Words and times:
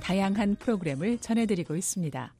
다양한 0.00 0.56
프로그램을 0.56 1.18
전해드리고 1.18 1.76
있습니다. 1.76 2.32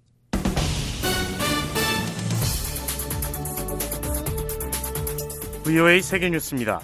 VOA 5.65 6.03
세계뉴스입니다. 6.03 6.81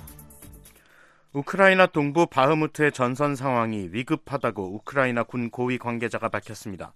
우크라이나 1.33 1.87
동부 1.87 2.27
바흐무트의 2.27 2.92
전선 2.92 3.34
상황이 3.34 3.89
위급하다고 3.91 4.75
우크라이나 4.77 5.23
군 5.23 5.50
고위 5.50 5.77
관계자가 5.77 6.28
밝혔습니다. 6.28 6.95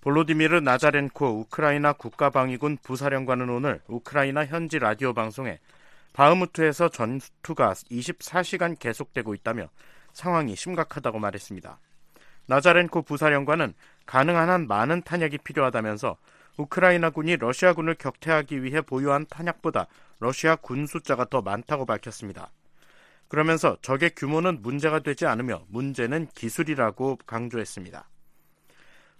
볼로디미르 0.00 0.60
나자렌코 0.60 1.40
우크라이나 1.40 1.94
국가방위군 1.94 2.78
부사령관은 2.82 3.48
오늘 3.48 3.80
우크라이나 3.86 4.44
현지 4.44 4.78
라디오 4.78 5.14
방송에 5.14 5.60
바흐무트에서 6.12 6.90
전투가 6.90 7.72
24시간 7.72 8.78
계속되고 8.78 9.34
있다며 9.34 9.68
상황이 10.12 10.54
심각하다고 10.56 11.18
말했습니다. 11.18 11.78
나자렌코 12.46 13.02
부사령관은 13.02 13.74
가능한 14.06 14.48
한 14.50 14.66
많은 14.66 15.02
탄약이 15.02 15.38
필요하다면서 15.38 16.16
우크라이나군이 16.56 17.36
러시아군을 17.36 17.94
격퇴하기 17.94 18.62
위해 18.62 18.80
보유한 18.80 19.26
탄약보다 19.28 19.86
러시아 20.20 20.56
군 20.56 20.86
숫자가 20.86 21.26
더 21.26 21.42
많다고 21.42 21.84
밝혔습니다. 21.86 22.50
그러면서 23.28 23.76
적의 23.82 24.10
규모는 24.10 24.62
문제가 24.62 25.00
되지 25.00 25.26
않으며 25.26 25.64
문제는 25.68 26.28
기술이라고 26.34 27.18
강조했습니다. 27.26 28.08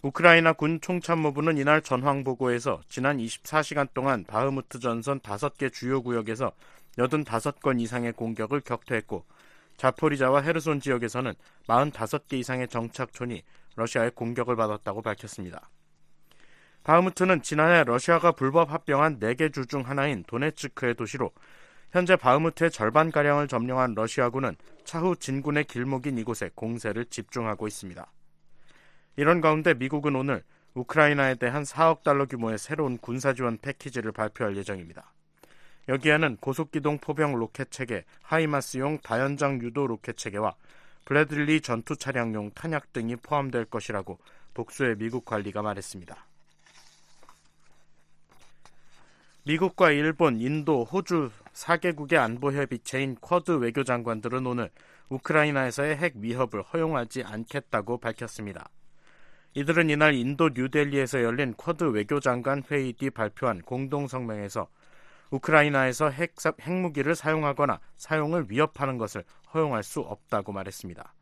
우크라이나 0.03 0.53
군 0.53 0.81
총참모부는 0.83 1.57
이날 1.57 1.81
전황 1.81 2.25
보고에서 2.25 2.83
지난 2.89 3.17
24시간 3.17 3.89
동안 3.95 4.25
바흐무트 4.25 4.79
전선 4.79 5.19
5개 5.21 5.73
주요 5.73 6.03
구역에서 6.03 6.53
85건 6.97 7.81
이상의 7.81 8.13
공격을 8.13 8.61
격퇴했고 8.61 9.25
자포리자와 9.77 10.43
헤르손 10.43 10.81
지역에서는 10.81 11.35
45개 11.67 12.35
이상의 12.35 12.69
정착촌이 12.69 13.43
러시아의 13.77 14.13
공격을 14.13 14.57
받았다고 14.57 15.03
밝혔습니다. 15.03 15.71
바흐무트는 16.85 17.43
지난해 17.43 17.83
러시아가 17.85 18.33
불법 18.33 18.71
합병한 18.71 19.19
4개 19.19 19.53
주 19.53 19.67
중 19.67 19.81
하나인 19.89 20.23
도네츠크의 20.25 20.95
도시로 20.95 21.33
현재 21.93 22.17
바흐무트의 22.17 22.71
절반가량을 22.71 23.49
점령한 23.49 23.95
러시아군은 23.95 24.57
차후 24.85 25.17
진군의 25.17 25.65
길목인 25.65 26.19
이곳에 26.19 26.51
공세를 26.55 27.07
집중하고 27.07 27.67
있습니다. 27.67 28.07
이런 29.17 29.41
가운데 29.41 29.75
미국은 29.75 30.15
오늘 30.17 30.43
우크라이나에 30.75 31.37
대한 31.37 31.63
4억 31.63 32.03
달러 32.03 32.27
규모의 32.27 32.59
새로운 32.59 32.99
군사 32.99 33.33
지원 33.33 33.59
패키지를 33.59 34.13
발표할 34.13 34.57
예정입니다. 34.57 35.14
여기에는 35.89 36.37
고속기동 36.39 36.99
포병 36.99 37.35
로켓 37.35 37.71
체계, 37.71 38.05
하이마스용 38.23 38.99
다연장 39.03 39.61
유도 39.61 39.87
로켓 39.87 40.17
체계와 40.17 40.55
브래들리 41.05 41.61
전투 41.61 41.97
차량용 41.97 42.53
탄약 42.55 42.93
등이 42.93 43.17
포함될 43.17 43.67
것이라고 43.67 44.19
복수의 44.55 44.97
미국 44.97 45.25
관리가 45.25 45.63
말했습니다. 45.63 46.27
미국과 49.47 49.91
일본, 49.91 50.41
인도, 50.41 50.85
호주 50.85 51.31
4개국의 51.53 52.17
안보 52.17 52.51
협의체인 52.51 53.17
쿼드 53.17 53.59
외교장관들은 53.59 54.47
오늘 54.47 54.71
우크라이나에서의 55.11 55.97
핵 55.97 56.15
위협을 56.17 56.63
허용하지 56.63 57.25
않겠다고 57.25 57.99
밝혔습니다. 57.99 58.71
이들은 59.53 59.91
이날 59.91 60.15
인도 60.15 60.49
뉴델리에서 60.49 61.23
열린 61.23 61.53
쿼드 61.55 61.85
외교장관 61.85 62.63
회의 62.71 62.95
뒤 62.95 63.11
발표한 63.11 63.61
공동성명에서 63.61 64.67
우크라이나에서 65.35 66.11
핵, 66.11 66.35
핵무기를 66.61 67.17
사용하거나 67.17 67.81
사용을 67.97 68.47
위협하는 68.49 68.99
것을 68.99 69.25
허용할 69.53 69.83
수 69.83 70.01
없다고 70.01 70.53
말했습니다. 70.53 71.13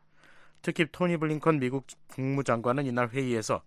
특히 0.61 0.85
토니 0.91 1.17
블링컨 1.17 1.59
미국 1.59 1.87
국무장관은 2.07 2.85
이날 2.85 3.09
회의에서 3.09 3.63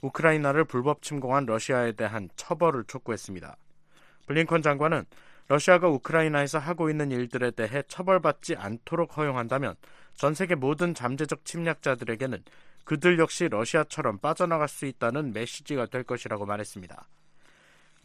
우크라이나를 0.00 0.64
불법 0.64 1.02
침공한 1.02 1.46
러시아에 1.46 1.92
대한 1.92 2.28
처벌을 2.36 2.84
촉구했습니다. 2.84 3.56
블링컨 4.26 4.62
장관은 4.62 5.04
러시아가 5.48 5.88
우크라이나에서 5.88 6.58
하고 6.58 6.90
있는 6.90 7.10
일들에 7.10 7.50
대해 7.50 7.82
처벌받지 7.88 8.54
않도록 8.54 9.16
허용한다면 9.16 9.74
전 10.14 10.34
세계 10.34 10.54
모든 10.54 10.94
잠재적 10.94 11.44
침략자들에게는 11.44 12.44
그들 12.84 13.18
역시 13.18 13.48
러시아처럼 13.48 14.18
빠져나갈 14.18 14.68
수 14.68 14.86
있다는 14.86 15.32
메시지가 15.32 15.86
될 15.86 16.04
것이라고 16.04 16.46
말했습니다. 16.46 17.08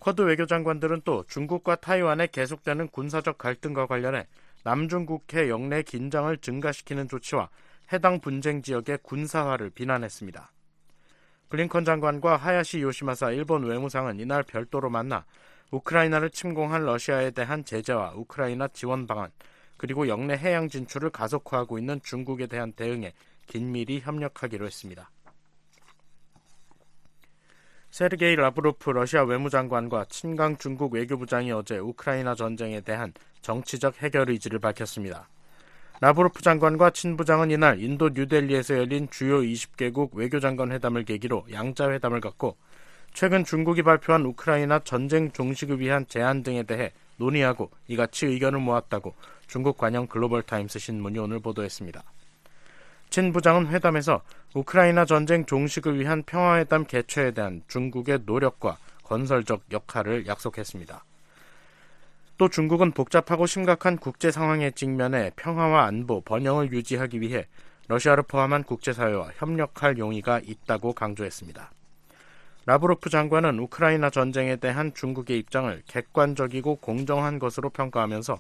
쿼드 0.04 0.20
외교장관들은 0.24 1.04
또 1.06 1.24
중국과 1.30 1.78
타이완의 1.78 2.28
계속되는 2.28 2.90
군사적 2.90 3.38
갈등과 3.38 3.86
관련해 3.88 4.28
남중국해 4.66 5.48
영내 5.48 5.84
긴장을 5.84 6.38
증가시키는 6.40 7.08
조치와 7.08 7.48
해당 7.94 8.20
분쟁 8.20 8.62
지역의 8.62 8.98
군사화를 9.02 9.70
비난했습니다. 9.70 10.52
블링컨 11.48 11.86
장관과 11.86 12.36
하야시 12.36 12.82
요시마사 12.82 13.32
일본 13.32 13.64
외무상은 13.64 14.20
이날 14.20 14.44
별도로 14.44 14.90
만나 14.90 15.24
우크라이나를 15.72 16.32
침공한 16.32 16.84
러시아에 16.84 17.32
대한 17.32 17.64
제재와 17.64 18.12
우크라이나 18.18 18.68
지원 18.74 19.08
방안, 19.08 19.32
그리고 19.78 20.10
영내 20.10 20.36
해양 20.36 20.68
진출을 20.68 21.12
가속화하고 21.12 21.80
있는 21.80 22.02
중국에 22.04 22.48
대한 22.48 22.74
대응에 22.74 23.14
긴밀히 23.48 24.02
협력하기로 24.02 24.66
했습니다. 24.66 25.10
세르게이 27.94 28.38
라브로프 28.38 28.90
러시아 28.90 29.24
외무장관과 29.24 30.06
친강 30.10 30.58
중국 30.58 30.96
외교부장이 30.96 31.52
어제 31.52 31.78
우크라이나 31.78 32.34
전쟁에 32.34 32.82
대한 32.82 33.14
정치적 33.44 34.02
해결 34.02 34.32
의지를 34.32 34.58
밝혔습니다. 34.58 35.28
라브로프 36.02 36.42
장관과 36.42 36.90
친 36.90 37.16
부장은 37.16 37.52
이날 37.52 37.80
인도 37.80 38.10
뉴델리에서 38.10 38.80
열린 38.80 39.08
주요 39.12 39.42
20개국 39.42 40.16
외교장관 40.16 40.72
회담을 40.72 41.06
계기로 41.06 41.46
양자 41.52 41.92
회담을 41.92 42.20
갖고 42.20 42.58
최근 43.14 43.44
중국이 43.44 43.84
발표한 43.84 44.26
우크라이나 44.26 44.80
전쟁 44.80 45.32
종식을 45.32 45.80
위한 45.80 46.08
제안 46.08 46.42
등에 46.42 46.64
대해 46.64 46.94
논의하고 47.18 47.70
이같이 47.88 48.26
의견을 48.26 48.60
모았다고 48.60 49.14
중국 49.46 49.78
관영 49.78 50.08
글로벌 50.08 50.42
타임스 50.42 50.80
신문이 50.80 51.20
오늘 51.20 51.40
보도했습니다. 51.42 52.04
친 53.14 53.32
부장은 53.32 53.68
회담에서 53.68 54.24
우크라이나 54.56 55.06
전쟁 55.06 55.46
종식을 55.46 56.00
위한 56.00 56.24
평화회담 56.24 56.86
개최에 56.86 57.30
대한 57.30 57.62
중국의 57.68 58.22
노력과 58.26 58.80
건설적 59.04 59.62
역할을 59.72 60.26
약속했습니다. 60.26 61.06
또 62.40 62.50
중국은 62.50 62.92
복잡하고 62.92 63.46
심각한 63.46 63.98
국제 63.98 64.32
상황에 64.32 64.72
직면해 64.72 65.30
평화와 65.36 65.86
안보, 65.86 66.22
번영을 66.22 66.74
유지하기 66.74 67.22
위해 67.22 67.46
러시아를 67.88 68.24
포함한 68.24 68.64
국제사회와 68.64 69.34
협력할 69.36 70.00
용의가 70.00 70.42
있다고 70.44 70.94
강조했습니다. 70.94 71.72
라브로프 72.66 73.12
장관은 73.12 73.60
우크라이나 73.60 74.10
전쟁에 74.10 74.56
대한 74.56 74.92
중국의 74.92 75.38
입장을 75.38 75.84
객관적이고 75.86 76.78
공정한 76.78 77.38
것으로 77.38 77.70
평가하면서 77.70 78.40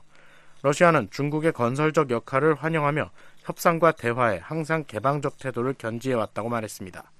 러시아는 0.63 1.09
중국의 1.11 1.51
건설적 1.51 2.09
역할을 2.09 2.55
환영하며 2.55 3.11
협상과 3.43 3.91
대화에 3.93 4.39
항상 4.39 4.83
개방적 4.85 5.37
태도를 5.37 5.73
견지해 5.77 6.15
왔다고 6.15 6.49
말했습니다. 6.49 7.11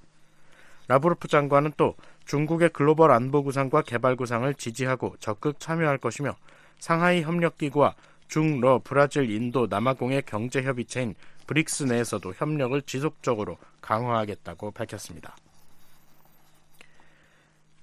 라브로프 0.88 1.28
장관은 1.28 1.74
또 1.78 1.96
중국의 2.25 2.70
글로벌 2.70 3.12
안보 3.12 3.44
구상과 3.44 3.84
개발 3.84 4.16
구상을 4.16 4.54
지지하고 4.56 5.16
적극 5.20 5.60
참여할 5.60 5.98
것이며 5.98 6.36
상하이 6.80 7.22
협력기구와 7.22 7.96
중러 8.28 8.81
브라질 8.84 9.30
인도 9.30 9.68
남아공의 9.70 10.24
경제 10.25 10.64
협의체인 10.64 11.16
브릭스 11.48 11.84
내에서도 11.84 12.34
협력을 12.34 12.81
지속적으로 12.84 13.58
강화하겠다고 13.81 14.72
밝혔습니다. 14.72 15.36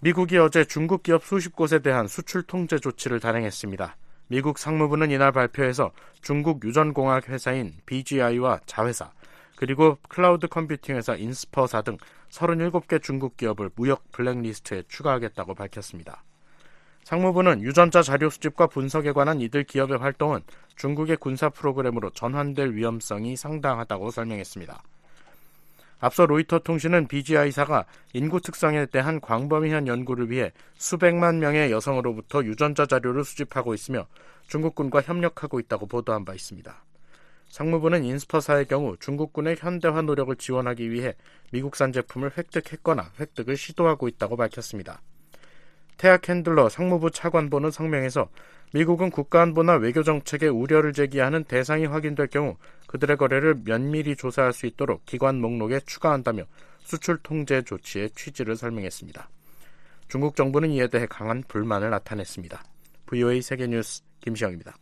미국이 0.00 0.38
어제 0.38 0.64
중국 0.64 1.02
기업 1.02 1.24
수십 1.24 1.54
곳에 1.54 1.78
대한 1.80 2.08
수출 2.08 2.42
통제 2.42 2.78
조치를 2.78 3.20
단행했습니다. 3.20 3.96
미국 4.30 4.58
상무부는 4.58 5.10
이날 5.10 5.32
발표에서 5.32 5.90
중국 6.22 6.64
유전공학 6.64 7.28
회사인 7.28 7.74
BGI와 7.84 8.60
자회사, 8.64 9.10
그리고 9.56 9.98
클라우드 10.08 10.46
컴퓨팅 10.46 10.94
회사 10.94 11.16
인스퍼사 11.16 11.82
등 11.82 11.96
37개 12.28 13.02
중국 13.02 13.36
기업을 13.36 13.70
무역 13.74 14.12
블랙리스트에 14.12 14.84
추가하겠다고 14.86 15.56
밝혔습니다. 15.56 16.22
상무부는 17.02 17.62
유전자 17.62 18.02
자료 18.02 18.30
수집과 18.30 18.68
분석에 18.68 19.10
관한 19.10 19.40
이들 19.40 19.64
기업의 19.64 19.98
활동은 19.98 20.42
중국의 20.76 21.16
군사 21.16 21.48
프로그램으로 21.48 22.10
전환될 22.10 22.74
위험성이 22.74 23.34
상당하다고 23.34 24.12
설명했습니다. 24.12 24.80
앞서 26.00 26.24
로이터 26.24 26.58
통신은 26.60 27.08
BGI사가 27.08 27.84
인구 28.14 28.40
특성에 28.40 28.86
대한 28.86 29.20
광범위한 29.20 29.86
연구를 29.86 30.30
위해 30.30 30.52
수백만 30.76 31.38
명의 31.38 31.70
여성으로부터 31.70 32.42
유전자 32.44 32.86
자료를 32.86 33.22
수집하고 33.22 33.74
있으며 33.74 34.06
중국군과 34.48 35.02
협력하고 35.02 35.60
있다고 35.60 35.86
보도한 35.86 36.24
바 36.24 36.34
있습니다. 36.34 36.84
상무부는 37.50 38.04
인스퍼사의 38.04 38.66
경우 38.66 38.96
중국군의 38.98 39.56
현대화 39.58 40.02
노력을 40.02 40.34
지원하기 40.36 40.90
위해 40.90 41.14
미국산 41.50 41.92
제품을 41.92 42.32
획득했거나 42.36 43.12
획득을 43.20 43.56
시도하고 43.56 44.08
있다고 44.08 44.36
밝혔습니다. 44.36 45.02
태학 46.00 46.26
핸들러 46.30 46.70
상무부 46.70 47.10
차관보는 47.10 47.70
성명에서 47.70 48.30
미국은 48.72 49.10
국가안보나 49.10 49.74
외교정책에 49.74 50.48
우려를 50.48 50.94
제기하는 50.94 51.44
대상이 51.44 51.84
확인될 51.84 52.28
경우 52.28 52.56
그들의 52.86 53.18
거래를 53.18 53.60
면밀히 53.66 54.16
조사할 54.16 54.54
수 54.54 54.64
있도록 54.64 55.04
기관 55.04 55.42
목록에 55.42 55.80
추가한다며 55.80 56.44
수출 56.84 57.18
통제 57.22 57.60
조치의 57.60 58.12
취지를 58.12 58.56
설명했습니다. 58.56 59.28
중국 60.08 60.36
정부는 60.36 60.70
이에 60.70 60.88
대해 60.88 61.04
강한 61.04 61.44
불만을 61.46 61.90
나타냈습니다. 61.90 62.64
VOA 63.04 63.42
세계뉴스 63.42 64.02
김시영입니다. 64.22 64.74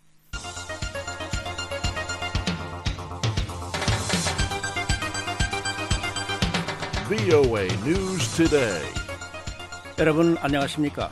여러분 9.99 10.37
안녕하십니까? 10.39 11.11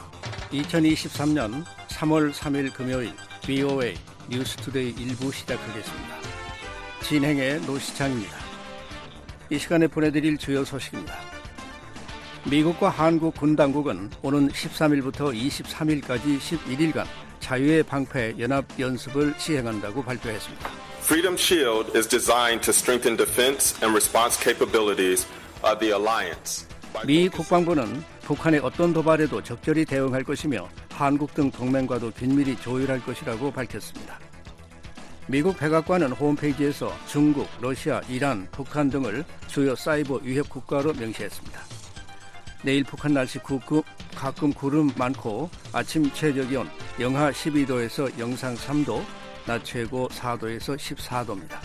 2023년 0.52 1.64
3월 1.88 2.32
3일 2.32 2.72
금요일 2.72 3.12
VOA 3.42 3.96
뉴스투데이 4.28 4.94
일부 4.96 5.32
시작하겠습니다. 5.32 6.16
진행의 7.02 7.62
노시창입니다. 7.62 8.36
이 9.50 9.58
시간에 9.58 9.88
보내드릴 9.88 10.38
주요 10.38 10.64
소식입니다. 10.64 11.16
미국과 12.44 12.90
한국 12.90 13.34
군 13.34 13.56
당국은 13.56 14.08
오는 14.22 14.48
13일부터 14.48 15.34
23일까지 15.34 16.38
11일간 16.38 17.06
자유의 17.40 17.82
방패 17.82 18.36
연합 18.38 18.64
연습을 18.78 19.34
시행한다고 19.36 20.04
발표했습니다. 20.04 20.70
Freedom 21.00 21.34
Shield 21.34 21.90
is 21.98 22.06
designed 22.06 22.62
to 22.62 22.70
strengthen 22.70 23.16
defense 23.16 23.74
and 23.82 23.90
response 23.92 24.40
capabilities 24.40 25.26
of 25.64 25.80
the 25.80 25.92
alliance. 25.92 26.68
미 27.04 27.28
국방부는 27.28 28.15
북한의 28.26 28.58
어떤 28.58 28.92
도발에도 28.92 29.40
적절히 29.40 29.84
대응할 29.84 30.24
것이며 30.24 30.68
한국 30.90 31.32
등 31.32 31.48
동맹과도 31.48 32.10
긴밀히 32.10 32.56
조율할 32.56 33.00
것이라고 33.04 33.52
밝혔습니다. 33.52 34.18
미국 35.28 35.56
백악관은 35.56 36.10
홈페이지에서 36.10 36.92
중국, 37.06 37.48
러시아, 37.60 38.00
이란, 38.08 38.48
북한 38.50 38.90
등을 38.90 39.24
주요 39.46 39.76
사이버 39.76 40.16
위협 40.24 40.48
국가로 40.48 40.94
명시했습니다. 40.94 41.60
내일 42.64 42.82
북한 42.82 43.14
날씨 43.14 43.38
구급, 43.38 43.84
가끔 44.16 44.52
구름 44.52 44.90
많고 44.96 45.48
아침 45.72 46.10
최저 46.12 46.44
기온 46.48 46.68
영하 46.98 47.30
12도에서 47.30 48.18
영상 48.18 48.56
3도, 48.56 49.04
낮 49.46 49.64
최고 49.64 50.08
4도에서 50.08 50.76
14도입니다. 50.76 51.58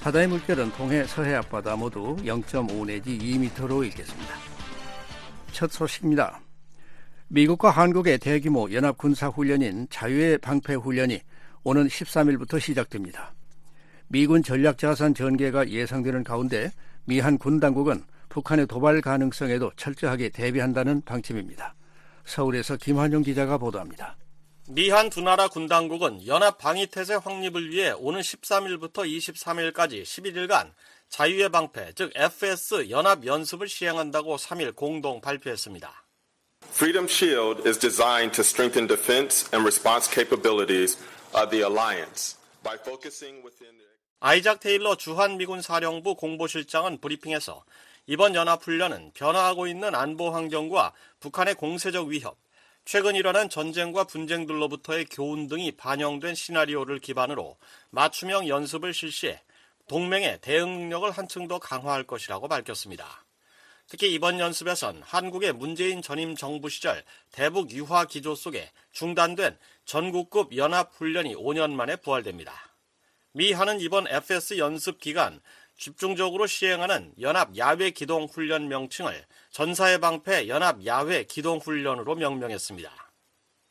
바다의 0.00 0.28
물결은 0.28 0.72
동해 0.72 1.04
서해 1.04 1.34
앞바다 1.34 1.76
모두 1.76 2.16
0.5 2.24 2.86
내지 2.86 3.18
2m로 3.18 3.84
일겠습니다. 3.84 4.45
첫 5.56 5.72
소식입니다. 5.72 6.42
미국과 7.28 7.70
한국의 7.70 8.18
대규모 8.18 8.70
연합 8.72 8.98
군사 8.98 9.28
훈련인 9.28 9.86
자유의 9.88 10.36
방패 10.36 10.74
훈련이 10.74 11.18
오는 11.64 11.86
13일부터 11.86 12.60
시작됩니다. 12.60 13.32
미군 14.08 14.42
전략자산 14.42 15.14
전개가 15.14 15.70
예상되는 15.70 16.24
가운데 16.24 16.70
미한 17.06 17.38
군 17.38 17.58
당국은 17.58 18.04
북한의 18.28 18.66
도발 18.66 19.00
가능성에도 19.00 19.72
철저하게 19.76 20.28
대비한다는 20.28 21.00
방침입니다. 21.06 21.74
서울에서 22.26 22.76
김환용 22.76 23.22
기자가 23.22 23.56
보도합니다. 23.56 24.14
미한 24.68 25.08
두 25.08 25.22
나라 25.22 25.48
군 25.48 25.68
당국은 25.68 26.26
연합 26.26 26.58
방위태세 26.58 27.14
확립을 27.14 27.70
위해 27.70 27.92
오는 27.92 28.20
13일부터 28.20 29.06
23일까지 29.06 30.02
11일간 30.02 30.72
자유의 31.08 31.48
방패, 31.50 31.92
즉 31.94 32.12
FS 32.14 32.90
연합 32.90 33.24
연습을 33.24 33.68
시행한다고 33.68 34.36
3일 34.36 34.74
공동 34.74 35.20
발표했습니다. 35.20 36.06
Freedom 36.70 37.06
Shield 37.08 37.66
is 37.66 37.78
designed 37.78 38.34
to 38.34 38.42
strengthen 38.42 38.86
defense 38.86 39.48
and 39.54 39.64
response 39.64 40.10
capabilities 40.12 40.98
of 41.34 41.50
the 41.50 41.64
alliance 41.64 42.36
by 42.62 42.76
focusing 42.80 43.44
within 43.44 43.76
the 43.78 43.86
아이작 44.20 44.60
테일러 44.60 44.96
주한 44.96 45.36
미군 45.36 45.60
사령부 45.60 46.16
공보실장은 46.16 47.00
브리핑에서 47.00 47.64
이번 48.06 48.34
연합훈련은 48.34 49.12
변화하고 49.14 49.66
있는 49.66 49.94
안보 49.94 50.30
환경과 50.30 50.92
북한의 51.20 51.54
공세적 51.54 52.08
위협, 52.08 52.38
최근 52.84 53.14
일어난 53.14 53.48
전쟁과 53.48 54.04
분쟁들로부터의 54.04 55.06
교훈 55.06 55.48
등이 55.48 55.72
반영된 55.72 56.34
시나리오를 56.34 57.00
기반으로 57.00 57.56
맞춤형 57.90 58.48
연습을 58.48 58.94
실시해 58.94 59.42
동맹의 59.86 60.40
대응 60.40 60.68
능력을 60.68 61.10
한층 61.10 61.46
더 61.48 61.58
강화할 61.58 62.04
것이라고 62.04 62.48
밝혔습니다. 62.48 63.24
특히 63.88 64.12
이번 64.12 64.40
연습에선 64.40 65.00
한국의 65.04 65.52
문재인 65.52 66.02
전임 66.02 66.34
정부 66.34 66.68
시절 66.68 67.04
대북 67.30 67.70
유화 67.70 68.04
기조 68.04 68.34
속에 68.34 68.72
중단된 68.90 69.56
전국급 69.84 70.56
연합 70.56 70.92
훈련이 70.94 71.36
5년 71.36 71.72
만에 71.72 71.96
부활됩니다. 71.96 72.52
미한은 73.32 73.80
이번 73.80 74.08
FS 74.08 74.58
연습 74.58 74.98
기간 74.98 75.40
집중적으로 75.78 76.46
시행하는 76.46 77.12
연합 77.20 77.56
야외 77.56 77.90
기동 77.90 78.24
훈련 78.24 78.68
명칭을 78.68 79.24
전사의 79.50 80.00
방패 80.00 80.48
연합 80.48 80.84
야외 80.84 81.22
기동 81.24 81.58
훈련으로 81.58 82.16
명명했습니다. 82.16 83.05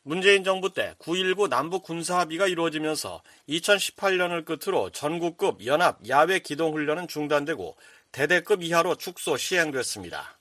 문재인 0.08 0.44
정부 0.44 0.72
때 0.72 0.94
9.19 1.00 1.50
남북 1.50 1.82
군사합의가 1.82 2.46
이루어지면서 2.46 3.24
2018년을 3.50 4.46
끝으로 4.46 4.92
전국급 4.92 5.66
연합 5.66 5.98
야외 6.08 6.38
기동 6.38 6.74
훈련은 6.74 7.08
중단되고 7.08 7.76
대대급 8.12 8.62
이하로 8.62 8.98
축소 8.98 9.36
시행됐습니다. 9.36 10.38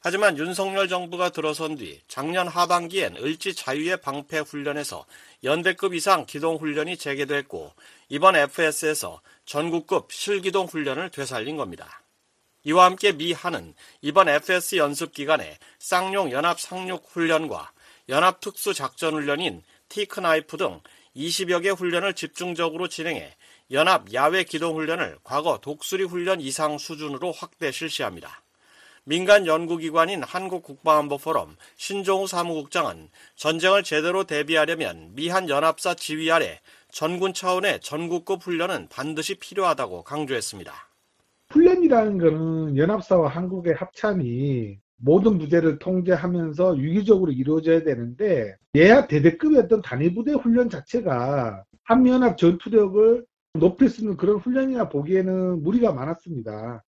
하지만 0.00 0.38
윤석열 0.38 0.88
정부가 0.88 1.28
들어선 1.28 1.76
뒤 1.76 2.00
작년 2.08 2.48
하반기엔 2.48 3.16
을지 3.18 3.54
자유의 3.54 3.98
방패 4.00 4.38
훈련에서 4.38 5.04
연대급 5.44 5.92
이상 5.92 6.24
기동 6.24 6.56
훈련이 6.56 6.96
재개됐고 6.96 7.70
이번 8.08 8.34
FS에서 8.34 9.20
전국급 9.44 10.10
실기동 10.10 10.64
훈련을 10.64 11.10
되살린 11.10 11.58
겁니다. 11.58 12.02
이와 12.64 12.86
함께 12.86 13.12
미 13.12 13.34
한은 13.34 13.74
이번 14.00 14.30
FS 14.30 14.76
연습 14.76 15.12
기간에 15.12 15.58
쌍용 15.78 16.30
연합 16.30 16.58
상륙 16.58 17.10
훈련과 17.10 17.72
연합 18.08 18.40
특수 18.40 18.74
작전 18.74 19.14
훈련인 19.14 19.62
티크나이프 19.88 20.56
등 20.56 20.80
20여 21.16 21.62
개 21.62 21.70
훈련을 21.70 22.14
집중적으로 22.14 22.88
진행해 22.88 23.34
연합 23.70 24.12
야외 24.12 24.44
기동 24.44 24.76
훈련을 24.76 25.18
과거 25.22 25.58
독수리 25.58 26.04
훈련 26.04 26.40
이상 26.40 26.78
수준으로 26.78 27.32
확대 27.32 27.70
실시합니다. 27.70 28.42
민간 29.04 29.46
연구기관인 29.46 30.22
한국국방안보 30.22 31.18
포럼 31.18 31.56
신종우 31.76 32.26
사무국장은 32.26 33.08
전쟁을 33.34 33.82
제대로 33.82 34.24
대비하려면 34.24 35.10
미한 35.14 35.48
연합사 35.48 35.94
지휘 35.94 36.30
아래 36.30 36.60
전군 36.90 37.34
차원의 37.34 37.80
전국급 37.80 38.42
훈련은 38.42 38.88
반드시 38.90 39.34
필요하다고 39.34 40.04
강조했습니다. 40.04 40.72
훈련이라는 41.50 42.18
거는 42.18 42.76
연합사와 42.76 43.28
한국의 43.28 43.74
합참이 43.74 44.78
모든 45.04 45.36
부대를 45.36 45.80
통제하면서 45.80 46.78
유기적으로 46.78 47.32
이루어져야 47.32 47.82
되는데 47.82 48.54
예하 48.76 49.08
대대급의 49.08 49.62
어떤 49.62 49.82
단위 49.82 50.14
부대 50.14 50.32
훈련 50.32 50.70
자체가 50.70 51.64
한미연합 51.82 52.38
전투력을 52.38 53.26
높일 53.54 53.90
수 53.90 54.00
있는 54.02 54.16
그런 54.16 54.38
훈련이나 54.38 54.88
보기에는 54.88 55.62
무리가 55.62 55.92
많았습니다. 55.92 56.84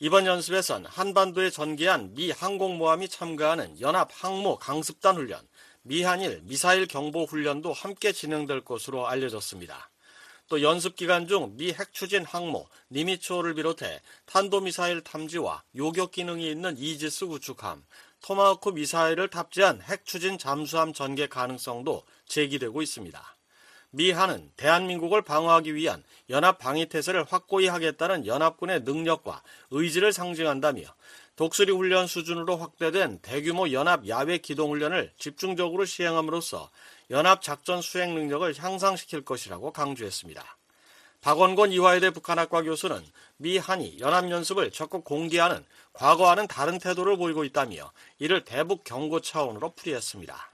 이번 0.00 0.26
연습에선 0.26 0.86
한반도에 0.86 1.50
전개한 1.50 2.14
미 2.14 2.32
항공모함이 2.32 3.08
참가하는 3.08 3.80
연합 3.80 4.08
항모 4.10 4.56
강습단 4.56 5.14
훈련, 5.14 5.40
미한일 5.82 6.40
미사일 6.42 6.88
경보 6.88 7.26
훈련도 7.26 7.72
함께 7.72 8.10
진행될 8.10 8.62
것으로 8.62 9.06
알려졌습니다. 9.06 9.91
또 10.52 10.60
연습 10.60 10.96
기간 10.96 11.26
중 11.26 11.56
미 11.56 11.72
핵추진 11.72 12.26
항모 12.26 12.66
니미초를 12.90 13.54
비롯해 13.54 14.02
탄도미사일 14.26 15.00
탐지와 15.00 15.62
요격 15.76 16.12
기능이 16.12 16.50
있는 16.50 16.76
이지스 16.76 17.26
구축함, 17.26 17.82
토마호크 18.20 18.68
미사일을 18.68 19.28
탑재한 19.28 19.80
핵추진 19.80 20.36
잠수함 20.36 20.92
전개 20.92 21.26
가능성도 21.26 22.02
제기되고 22.26 22.82
있습니다. 22.82 23.36
미한은 23.92 24.50
대한민국을 24.58 25.22
방어하기 25.22 25.74
위한 25.74 26.04
연합 26.28 26.58
방위 26.58 26.84
태세를 26.84 27.24
확고히 27.24 27.68
하겠다는 27.68 28.26
연합군의 28.26 28.82
능력과 28.82 29.42
의지를 29.70 30.12
상징한다며 30.12 30.82
독수리 31.36 31.72
훈련 31.72 32.06
수준으로 32.06 32.58
확대된 32.58 33.20
대규모 33.22 33.72
연합 33.72 34.06
야외 34.06 34.36
기동 34.36 34.70
훈련을 34.70 35.12
집중적으로 35.16 35.86
시행함으로써 35.86 36.70
연합 37.10 37.42
작전 37.42 37.82
수행 37.82 38.14
능력을 38.14 38.54
향상시킬 38.58 39.24
것이라고 39.24 39.72
강조했습니다. 39.72 40.44
박원곤 41.20 41.72
이화여대 41.72 42.10
북한학과 42.10 42.62
교수는 42.62 43.04
미 43.36 43.56
한이 43.56 43.98
연합 44.00 44.30
연습을 44.30 44.72
적극 44.72 45.04
공개하는 45.04 45.64
과거와는 45.92 46.48
다른 46.48 46.78
태도를 46.78 47.16
보이고 47.16 47.44
있다며 47.44 47.92
이를 48.18 48.44
대북 48.44 48.82
경고 48.84 49.20
차원으로 49.20 49.74
풀이했습니다. 49.74 50.51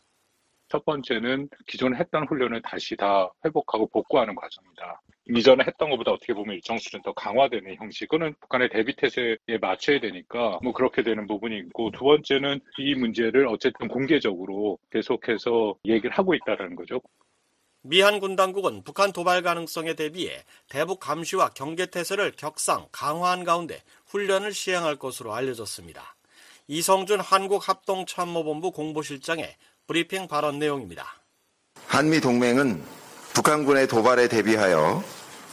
첫 0.68 0.84
번째는 0.84 1.48
기존에 1.66 1.98
했던 1.98 2.26
훈련을 2.26 2.62
다시 2.62 2.96
다 2.96 3.30
회복하고 3.44 3.88
복구하는 3.88 4.34
과정이다. 4.34 5.00
이전에 5.34 5.64
했던 5.66 5.90
것보다 5.90 6.12
어떻게 6.12 6.32
보면 6.32 6.54
일정 6.54 6.78
수준 6.78 7.02
더 7.02 7.12
강화되는 7.12 7.76
형식. 7.76 8.08
그거는 8.08 8.34
북한의 8.40 8.70
대비 8.70 8.96
태세에 8.96 9.37
맞춰야 9.60 10.00
되니까 10.00 10.58
뭐 10.62 10.72
그렇게 10.72 11.02
되는 11.02 11.26
부분이 11.26 11.58
있고 11.58 11.90
두 11.90 12.04
번째는 12.04 12.60
이 12.78 12.94
문제를 12.94 13.46
어쨌든 13.46 13.88
공개적으로 13.88 14.78
계속해서 14.90 15.76
얘기를 15.84 16.10
하고 16.10 16.34
있다는 16.34 16.76
거죠. 16.76 17.00
미한 17.82 18.20
군 18.20 18.37
당국은 18.37 18.82
북한 18.84 19.12
도발 19.12 19.42
가능성에 19.42 19.94
대비해 19.94 20.42
대북 20.68 20.98
감시와 20.98 21.50
경계 21.50 21.87
태세를 21.87 22.32
격상 22.32 22.88
강화한 22.90 23.44
가운데 23.44 23.82
훈련을 24.06 24.52
시행할 24.52 24.96
것으로 24.96 25.34
알려졌습니다. 25.34 26.16
이성준 26.66 27.20
한국합동참모본부 27.20 28.72
공보실장의 28.72 29.56
브리핑 29.88 30.28
발언 30.28 30.59
내용입니다. 30.59 31.14
한미 31.87 32.21
동맹은 32.21 32.83
북한군의 33.33 33.88
도발에 33.88 34.28
대비하여 34.28 35.02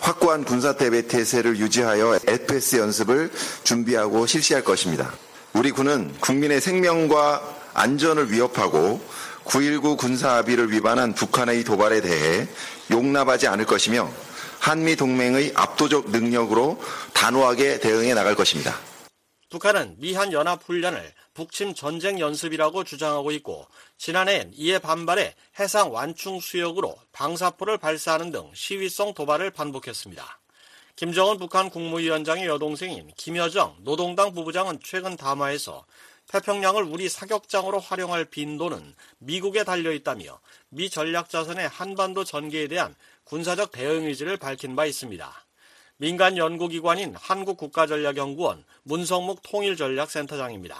확고한 0.01 0.43
군사 0.43 0.75
대비 0.75 1.07
태세를 1.07 1.57
유지하여 1.57 2.19
FS 2.27 2.75
연습을 2.75 3.31
준비하고 3.63 4.25
실시할 4.25 4.61
것입니다. 4.61 5.13
우리 5.53 5.71
군은 5.71 6.13
국민의 6.19 6.59
생명과 6.59 7.41
안전을 7.75 8.29
위협하고 8.33 8.99
9.19 9.45 9.97
군사 9.97 10.35
합의를 10.35 10.69
위반한 10.69 11.13
북한의 11.13 11.63
도발에 11.63 12.01
대해 12.01 12.45
용납하지 12.91 13.47
않을 13.47 13.65
것이며 13.65 14.11
한미 14.59 14.97
동맹의 14.97 15.53
압도적 15.55 16.11
능력으로 16.11 16.81
단호하게 17.13 17.79
대응해 17.79 18.13
나갈 18.13 18.35
것입니다. 18.35 18.75
북한은 19.55 19.95
미한 19.99 20.33
연합 20.33 20.65
훈련을 20.65 21.13
북침 21.33 21.75
전쟁 21.75 22.19
연습이라고 22.19 22.83
주장하고 22.83 23.31
있고 23.31 23.65
지난해엔 23.97 24.51
이에 24.53 24.79
반발해 24.79 25.33
해상 25.57 25.93
완충 25.93 26.41
수역으로 26.41 26.97
방사포를 27.13 27.77
발사하는 27.77 28.31
등 28.31 28.51
시위성 28.53 29.13
도발을 29.13 29.51
반복했습니다. 29.51 30.39
김정은 30.97 31.37
북한 31.37 31.69
국무위원장의 31.69 32.47
여동생인 32.47 33.09
김여정 33.15 33.77
노동당 33.79 34.33
부부장은 34.33 34.79
최근 34.83 35.15
담화에서 35.15 35.85
태평양을 36.27 36.83
우리 36.83 37.07
사격장으로 37.07 37.79
활용할 37.79 38.25
빈도는 38.25 38.93
미국에 39.19 39.63
달려 39.63 39.93
있다며 39.93 40.41
미 40.67 40.89
전략 40.89 41.29
자산의 41.29 41.69
한반도 41.69 42.25
전개에 42.25 42.67
대한 42.67 42.93
군사적 43.23 43.71
대응 43.71 44.03
의지를 44.03 44.35
밝힌 44.35 44.75
바 44.75 44.85
있습니다. 44.85 45.44
민간 45.97 46.37
연구기관인 46.37 47.15
한국국가전략연구원 47.15 48.65
문성목 48.83 49.41
통일전략센터장입니다. 49.43 50.75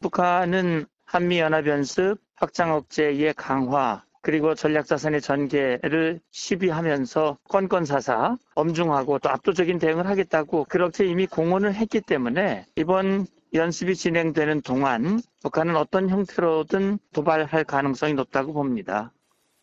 북한은 0.00 0.86
한미연합연습, 1.06 2.18
확장 2.36 2.72
억제의 2.74 3.34
강화, 3.34 4.04
그리고 4.22 4.54
전략자산의 4.54 5.22
전개를 5.22 6.20
시비하면서 6.30 7.38
건건사사 7.48 8.36
엄중하고 8.54 9.18
또 9.18 9.30
압도적인 9.30 9.78
대응을 9.78 10.06
하겠다고 10.06 10.66
그렇게 10.68 11.06
이미 11.06 11.26
공언을 11.26 11.74
했기 11.74 12.00
때문에 12.00 12.66
이번 12.76 13.26
연습이 13.54 13.96
진행되는 13.96 14.62
동안 14.62 15.20
북한은 15.42 15.76
어떤 15.76 16.10
형태로든 16.10 16.98
도발할 17.12 17.64
가능성이 17.64 18.12
높다고 18.14 18.52
봅니다. 18.52 19.12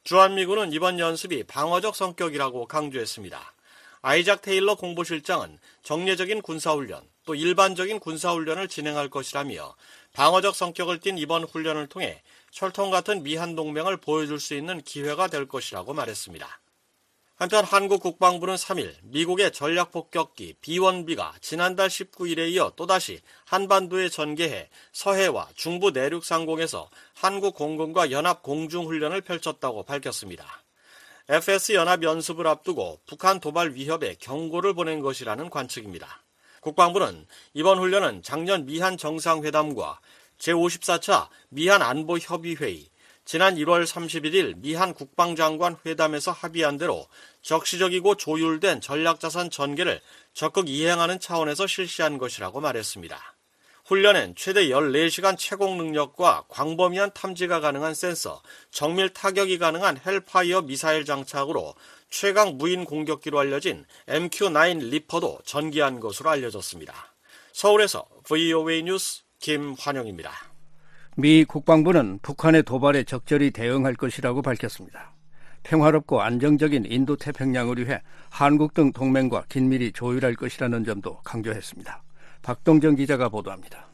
주한미군은 0.04 0.74
이번 0.74 1.00
연습이 1.00 1.44
방어적 1.44 1.96
성격이라고 1.96 2.68
강조했습니다. 2.68 3.55
아이작 4.08 4.44
테일러 4.44 4.76
공보실장은 4.76 5.58
정례적인 5.82 6.44
군사훈련, 6.44 7.02
또 7.26 7.34
일반적인 7.34 8.00
군사훈련을 8.00 8.68
진행할 8.68 9.10
것이라며 9.10 9.76
방어적 10.14 10.56
성격을 10.56 11.00
띤 11.00 11.18
이번 11.18 11.44
훈련을 11.44 11.88
통해 11.88 12.22
철통 12.52 12.92
같은 12.92 13.24
미한 13.24 13.56
동맹을 13.56 13.98
보여줄 13.98 14.40
수 14.40 14.54
있는 14.54 14.80
기회가 14.84 15.26
될 15.26 15.48
것이라고 15.48 15.96
말했습니다. 15.96 16.48
한편 17.38 17.66
한국 17.66 18.04
국방부는 18.04 18.54
3일 18.54 18.94
미국의 19.02 19.52
전략 19.52 19.92
폭격기 19.92 20.58
B-1B가 20.62 21.42
지난달 21.42 21.88
19일에 21.90 22.52
이어 22.52 22.74
또다시 22.76 23.22
한반도에 23.46 24.10
전개해 24.10 24.70
서해와 24.92 25.50
중부 25.56 25.90
내륙 25.90 26.24
상공에서 26.24 26.92
한국 27.16 27.56
공군과 27.56 28.12
연합 28.12 28.44
공중 28.44 28.86
훈련을 28.86 29.22
펼쳤다고 29.22 29.82
밝혔습니다. 29.82 30.65
FS 31.28 31.72
연합 31.74 32.04
연습을 32.04 32.46
앞두고 32.46 33.02
북한 33.08 33.40
도발 33.40 33.74
위협에 33.74 34.16
경고를 34.20 34.76
보낸 34.76 35.02
것이라는 35.02 35.50
관측입니다. 35.50 36.22
국방부는 36.62 37.26
이번 37.56 37.80
훈련은 37.80 38.22
작년 38.22 38.68
미한 38.68 38.96
정상회담과 38.96 40.00
제54차 40.38 41.30
미한 41.50 41.82
안보협의회의, 41.82 42.90
지난 43.24 43.56
1월 43.56 43.86
31일 43.86 44.58
미한 44.58 44.94
국방장관 44.94 45.78
회담에서 45.84 46.32
합의한 46.32 46.78
대로 46.78 47.08
적시적이고 47.42 48.18
조율된 48.18 48.82
전략자산 48.82 49.50
전개를 49.50 50.02
적극 50.34 50.70
이행하는 50.70 51.20
차원에서 51.20 51.66
실시한 51.66 52.20
것이라고 52.20 52.62
말했습니다. 52.62 53.35
훈련엔 53.86 54.34
최대 54.36 54.70
14시간 54.70 55.38
채공 55.38 55.78
능력과 55.78 56.46
광범위한 56.48 57.12
탐지가 57.14 57.60
가능한 57.60 57.94
센서, 57.94 58.42
정밀 58.72 59.10
타격이 59.10 59.60
가능한 59.60 60.00
헬파이어 60.04 60.64
미사일 60.64 61.06
장착으로 61.06 61.76
최강 62.10 62.58
무인 62.58 62.84
공격기로 62.84 63.38
알려진 63.38 63.86
MQ-9 64.08 64.90
리퍼도 64.90 65.40
전개한 65.46 66.00
것으로 66.00 66.32
알려졌습니다. 66.32 66.94
서울에서 67.54 68.08
VOA 68.24 68.82
뉴스 68.82 69.22
김환영입니다. 69.40 70.32
미 71.16 71.46
국방부는 71.46 72.20
북한의 72.24 72.64
도발에 72.64 73.04
적절히 73.04 73.52
대응할 73.52 73.94
것이라고 73.94 74.42
밝혔습니다. 74.42 75.14
평화롭고 75.62 76.24
안정적인 76.24 76.86
인도 76.86 77.16
태평양을 77.18 77.78
위해 77.78 78.02
한국 78.32 78.74
등 78.74 78.92
동맹과 78.92 79.46
긴밀히 79.48 79.92
조율할 79.92 80.34
것이라는 80.36 80.84
점도 80.86 81.22
강조했습니다. 81.22 82.05
박동정 82.46 82.96
기자가 82.96 83.30
보도합니다. 83.30 83.88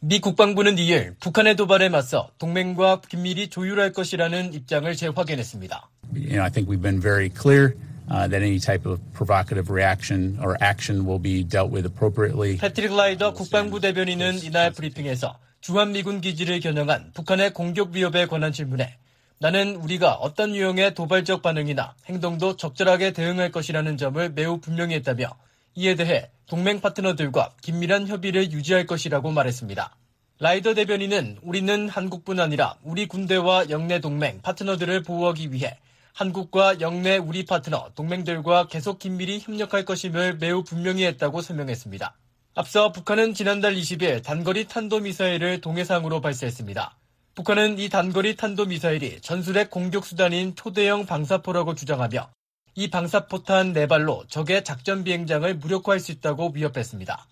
미 0.00 0.18
국방부는 0.18 0.74
2일 0.74 1.14
북한의 1.20 1.54
도발에 1.54 1.88
맞서 1.88 2.28
동맹과 2.38 3.02
긴밀히 3.08 3.48
조율할 3.48 3.92
것이라는 3.92 4.52
입장을 4.52 4.92
재확인했습니다. 4.94 5.88
You 6.14 6.28
know, 6.30 6.42
I 6.42 6.50
think 6.50 6.68
we've 6.68 6.82
been 6.82 7.00
very 7.00 7.30
clear 7.30 7.76
uh, 8.10 8.28
that 8.28 8.42
any 8.42 8.58
type 8.58 8.84
of 8.86 9.00
provocative 9.14 9.72
reaction 9.72 10.36
or 10.42 10.56
action 10.60 11.06
will 11.06 11.22
be 11.22 11.44
dealt 11.46 11.70
with 11.70 11.86
appropriately. 11.86 12.58
패트릭 12.58 12.94
라이더 12.94 13.34
국방부 13.34 13.78
대변인은 13.78 14.42
이날 14.42 14.72
브리핑에서 14.72 15.38
주한미군 15.60 16.20
기지를 16.22 16.58
겨냥한 16.58 17.12
북한의 17.14 17.54
공격 17.54 17.92
위협에 17.92 18.26
관한 18.26 18.50
질문에 18.50 18.98
나는 19.38 19.76
우리가 19.76 20.14
어떤 20.14 20.56
유형의 20.56 20.94
도발적 20.94 21.40
반응이나 21.40 21.94
행동도 22.06 22.56
적절하게 22.56 23.12
대응할 23.12 23.52
것이라는 23.52 23.96
점을 23.96 24.28
매우 24.30 24.58
분명히 24.58 24.96
했다며 24.96 25.36
이에 25.76 25.94
대해 25.94 26.30
동맹 26.46 26.80
파트너들과 26.80 27.52
긴밀한 27.62 28.06
협의를 28.06 28.52
유지할 28.52 28.86
것이라고 28.86 29.30
말했습니다. 29.30 29.96
라이더 30.40 30.74
대변인은 30.74 31.38
우리는 31.42 31.88
한국뿐 31.88 32.40
아니라 32.40 32.76
우리 32.82 33.06
군대와 33.06 33.70
영내 33.70 34.00
동맹 34.00 34.40
파트너들을 34.42 35.02
보호하기 35.02 35.52
위해 35.52 35.78
한국과 36.12 36.80
영내 36.80 37.16
우리 37.16 37.44
파트너 37.44 37.90
동맹들과 37.94 38.66
계속 38.66 38.98
긴밀히 38.98 39.40
협력할 39.40 39.84
것임을 39.84 40.36
매우 40.38 40.62
분명히 40.62 41.04
했다고 41.04 41.40
설명했습니다. 41.40 42.14
앞서 42.56 42.92
북한은 42.92 43.34
지난달 43.34 43.74
20일 43.74 44.22
단거리 44.22 44.68
탄도미사일을 44.68 45.60
동해상으로 45.60 46.20
발사했습니다. 46.20 46.96
북한은 47.34 47.80
이 47.80 47.88
단거리 47.88 48.36
탄도미사일이 48.36 49.20
전술핵 49.20 49.70
공격수단인 49.70 50.54
초대형 50.54 51.06
방사포라고 51.06 51.74
주장하며 51.74 52.33
이 52.76 52.90
방사포탄 52.90 53.72
4발로 53.72 54.28
적의 54.28 54.64
작전 54.64 55.04
비행장을 55.04 55.54
무력화할 55.54 56.00
수 56.00 56.10
있다고 56.12 56.52
위협했습니다. 56.54 57.26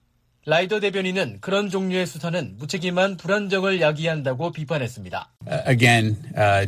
라이더 0.46 0.80
대변인은 0.80 1.38
그런 1.40 1.68
종류의 1.68 2.06
수사는 2.06 2.56
무책임한 2.58 3.16
불안정을 3.16 3.80
야기한다고 3.80 4.50
비판했습니다. 4.52 5.30
Uh, 5.46 5.62
again, 5.66 6.16
uh, 6.36 6.66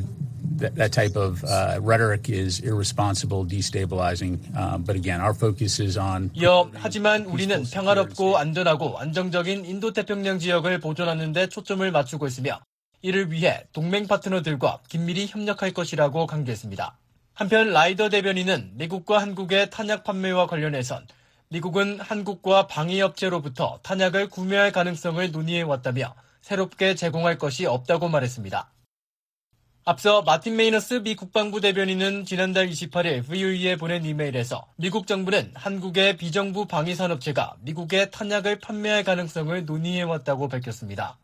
that, 0.59 0.75
that 0.76 0.93
type 0.93 1.16
of 1.16 1.43
uh, 1.45 1.81
rhetoric 1.81 2.28
is 2.28 2.61
irresponsible, 2.64 3.45
destabilizing. 3.45 4.38
Uh, 4.57 4.78
but 4.78 4.97
again, 4.97 5.21
our 5.21 5.35
focus 5.35 5.81
is 5.83 5.99
on. 5.99 6.31
이어 6.35 6.71
하지만 6.75 7.26
우리는 7.26 7.64
평화롭고 7.64 8.38
안전하고 8.38 8.99
안정적인 8.99 9.64
인도 9.64 9.93
태평양 9.93 10.38
지역을 10.38 10.78
보존하는 10.81 11.33
데 11.33 11.49
초점을 11.49 11.88
맞추고 11.90 12.26
있으며 12.28 12.61
이를 13.02 13.31
위해 13.31 13.64
동맹 13.73 14.07
파트너들과 14.07 14.81
긴밀히 14.88 15.26
협력할 15.26 15.73
것이라고 15.73 16.26
강조했습니다. 16.26 16.97
한편 17.35 17.73
라이더 17.73 18.11
대변인은 18.11 18.75
미국과 18.75 19.21
한국의 19.21 19.71
탄약 19.71 20.05
판매와 20.05 20.47
관련해선 20.47 21.09
미국은 21.49 21.99
한국과 21.99 22.69
방위업체로부터 22.69 23.81
탄약을 23.83 24.29
구매할 24.29 24.71
가능성을 24.71 25.33
논의해 25.33 25.62
왔다며 25.62 26.14
새롭게 26.43 26.95
제공할 26.95 27.37
것이 27.37 27.67
없다고 27.67 28.09
말했습니다. 28.09 28.71
앞서 29.85 30.23
마틴 30.23 30.55
메이너스 30.55 30.95
미 30.95 31.17
국방부 31.17 31.61
대변인은 31.61 32.25
지난달 32.25 32.69
28일 32.71 33.26
VOE에 33.26 33.76
보낸 33.76 34.05
이메일에서 34.05 34.67
미국 34.76 35.09
정부는 35.09 35.50
한국의 35.55 36.17
비정부 36.17 36.67
방위산업체가 36.67 37.57
미국에 37.62 38.11
탄약을 38.11 38.61
판매할 38.61 39.03
가능성을 39.03 39.64
논의해왔다고 39.64 40.49
밝혔습니다. 40.49 41.19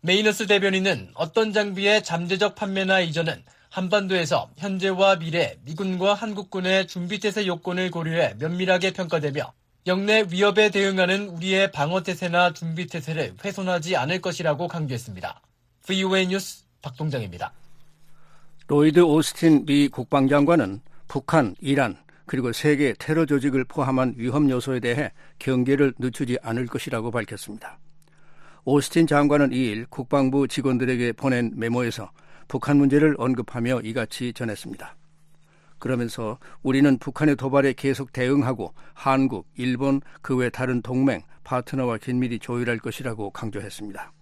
메이너스 0.00 0.46
대변인은 0.46 1.10
어떤 1.14 1.52
장비의 1.52 2.04
잠재적 2.04 2.54
판매나 2.54 3.00
이전은 3.00 3.42
한반도에서 3.76 4.48
현재와 4.56 5.16
미래 5.16 5.58
미군과 5.66 6.14
한국군의 6.14 6.86
준비태세 6.86 7.46
요건을 7.46 7.90
고려해 7.90 8.36
면밀하게 8.38 8.94
평가되며 8.94 9.52
역내 9.86 10.28
위협에 10.30 10.70
대응하는 10.70 11.28
우리의 11.28 11.72
방어태세나 11.72 12.54
준비태세를 12.54 13.34
훼손하지 13.44 13.96
않을 13.96 14.22
것이라고 14.22 14.66
강조했습니다. 14.66 15.42
VOA 15.86 16.28
뉴스 16.28 16.64
박동정입니다. 16.80 17.52
로이드 18.68 19.00
오스틴 19.00 19.66
미 19.66 19.88
국방장관은 19.88 20.80
북한, 21.06 21.54
이란, 21.60 21.98
그리고 22.24 22.54
세계 22.54 22.94
테러 22.98 23.26
조직을 23.26 23.64
포함한 23.64 24.14
위험 24.16 24.48
요소에 24.48 24.80
대해 24.80 25.12
경계를 25.38 25.92
늦추지 25.98 26.38
않을 26.42 26.66
것이라고 26.66 27.10
밝혔습니다. 27.10 27.78
오스틴 28.64 29.06
장관은 29.06 29.50
2일 29.50 29.90
국방부 29.90 30.48
직원들에게 30.48 31.12
보낸 31.12 31.52
메모에서 31.54 32.10
북한 32.48 32.76
문제를 32.76 33.16
언급하며 33.18 33.80
이같이 33.82 34.32
전했습니다. 34.32 34.96
그러면서 35.78 36.38
우리는 36.62 36.98
북한의 36.98 37.36
도발에 37.36 37.74
계속 37.74 38.12
대응하고 38.12 38.72
한국, 38.94 39.46
일본, 39.56 40.00
그 40.22 40.36
외 40.36 40.48
다른 40.48 40.80
동맹, 40.80 41.22
파트너와 41.44 41.98
긴밀히 41.98 42.38
조율할 42.38 42.78
것이라고 42.78 43.30
강조했습니다. 43.30 44.12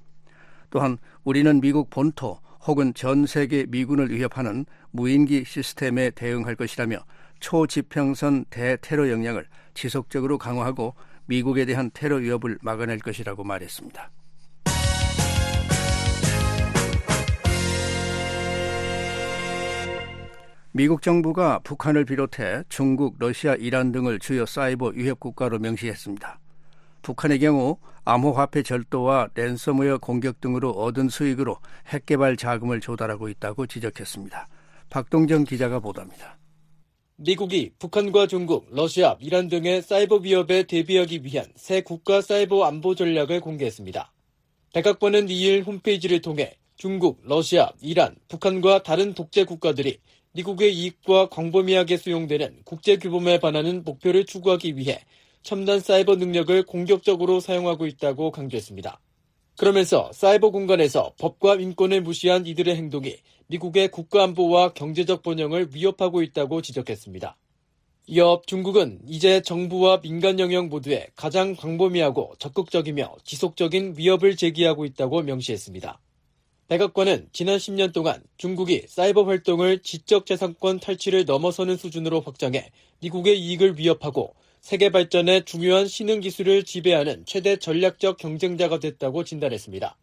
또한 0.71 0.99
우리는 1.23 1.61
미국 1.61 1.90
본토 1.90 2.40
혹은 2.66 2.93
전 2.95 3.26
세계 3.26 3.66
미군을 3.69 4.11
위협하는 4.11 4.66
무인기 4.90 5.45
시스템에 5.45 6.11
대응할 6.11 6.57
것이라며 6.57 6.99
초지평선 7.40 8.47
대테러 8.50 9.11
역량을 9.11 9.47
지속적으로 9.75 10.38
강화하고 10.38 10.95
미국에 11.26 11.66
대한 11.66 11.90
테러 11.95 12.16
위협을 12.16 12.59
막아낼 12.62 12.99
것이라고 12.99 13.45
말했습니다. 13.45 14.11
미국 20.76 21.02
정부가 21.02 21.61
북한을 21.61 22.04
비롯해 22.04 22.64
중국, 22.69 23.14
러시아, 23.21 23.54
이란 23.54 23.93
등을 23.93 24.19
주요 24.19 24.45
사이버 24.45 24.88
위협 24.88 25.21
국가로 25.21 25.61
명시했습니다. 25.61 26.40
북한의 27.00 27.38
경우 27.38 27.78
암호화폐 28.04 28.64
절도와 28.64 29.28
랜섬웨어 29.37 29.99
공격 29.99 30.40
등으로 30.40 30.71
얻은 30.71 31.11
수익으로 31.11 31.59
핵개발 31.87 32.37
자금을 32.37 32.81
조달하고 32.81 33.28
있다고 33.28 33.69
지적했습니다. 33.69 34.49
박동정 34.90 35.45
기자가 35.45 35.78
보도합니다. 35.78 36.38
미국이 37.19 37.71
북한과 37.78 38.26
중국, 38.26 38.66
러시아, 38.73 39.16
이란 39.21 39.47
등의 39.47 39.81
사이버 39.81 40.16
위협에 40.16 40.64
대비하기 40.64 41.21
위한 41.23 41.47
새 41.54 41.83
국가 41.83 42.21
사이버 42.21 42.64
안보 42.64 42.97
전략을 42.97 43.40
공개했습니다. 43.40 44.12
백악관은 44.75 45.26
2일 45.26 45.64
홈페이지를 45.64 46.20
통해 46.20 46.57
중국, 46.75 47.20
러시아, 47.22 47.70
이란, 47.81 48.16
북한과 48.27 48.83
다른 48.83 49.14
독재 49.14 49.44
국가들이 49.44 50.01
미국의 50.35 50.75
이익과 50.75 51.29
광범위하게 51.29 51.97
수용되는 51.97 52.62
국제 52.64 52.97
규범에 52.97 53.38
반하는 53.38 53.85
목표를 53.85 54.27
추구하기 54.27 54.77
위해 54.77 55.01
첨단 55.42 55.79
사이버 55.79 56.16
능력을 56.16 56.64
공격적으로 56.64 57.38
사용하고 57.38 57.87
있다고 57.87 58.33
강조했습니다. 58.33 59.01
그러면서 59.57 60.11
사이버 60.12 60.51
공간에서 60.51 61.12
법과 61.18 61.55
인권을 61.57 62.03
무시한 62.03 62.47
이들의 62.47 62.75
행동이 62.75 63.16
미국의 63.47 63.88
국가 63.88 64.25
안보와 64.25 64.73
경제적 64.73 65.23
번영을 65.23 65.68
위협하고 65.73 66.23
있다고 66.23 66.62
지적했습니다. 66.62 67.37
이어 68.07 68.42
중국은 68.47 69.01
이제 69.07 69.40
정부와 69.40 70.01
민간 70.01 70.40
영역 70.40 70.66
모두에 70.66 71.07
가장 71.14 71.55
광범위하고 71.55 72.35
적극적이며 72.40 73.16
지속적인 73.23 73.94
위협을 73.97 74.35
제기하고 74.35 74.85
있다고 74.85 75.23
명시했습니다. 75.23 76.01
백악관은 76.68 77.29
지난 77.33 77.59
10년 77.59 77.92
동안 77.92 78.22
중국이 78.38 78.87
사이버 78.88 79.24
활동을 79.24 79.81
지적재산권 79.83 80.81
탈취를 80.81 81.27
넘어서는 81.27 81.77
수준으로 81.77 82.22
확장해 82.22 82.70
미국의 83.00 83.38
이익을 83.38 83.79
위협하고 83.79 84.35
세계 84.62 84.88
발전의 84.88 85.44
중요한 85.44 85.87
신흥 85.87 86.20
기술을 86.20 86.64
지배하는 86.64 87.27
최대 87.27 87.59
전략적 87.59 88.16
경쟁자가 88.16 88.79
됐다고 88.79 89.24
진단했습니다. 89.24 89.98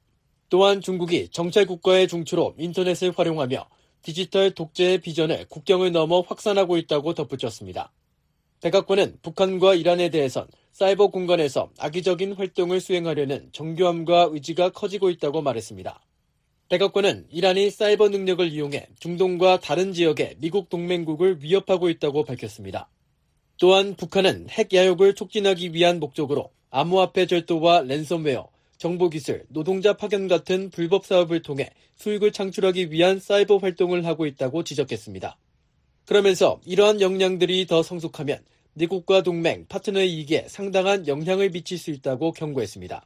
또한 0.49 0.81
중국이 0.81 1.29
정찰 1.29 1.65
국가의 1.65 2.07
중추로 2.07 2.53
인터넷을 2.59 3.11
활용하며 3.15 3.67
디지털 4.03 4.51
독재의 4.51 4.99
비전을 4.99 5.47
국경을 5.49 5.91
넘어 5.91 6.21
확산하고 6.21 6.77
있다고 6.77 7.15
덧붙였습니다. 7.15 7.91
백악관은 8.61 9.17
북한과 9.23 9.73
이란에 9.73 10.09
대해선 10.09 10.47
사이버 10.73 11.07
공간에서 11.07 11.71
악의적인 11.79 12.33
활동을 12.33 12.79
수행하려는 12.79 13.49
정교함과 13.51 14.29
의지가 14.31 14.69
커지고 14.69 15.09
있다고 15.09 15.41
말했습니다. 15.41 15.99
백악관은 16.71 17.25
이란이 17.29 17.69
사이버 17.69 18.07
능력을 18.07 18.49
이용해 18.49 18.87
중동과 18.97 19.59
다른 19.59 19.91
지역의 19.91 20.35
미국 20.37 20.69
동맹국을 20.69 21.43
위협하고 21.43 21.89
있다고 21.89 22.23
밝혔습니다. 22.23 22.87
또한 23.57 23.93
북한은 23.93 24.47
핵 24.49 24.73
야욕을 24.73 25.15
촉진하기 25.15 25.73
위한 25.73 25.99
목적으로 25.99 26.51
암호화폐 26.69 27.25
절도와 27.25 27.81
랜섬웨어, 27.81 28.47
정보기술, 28.77 29.43
노동자 29.49 29.97
파견 29.97 30.29
같은 30.29 30.69
불법 30.69 31.05
사업을 31.05 31.41
통해 31.41 31.71
수익을 31.97 32.31
창출하기 32.31 32.89
위한 32.93 33.19
사이버 33.19 33.57
활동을 33.57 34.05
하고 34.05 34.25
있다고 34.25 34.63
지적했습니다. 34.63 35.37
그러면서 36.05 36.61
이러한 36.65 37.01
역량들이 37.01 37.67
더 37.67 37.83
성숙하면 37.83 38.45
미국과 38.75 39.23
동맹, 39.23 39.65
파트너의 39.67 40.09
이익에 40.09 40.45
상당한 40.47 41.05
영향을 41.05 41.49
미칠 41.49 41.77
수 41.77 41.91
있다고 41.91 42.31
경고했습니다. 42.31 43.05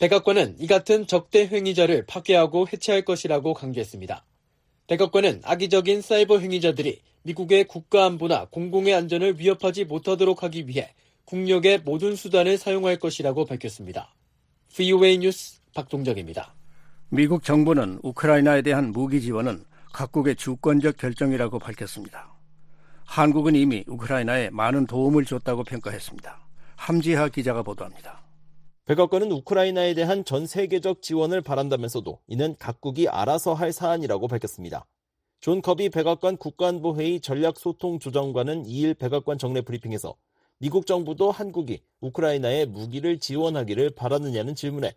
백악관은 0.00 0.56
이 0.58 0.66
같은 0.66 1.06
적대 1.06 1.46
행위자를 1.46 2.06
파괴하고 2.06 2.66
해체할 2.72 3.02
것이라고 3.04 3.52
강조했습니다. 3.52 4.24
백악관은 4.86 5.42
악의적인 5.44 6.00
사이버 6.00 6.38
행위자들이 6.38 7.02
미국의 7.22 7.64
국가 7.64 8.06
안보나 8.06 8.46
공공의 8.46 8.94
안전을 8.94 9.38
위협하지 9.38 9.84
못하도록 9.84 10.42
하기 10.42 10.66
위해 10.68 10.94
국력의 11.26 11.82
모든 11.84 12.16
수단을 12.16 12.56
사용할 12.56 12.98
것이라고 12.98 13.44
밝혔습니다. 13.44 14.14
VOA 14.74 15.18
뉴스 15.18 15.60
박동정입니다. 15.74 16.54
미국 17.10 17.44
정부는 17.44 18.00
우크라이나에 18.02 18.62
대한 18.62 18.92
무기 18.92 19.20
지원은 19.20 19.64
각국의 19.92 20.36
주권적 20.36 20.96
결정이라고 20.96 21.58
밝혔습니다. 21.58 22.32
한국은 23.04 23.54
이미 23.54 23.84
우크라이나에 23.86 24.48
많은 24.48 24.86
도움을 24.86 25.26
줬다고 25.26 25.64
평가했습니다. 25.64 26.40
함지하 26.76 27.28
기자가 27.28 27.62
보도합니다. 27.62 28.29
백악관은 28.86 29.30
우크라이나에 29.30 29.94
대한 29.94 30.24
전 30.24 30.46
세계적 30.46 31.02
지원을 31.02 31.42
바란다면서도 31.42 32.20
이는 32.26 32.56
각국이 32.58 33.08
알아서 33.08 33.54
할 33.54 33.72
사안이라고 33.72 34.26
밝혔습니다. 34.26 34.86
존 35.40 35.62
커비 35.62 35.90
백악관 35.90 36.36
국가안보회의 36.36 37.20
전략소통조정관은 37.20 38.64
2일 38.64 38.98
백악관 38.98 39.38
정례 39.38 39.60
브리핑에서 39.60 40.14
미국 40.58 40.86
정부도 40.86 41.30
한국이 41.30 41.82
우크라이나에 42.00 42.66
무기를 42.66 43.18
지원하기를 43.18 43.90
바라느냐는 43.90 44.54
질문에 44.54 44.92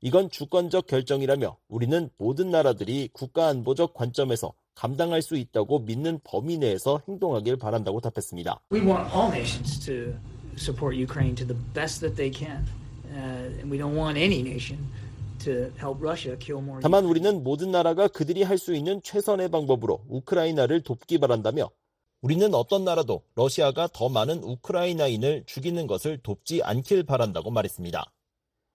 이건 0.00 0.30
주권적 0.30 0.86
결정이라며 0.86 1.56
우리는 1.68 2.10
모든 2.18 2.50
나라들이 2.50 3.08
국가안보적 3.12 3.94
관점에서 3.94 4.52
감당할 4.74 5.22
수 5.22 5.36
있다고 5.36 5.78
믿는 5.80 6.18
범위 6.24 6.58
내에서 6.58 7.00
행동하길 7.08 7.56
바란다고 7.56 8.00
답했습니다. 8.00 8.60
We 8.72 8.80
want 8.80 9.14
all 9.14 9.30
nations 9.30 9.78
to 9.86 10.14
support 10.58 11.00
Ukraine 11.00 11.34
to 11.36 11.46
the 11.46 11.58
best 11.72 12.00
that 12.00 12.16
they 12.16 12.30
can. 12.30 12.66
다만 16.82 17.04
우리는 17.04 17.42
모든 17.44 17.70
나라가 17.70 18.08
그들이 18.08 18.42
할 18.42 18.58
수 18.58 18.74
있는 18.74 19.02
최선의 19.02 19.50
방법으로 19.50 20.04
우크라이나를 20.08 20.82
돕기 20.82 21.18
바란다며 21.18 21.70
우리는 22.22 22.54
어떤 22.54 22.84
나라도 22.84 23.22
러시아가 23.34 23.86
더 23.92 24.08
많은 24.08 24.42
우크라이나인을 24.42 25.44
죽이는 25.46 25.86
것을 25.86 26.18
돕지 26.22 26.62
않길 26.62 27.04
바란다고 27.04 27.50
말했습니다. 27.50 28.02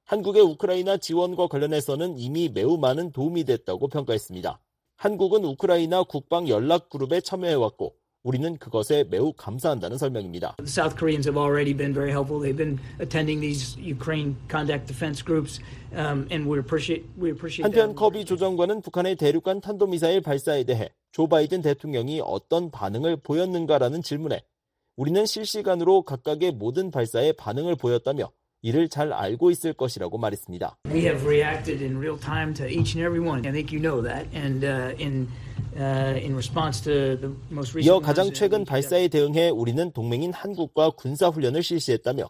한국의 0.05 0.43
우크라이나 0.43 0.97
지원과 0.97 1.47
관련해서는 1.47 2.19
이미 2.19 2.49
매우 2.49 2.77
많은 2.77 3.11
도움이 3.11 3.45
됐다고 3.45 3.87
평가했습니다. 3.87 4.59
한국은 4.97 5.45
우크라이나 5.45 6.03
국방 6.03 6.47
연락 6.47 6.89
그룹에 6.89 7.21
참여해왔고 7.21 7.95
우리는 8.23 8.57
그것에 8.57 9.05
매우 9.05 9.31
감사한다는 9.33 9.97
설명입니다. 9.97 10.55
The 10.57 10.67
South 10.67 10.97
Koreans 10.97 11.27
have 11.27 11.39
already 11.39 11.75
been 11.75 11.93
very 11.93 12.11
helpful. 12.11 12.41
They've 12.41 12.57
been 12.57 12.79
attending 12.99 13.39
these 13.39 13.77
Ukraine 13.79 14.35
contact 14.49 14.87
defense 14.87 15.23
groups, 15.23 15.61
um, 15.95 16.27
and 16.29 16.49
we 16.49 16.59
appreciate 16.59 17.07
we 17.17 17.31
appreciate 17.31 17.63
한편. 17.63 17.95
커비 17.95 18.25
조정관은 18.25 18.81
북한의 18.81 19.15
대륙간 19.15 19.61
탄도미사일 19.61 20.21
발사에 20.21 20.65
대해 20.65 20.89
조 21.11 21.27
바이든 21.27 21.61
대통령이 21.61 22.21
어떤 22.23 22.71
반응을 22.71 23.17
보였는가라는 23.17 24.01
질문에 24.01 24.41
우리는 24.97 25.25
실시간으로 25.25 26.01
각각의 26.01 26.51
모든 26.51 26.91
발사에 26.91 27.31
반응을 27.31 27.77
보였다며 27.77 28.31
이를 28.61 28.89
잘 28.89 29.13
알고 29.13 29.51
있을 29.51 29.73
것이라고 29.73 30.17
말했습니다. 30.17 30.79
We 30.87 31.01
have 31.01 31.25
reacted 31.25 31.83
in 31.83 31.97
real 31.97 32.19
time 32.19 32.53
to 32.55 32.65
each 32.65 32.97
and 32.97 33.01
every 33.01 33.19
one. 33.19 33.45
I 33.45 33.51
think 33.51 33.71
you 33.71 33.81
know 33.81 34.01
that. 34.01 34.27
And 34.35 34.65
uh, 34.65 34.95
in 34.99 35.27
uh, 35.75 36.17
in 36.17 36.33
response 36.33 36.81
to 36.83 37.17
the 37.19 37.35
most 37.51 37.75
recent 37.75 37.85
이어 37.87 37.99
가장 37.99 38.25
uh, 38.25 38.33
최근 38.33 38.65
발사에 38.65 39.07
대응해 39.07 39.49
우리는 39.49 39.91
동맹인 39.91 40.33
한국과 40.33 40.91
군사훈련을 40.91 41.63
실시했다며 41.63 42.29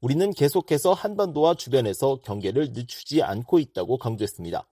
우리는 0.00 0.32
계속해서 0.32 0.92
한반도와 0.92 1.54
주변에서 1.54 2.20
경계를 2.22 2.72
늦추지 2.72 3.22
않고 3.22 3.58
있다고 3.58 3.98
강조했습니다. 3.98 4.68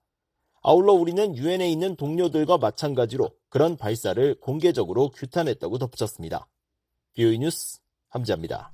아울러 0.62 0.92
우리는 0.92 1.36
유엔에 1.36 1.68
있는 1.68 1.96
동료들과 1.96 2.58
마찬가지로 2.58 3.30
그런 3.48 3.76
발사를 3.76 4.36
공개적으로 4.40 5.10
규탄했다고 5.10 5.78
덧붙였습니다. 5.78 6.48
비오이 7.14 7.38
뉴스 7.38 7.80
함지합니다. 8.10 8.72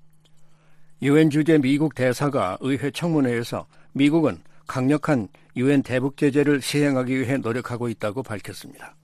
유엔 1.01 1.31
주재 1.31 1.59
미국 1.59 1.95
대사가 1.95 2.59
의회 2.61 2.91
청문회에서 2.91 3.67
미국은 3.93 4.39
강력한 4.67 5.29
유엔 5.57 5.83
대북 5.85 6.17
제재를 6.17 6.61
시행하기 6.61 7.21
위해 7.21 7.37
노력하고 7.37 7.89
있다고 7.89 8.25
밝혔습니다. 8.25 8.97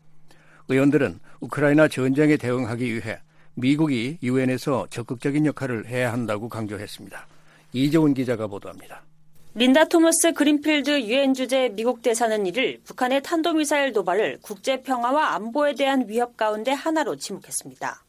의원들은 0.68 1.20
우크라이나 1.38 1.86
전쟁에 1.86 2.36
대응하기 2.36 2.92
위해 2.92 3.20
미국이 3.54 4.18
유엔에서 4.24 4.88
적극적인 4.90 5.46
역할을 5.46 5.86
해야 5.86 6.12
한다고 6.12 6.48
강조했습니다. 6.48 7.28
이재훈 7.72 8.12
기자가 8.12 8.48
보도합니다. 8.48 9.04
린다 9.54 9.84
토머스 9.84 10.32
그린필드 10.32 11.02
유엔 11.02 11.32
주재 11.32 11.70
미국 11.74 12.02
대사는 12.02 12.42
1일 12.42 12.82
북한의 12.82 13.22
탄도미사일 13.22 13.92
도발을 13.92 14.38
국제 14.42 14.82
평화와 14.82 15.34
안보에 15.34 15.76
대한 15.76 16.08
위협 16.08 16.36
가운데 16.36 16.72
하나로 16.72 17.14
지목했습니다. 17.14 18.03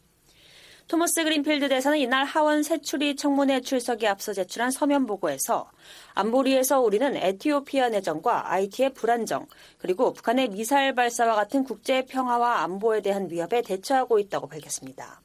토머스 0.88 1.24
그린필드 1.24 1.68
대사는 1.68 1.98
이날 1.98 2.26
하원 2.26 2.62
세출위 2.62 3.16
청문회 3.16 3.62
출석에 3.62 4.08
앞서 4.08 4.34
제출한 4.34 4.70
서면 4.70 5.08
보고에서 5.08 5.72
안보리에서 6.14 6.80
우리는 6.80 7.16
에티오피아 7.16 7.90
내정과 7.90 8.52
IT의 8.52 8.94
불안정 8.94 9.48
그리고 9.80 10.14
북한의 10.14 10.50
미사일 10.50 10.94
발사와 10.94 11.34
같은 11.34 11.64
국제 11.64 12.06
평화와 12.06 12.62
안보에 12.62 13.02
대한 13.02 13.32
위협에 13.32 13.64
대처하고 13.64 14.20
있다고 14.20 14.48
밝혔습니다. 14.48 15.22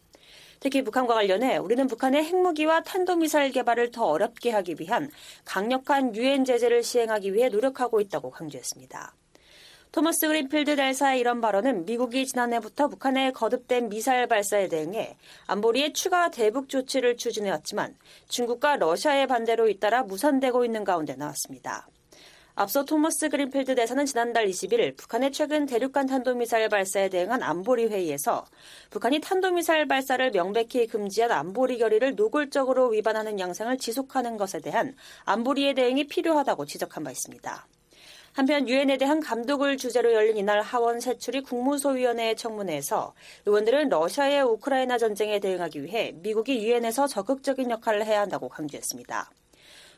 특히 0.61 0.83
북한과 0.83 1.13
관련해 1.13 1.59
우리는 1.59 1.87
북한의 1.87 2.25
핵무기와 2.25 2.83
탄도미사일 2.83 3.53
개발을 3.53 3.91
더 3.91 4.07
어렵게 4.07 4.51
하기 4.53 4.77
위한 4.79 5.11
강력한 5.45 6.17
유엔 6.17 6.47
제재를 6.47 6.83
시행하기 6.83 7.35
위해 7.35 7.51
노력하고 7.51 8.01
있다고 8.01 8.31
강조했습니다. 8.31 9.15
토머스 9.93 10.29
그린필드 10.29 10.77
대사의 10.77 11.19
이런 11.19 11.41
발언은 11.41 11.85
미국이 11.85 12.25
지난해부터 12.25 12.87
북한의 12.87 13.33
거듭된 13.33 13.89
미사일 13.89 14.29
발사에 14.29 14.69
대응해 14.69 15.17
안보리의 15.49 15.95
추가 15.95 16.31
대북 16.31 16.69
조치를 16.69 17.17
추진해왔지만 17.17 17.97
중국과 18.29 18.77
러시아의 18.77 19.27
반대로 19.27 19.69
잇따라 19.69 20.05
무산되고 20.05 20.65
있는 20.65 20.85
가운데 20.85 21.17
나왔습니다. 21.17 21.89
앞서 22.55 22.85
토머스 22.85 23.31
그린필드 23.31 23.75
대사는 23.75 24.07
지난달 24.07 24.47
20일 24.47 24.97
북한의 24.97 25.33
최근 25.33 25.67
대륙간 25.67 26.07
탄도미사일 26.07 26.69
발사에 26.69 27.09
대응한 27.09 27.43
안보리 27.43 27.87
회의에서 27.87 28.45
북한이 28.91 29.21
탄도미사일 29.21 29.89
발사를 29.89 30.31
명백히 30.31 30.87
금지한 30.87 31.33
안보리 31.33 31.79
결의를 31.79 32.15
노골적으로 32.15 32.91
위반하는 32.91 33.41
양상을 33.41 33.77
지속하는 33.79 34.37
것에 34.37 34.61
대한 34.61 34.95
안보리의 35.25 35.75
대응이 35.75 36.05
필요하다고 36.07 36.67
지적한 36.67 37.03
바 37.03 37.11
있습니다. 37.11 37.67
한편 38.41 38.67
유엔에 38.67 38.97
대한 38.97 39.21
감독을 39.21 39.77
주제로 39.77 40.15
열린 40.15 40.39
이날 40.39 40.63
하원 40.63 40.99
세출이 40.99 41.43
국무소위원회 41.43 42.35
청문회에서 42.37 43.13
의원들은 43.45 43.91
러시아의 43.91 44.41
우크라이나 44.45 44.97
전쟁에 44.97 45.41
대응하기 45.41 45.83
위해 45.85 46.13
미국이 46.23 46.65
유엔에서 46.65 47.07
적극적인 47.07 47.71
역할을 47.71 48.07
해야 48.07 48.23
한다고 48.23 48.49
강조했습니다. 48.49 49.31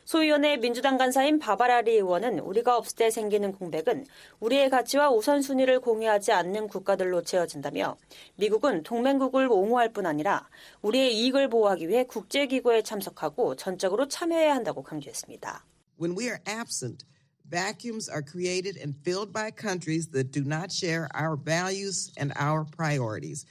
소위원회 0.03 0.57
민주당 0.57 0.97
간사인 0.97 1.39
바바라리 1.39 1.93
의원은 1.93 2.39
우리가 2.39 2.75
없을 2.75 2.97
때 2.97 3.09
생기는 3.09 3.53
공백은 3.53 4.05
우리의 4.41 4.69
가치와 4.69 5.09
우선순위를 5.11 5.79
공유하지 5.79 6.33
않는 6.33 6.67
국가들로 6.67 7.21
채워진다며 7.21 7.95
미국은 8.35 8.83
동맹국을 8.83 9.47
옹호할 9.49 9.93
뿐 9.93 10.05
아니라 10.05 10.49
우리의 10.81 11.15
이익을 11.15 11.47
보호하기 11.47 11.87
위해 11.87 12.03
국제기구에 12.03 12.81
참석하고 12.81 13.55
전적으로 13.55 14.09
참여해야 14.09 14.53
한다고 14.53 14.83
강조했습니다. 14.83 15.63
When 15.97 16.17
we 16.19 16.25
are 16.25 16.39
absent, 16.45 17.05
vacuums 17.48 18.08
are 18.08 18.22
created 18.22 18.76
and 18.76 18.94
filled 19.04 19.32
by 19.32 19.50
countries 19.50 20.08
that 20.08 20.30
do 20.30 20.44
not 20.44 20.70
share 20.70 21.08
our 21.14 21.36
values 21.36 22.12
and 22.18 22.32
our 22.36 22.64
priorities. 22.64 23.46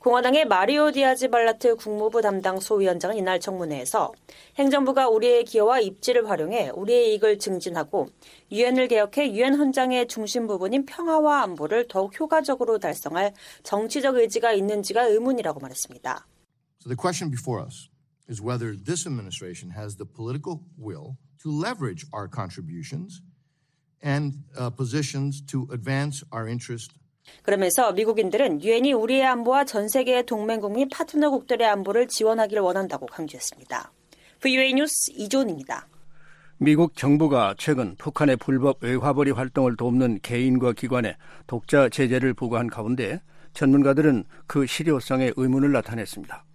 공화당의 0.00 0.46
마리오 0.46 0.90
디아즈 0.90 1.28
발라트 1.28 1.76
국무부 1.76 2.20
담당 2.20 2.58
소위원장은 2.60 3.16
이날 3.16 3.40
청문회에서 3.40 4.12
행정부가 4.56 5.08
우리의 5.08 5.44
기여와 5.44 5.80
입지를 5.80 6.28
활용해 6.28 6.70
우리의 6.70 7.12
이익을 7.12 7.38
증진하고 7.38 8.08
유엔을 8.50 8.88
개혁해 8.88 9.32
유엔 9.32 9.54
헌장의 9.54 10.08
중심 10.08 10.46
부분인 10.46 10.84
평화와 10.86 11.42
안보를 11.42 11.88
더욱 11.88 12.18
효과적으로 12.18 12.78
달성할 12.78 13.34
정치적 13.62 14.16
의지가 14.16 14.52
있는지가 14.52 15.02
의문이라고 15.02 15.60
말했습니다. 15.60 16.26
So 16.80 16.88
the 16.88 16.96
question 16.96 17.30
before 17.30 17.60
us 17.64 17.88
is 18.28 18.40
whether 18.40 18.76
this 18.76 19.06
administration 19.06 19.72
has 19.72 19.96
the 19.96 20.06
political 20.06 20.60
will 20.78 21.16
to 21.42 21.50
leverage 21.50 22.06
our 22.12 22.28
contributions 22.28 23.22
and 24.03 24.35
uh, 24.57 24.69
positions 24.69 25.41
to 25.45 25.67
advance 25.71 26.23
our 26.33 26.47
interest 26.49 26.93
그러면서 27.43 27.91
미국인들은 27.93 28.61
유엔이 28.61 28.93
우리의 28.93 29.25
안보와 29.25 29.65
전 29.65 29.87
세계의 29.87 30.25
동맹국 30.25 30.73
및 30.73 30.89
파트너국들의 30.91 31.67
안보를 31.67 32.07
지원하기를 32.07 32.61
원한다고 32.61 33.05
강조했습니다. 33.05 33.91
VOA 34.41 34.73
뉴스 34.73 35.11
이존입니다. 35.11 35.87
미국 36.57 36.95
정부가 36.95 37.55
최근 37.57 37.95
북한의 37.95 38.37
불법 38.37 38.83
외화벌이 38.83 39.31
활동을 39.31 39.75
돕는 39.75 40.19
개인과 40.21 40.73
기관에 40.73 41.17
독자 41.47 41.89
제재를 41.89 42.33
부과한 42.33 42.67
가운데 42.67 43.21
전문가들은 43.53 44.23
그 44.47 44.65
실효성에 44.65 45.33
의문을 45.35 45.71
나타냈습니다. 45.71 46.45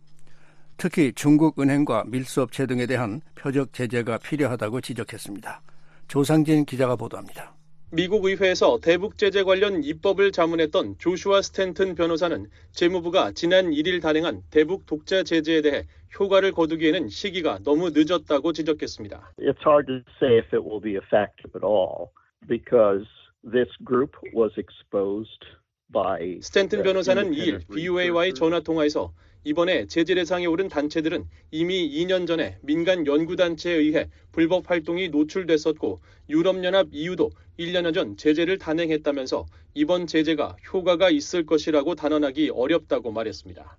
특히 0.76 1.12
중국 1.14 1.58
은행과 1.58 2.04
밀수업체 2.06 2.66
등에 2.66 2.87
대한 2.87 3.20
표적 3.34 3.72
제재가 3.72 4.18
필요하다고 4.18 4.80
지적했습니다. 4.80 5.62
조상진 6.09 6.64
기자가 6.64 6.97
보도합니다. 6.97 7.55
미국 7.90 8.27
의회에서 8.27 8.81
대북 8.83 9.16
제재 9.16 9.42
관련 9.42 9.83
입법을 9.83 10.33
자문했던 10.33 10.97
조슈아 10.99 11.40
스탠튼 11.40 11.94
변호사는 11.94 12.47
재무부가 12.73 13.33
지난 13.33 13.71
1일 13.71 14.03
단행한 14.03 14.42
대북 14.51 14.85
독자 14.85 15.23
제재에 15.23 15.62
대해 15.62 15.85
효과를 16.18 16.53
거두기에는 16.53 17.09
시기가 17.09 17.61
너무 17.64 17.90
늦었다고 17.94 18.53
지적했습니다. 18.53 19.33
It's 19.38 19.61
hard 19.66 19.87
to 19.87 20.03
say 20.21 20.38
if 20.38 20.55
it 20.55 20.62
will 20.62 20.83
be 20.83 20.97
effective 20.97 21.53
at 21.55 21.64
all 21.64 22.09
because 22.47 23.07
this 23.42 23.68
group 23.87 24.12
was 24.35 24.53
exposed 24.59 25.44
by 25.90 26.40
스탠튼 26.42 26.83
변호사는 26.83 27.31
2일 27.33 27.66
BOA와의 27.75 28.35
전화 28.35 28.61
통화에서 28.61 29.12
이번에 29.44 29.87
제재 29.87 30.14
대상에 30.14 30.46
오른 30.46 30.68
단체들은 30.68 31.24
이미 31.51 31.88
2년 31.90 32.27
전에 32.27 32.59
민간 32.61 33.07
연구단체에 33.07 33.74
의해 33.74 34.09
불법 34.33 34.68
활동이 34.68 35.09
노출됐었고 35.09 36.01
유럽연합 36.29 36.88
EU도 36.92 37.31
1년여 37.59 37.94
전 37.94 38.16
제재를 38.16 38.59
단행했다면서 38.59 39.46
이번 39.74 40.07
제재가 40.07 40.57
효과가 40.72 41.11
있을 41.11 41.46
것이라고 41.46 41.94
단언하기 41.94 42.51
어렵다고 42.51 43.12
말했습니다. 43.12 43.79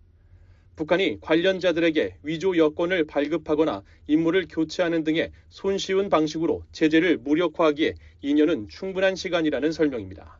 북한이 0.78 1.19
관련자들에게 1.19 2.19
위조 2.24 2.56
여권을 2.56 3.06
발급하거나 3.06 3.84
임무를 4.08 4.48
교체하는 4.50 5.04
등의 5.04 5.32
손쉬운 5.50 6.10
방식으로 6.10 6.63
제재를 6.72 7.17
무력화하기에 7.17 7.95
2년은 8.24 8.69
충분한 8.69 9.17
시간이라는 9.17 9.74
설명입니다. 9.74 10.39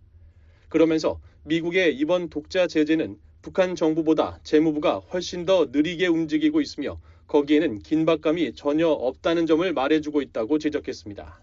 그러면서 0.70 1.20
미국의 1.44 1.98
이번 1.98 2.30
독자 2.30 2.68
제재는 2.68 3.18
북한 3.42 3.76
정부보다 3.76 4.40
재무부가 4.44 5.00
훨씬 5.00 5.46
더 5.46 5.68
느리게 5.72 6.08
움직이고 6.08 6.60
있으며 6.60 7.00
거기에는 7.28 7.80
긴박감이 7.80 8.54
전혀 8.54 8.88
없다는 8.90 9.46
점을 9.46 9.72
말해주고 9.72 10.22
있다고 10.22 10.60
지적했습니다. 10.60 11.40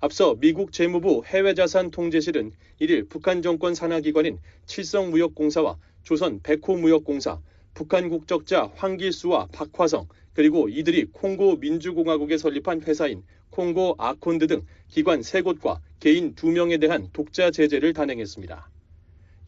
앞서 0.00 0.34
미국 0.36 0.72
재무부 0.72 1.22
해외자산 1.26 1.90
통제실은 1.90 2.52
1일 2.80 3.08
북한 3.08 3.42
정권 3.42 3.74
산하기관인 3.74 4.38
칠성무역공사와 4.66 5.76
조선 6.02 6.40
백호무역공사, 6.42 7.40
북한 7.74 8.08
국적자 8.08 8.72
황길수와 8.74 9.48
박화성, 9.52 10.08
그리고 10.32 10.68
이들이 10.68 11.06
콩고 11.12 11.56
민주공화국에 11.56 12.38
설립한 12.38 12.82
회사인 12.82 13.22
콩고 13.50 13.96
아콘드 13.98 14.46
등 14.46 14.62
기관 14.88 15.20
3곳과 15.20 15.80
개인 16.00 16.34
2명에 16.34 16.80
대한 16.80 17.08
독자 17.12 17.50
제재를 17.50 17.92
단행했습니다. 17.92 18.70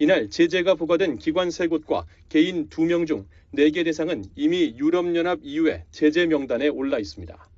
이날 0.02 0.30
제재가 0.30 0.76
부과된 0.76 1.18
기관 1.18 1.48
3곳과 1.48 2.06
개인 2.30 2.70
2명 2.70 3.06
중 3.06 3.26
4개 3.52 3.84
대상은 3.84 4.24
이미 4.34 4.74
유럽연합 4.78 5.40
이후에 5.42 5.84
제재 5.90 6.24
명단에 6.24 6.68
올라 6.68 6.98
있습니다. 6.98 7.50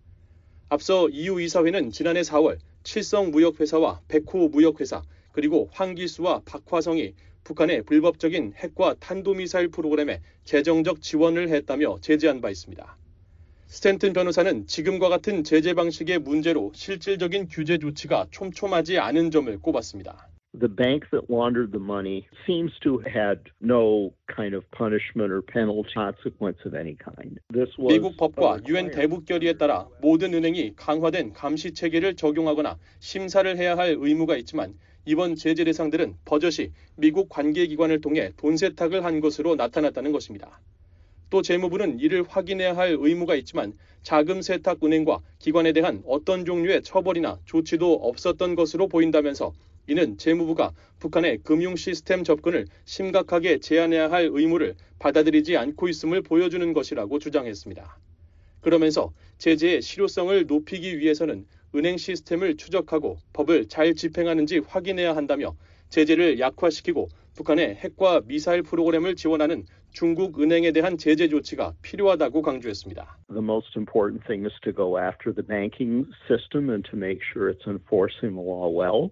앞서 0.68 1.08
EU 1.08 1.40
이사회는 1.40 1.92
지난해 1.92 2.22
4월 2.22 2.58
칠성 2.82 3.30
무역회사와 3.30 4.00
백호 4.08 4.48
무역회사 4.48 5.04
그리고 5.30 5.68
황기수와 5.70 6.42
박화성이 6.44 7.14
북한의 7.44 7.84
불법적인 7.84 8.54
핵과 8.56 8.96
탄도미사일 8.98 9.68
프로그램에 9.68 10.20
재정적 10.44 11.00
지원을 11.00 11.48
했다며 11.48 11.98
제재한 12.00 12.40
바 12.40 12.50
있습니다. 12.50 12.98
스탠튼 13.68 14.12
변호사는 14.12 14.66
지금과 14.66 15.08
같은 15.10 15.44
제재 15.44 15.74
방식의 15.74 16.18
문제로 16.18 16.72
실질적인 16.74 17.46
규제 17.46 17.78
조치가 17.78 18.26
촘촘하지 18.32 18.98
않은 18.98 19.30
점을 19.30 19.56
꼽았습니다. 19.60 20.31
The 20.54 20.68
bank 20.68 21.08
that 21.12 21.30
laundered 21.30 21.72
the 21.72 21.80
money 21.80 22.28
seems 22.46 22.72
to 22.80 22.98
have 22.98 23.12
had 23.12 23.38
no 23.62 24.12
kind 24.28 24.52
of 24.52 24.70
punishment 24.70 25.32
or 25.32 25.40
penalty 25.40 25.88
consequence 25.94 26.58
of 26.66 26.74
any 26.74 26.94
kind. 26.94 27.40
This 27.48 27.70
was 27.78 27.88
미국 27.88 28.18
법과 28.18 28.60
유엔 28.68 28.90
대북 28.90 29.24
결의에 29.24 29.54
따라 29.56 29.88
모든 30.02 30.34
은행이 30.34 30.74
강화된 30.76 31.32
감시 31.32 31.72
체계를 31.72 32.16
적용하거나 32.16 32.76
심사를 33.00 33.56
해야 33.56 33.78
할 33.78 33.96
의무가 33.98 34.36
있지만 34.36 34.74
이번 35.06 35.36
제재 35.36 35.64
대상들은 35.64 36.16
버젓이 36.26 36.72
미국 36.96 37.30
관계기관을 37.30 38.02
통해 38.02 38.32
돈 38.36 38.58
세탁을 38.58 39.04
한 39.06 39.20
것으로 39.20 39.54
나타났다는 39.56 40.12
것입니다. 40.12 40.60
또 41.30 41.40
재무부는 41.40 41.98
이를 41.98 42.24
확인해야 42.28 42.76
할 42.76 42.94
의무가 43.00 43.36
있지만 43.36 43.72
자금 44.02 44.42
세탁 44.42 44.84
은행과 44.84 45.20
기관에 45.38 45.72
대한 45.72 46.02
어떤 46.06 46.44
종류의 46.44 46.82
처벌이나 46.82 47.38
조치도 47.46 47.94
없었던 47.94 48.54
것으로 48.54 48.88
보인다면서 48.88 49.54
이는 49.88 50.16
재무부가 50.16 50.72
북한의 51.00 51.38
금융 51.42 51.74
시스템 51.74 52.22
접근을 52.22 52.66
심각하게 52.84 53.58
제한해야 53.58 54.10
할 54.10 54.28
의무를 54.32 54.74
받아들이지 54.98 55.56
않고 55.56 55.88
있음을 55.88 56.22
보여주는 56.22 56.72
것이라고 56.72 57.18
주장했습니다. 57.18 57.98
그러면서 58.60 59.12
제재의 59.38 59.82
실효성을 59.82 60.46
높이기 60.46 60.98
위해서는 61.00 61.46
은행 61.74 61.96
시스템을 61.96 62.56
추적하고 62.56 63.18
법을 63.32 63.66
잘 63.66 63.94
집행하는지 63.94 64.60
확인해야 64.60 65.16
한다며 65.16 65.56
제재를 65.88 66.38
약화시키고 66.38 67.08
북한의 67.34 67.74
핵과 67.76 68.20
미사일 68.26 68.62
프로그램을 68.62 69.16
지원하는 69.16 69.64
중국 69.90 70.40
은행에 70.40 70.72
대한 70.72 70.96
제재 70.96 71.28
조치가 71.28 71.74
필요하다고 71.82 72.42
강조했습니다. 72.42 73.18
The 73.28 73.42
most 73.42 73.76
important 73.76 74.24
thing 74.26 74.46
is 74.46 74.54
to 74.62 74.72
go 74.72 74.98
after 74.98 75.34
the 75.34 75.46
banking 75.46 76.06
system 76.28 76.70
and 76.70 76.88
to 76.90 76.96
make 76.96 77.20
sure 77.32 77.50
it's 77.50 77.66
enforcing 77.66 78.36
the 78.36 78.44
law 78.44 78.70
well. 78.70 79.10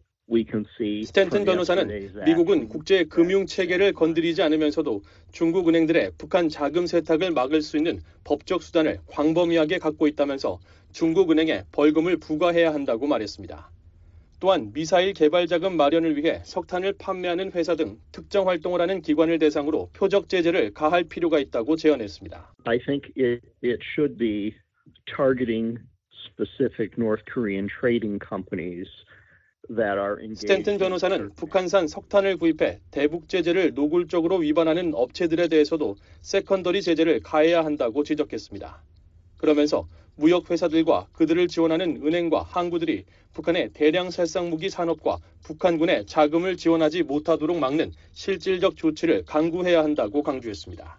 스탠튼 1.06 1.44
변호사는 1.44 2.24
미국은 2.24 2.68
국제 2.68 3.04
금융 3.04 3.46
체계를 3.46 3.92
건드리지 3.92 4.42
않으면서도 4.42 5.02
중국 5.32 5.68
은행들의 5.68 6.12
북한 6.18 6.48
자금 6.48 6.86
세탁을 6.86 7.32
막을 7.32 7.62
수 7.62 7.76
있는 7.76 8.00
법적 8.22 8.62
수단을 8.62 8.98
광범위하게 9.08 9.78
갖고 9.78 10.06
있다면서 10.06 10.60
중국 10.92 11.32
은행에 11.32 11.64
벌금을 11.72 12.18
부과해야 12.18 12.72
한다고 12.72 13.08
말했습니다. 13.08 13.70
또한 14.38 14.72
미사일 14.72 15.12
개발 15.12 15.46
자금 15.46 15.76
마련을 15.76 16.16
위해 16.16 16.40
석탄을 16.44 16.94
판매하는 16.98 17.52
회사 17.52 17.74
등 17.74 17.98
특정 18.10 18.48
활동을 18.48 18.80
하는 18.80 19.02
기관을 19.02 19.38
대상으로 19.38 19.90
표적 19.92 20.28
제재를 20.28 20.72
가할 20.72 21.04
필요가 21.04 21.38
있다고 21.38 21.76
제언했습니다. 21.76 22.54
I 22.64 22.78
think 22.78 23.10
it, 23.18 23.42
it 23.62 23.80
should 23.94 24.16
be 24.16 24.54
targeting 25.14 25.78
specific 26.24 26.96
North 26.96 27.22
Korean 27.30 27.68
trading 27.68 28.18
companies 28.26 28.88
스탠튼 30.34 30.78
변호사는 30.78 31.30
북한산 31.36 31.86
석탄을 31.86 32.38
구입해 32.38 32.80
대북 32.90 33.28
제재를 33.28 33.72
노골적으로 33.72 34.38
위반하는 34.38 34.92
업체들에 34.94 35.46
대해서도 35.46 35.94
secondary 36.22 36.82
제재를 36.82 37.20
가해야 37.20 37.64
한다고 37.64 38.02
지적했습니다. 38.02 38.82
그러면서 39.36 39.86
무역 40.16 40.50
회사들과 40.50 41.06
그들을 41.12 41.46
지원하는 41.46 42.00
은행과 42.04 42.42
항구들이 42.42 43.04
북한의 43.32 43.70
대량 43.72 44.10
살상 44.10 44.50
무기 44.50 44.70
산업과 44.70 45.18
북한군의 45.44 46.06
자금을 46.06 46.56
지원하지 46.56 47.04
못하도록 47.04 47.56
막는 47.56 47.92
실질적 48.10 48.76
조치를 48.76 49.24
강구해야 49.24 49.84
한다고 49.84 50.24
강조했습니다. 50.24 50.98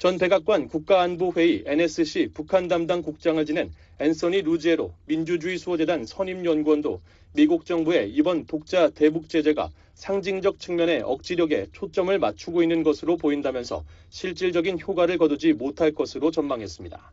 전 0.00 0.16
백악관 0.16 0.68
국가안보회의 0.68 1.64
NSC 1.66 2.30
북한 2.32 2.68
담당 2.68 3.02
국장을 3.02 3.44
지낸 3.44 3.70
앤서니 3.98 4.40
루지에로 4.40 4.94
민주주의 5.04 5.58
수호재단 5.58 6.06
선임연구원도 6.06 7.02
미국 7.34 7.66
정부의 7.66 8.10
이번 8.10 8.46
독자 8.46 8.88
대북 8.88 9.28
제재가 9.28 9.68
상징적 9.92 10.58
측면의 10.58 11.02
억지력에 11.02 11.66
초점을 11.72 12.18
맞추고 12.18 12.62
있는 12.62 12.82
것으로 12.82 13.18
보인다면서 13.18 13.84
실질적인 14.08 14.80
효과를 14.80 15.18
거두지 15.18 15.52
못할 15.52 15.92
것으로 15.92 16.30
전망했습니다. 16.30 17.12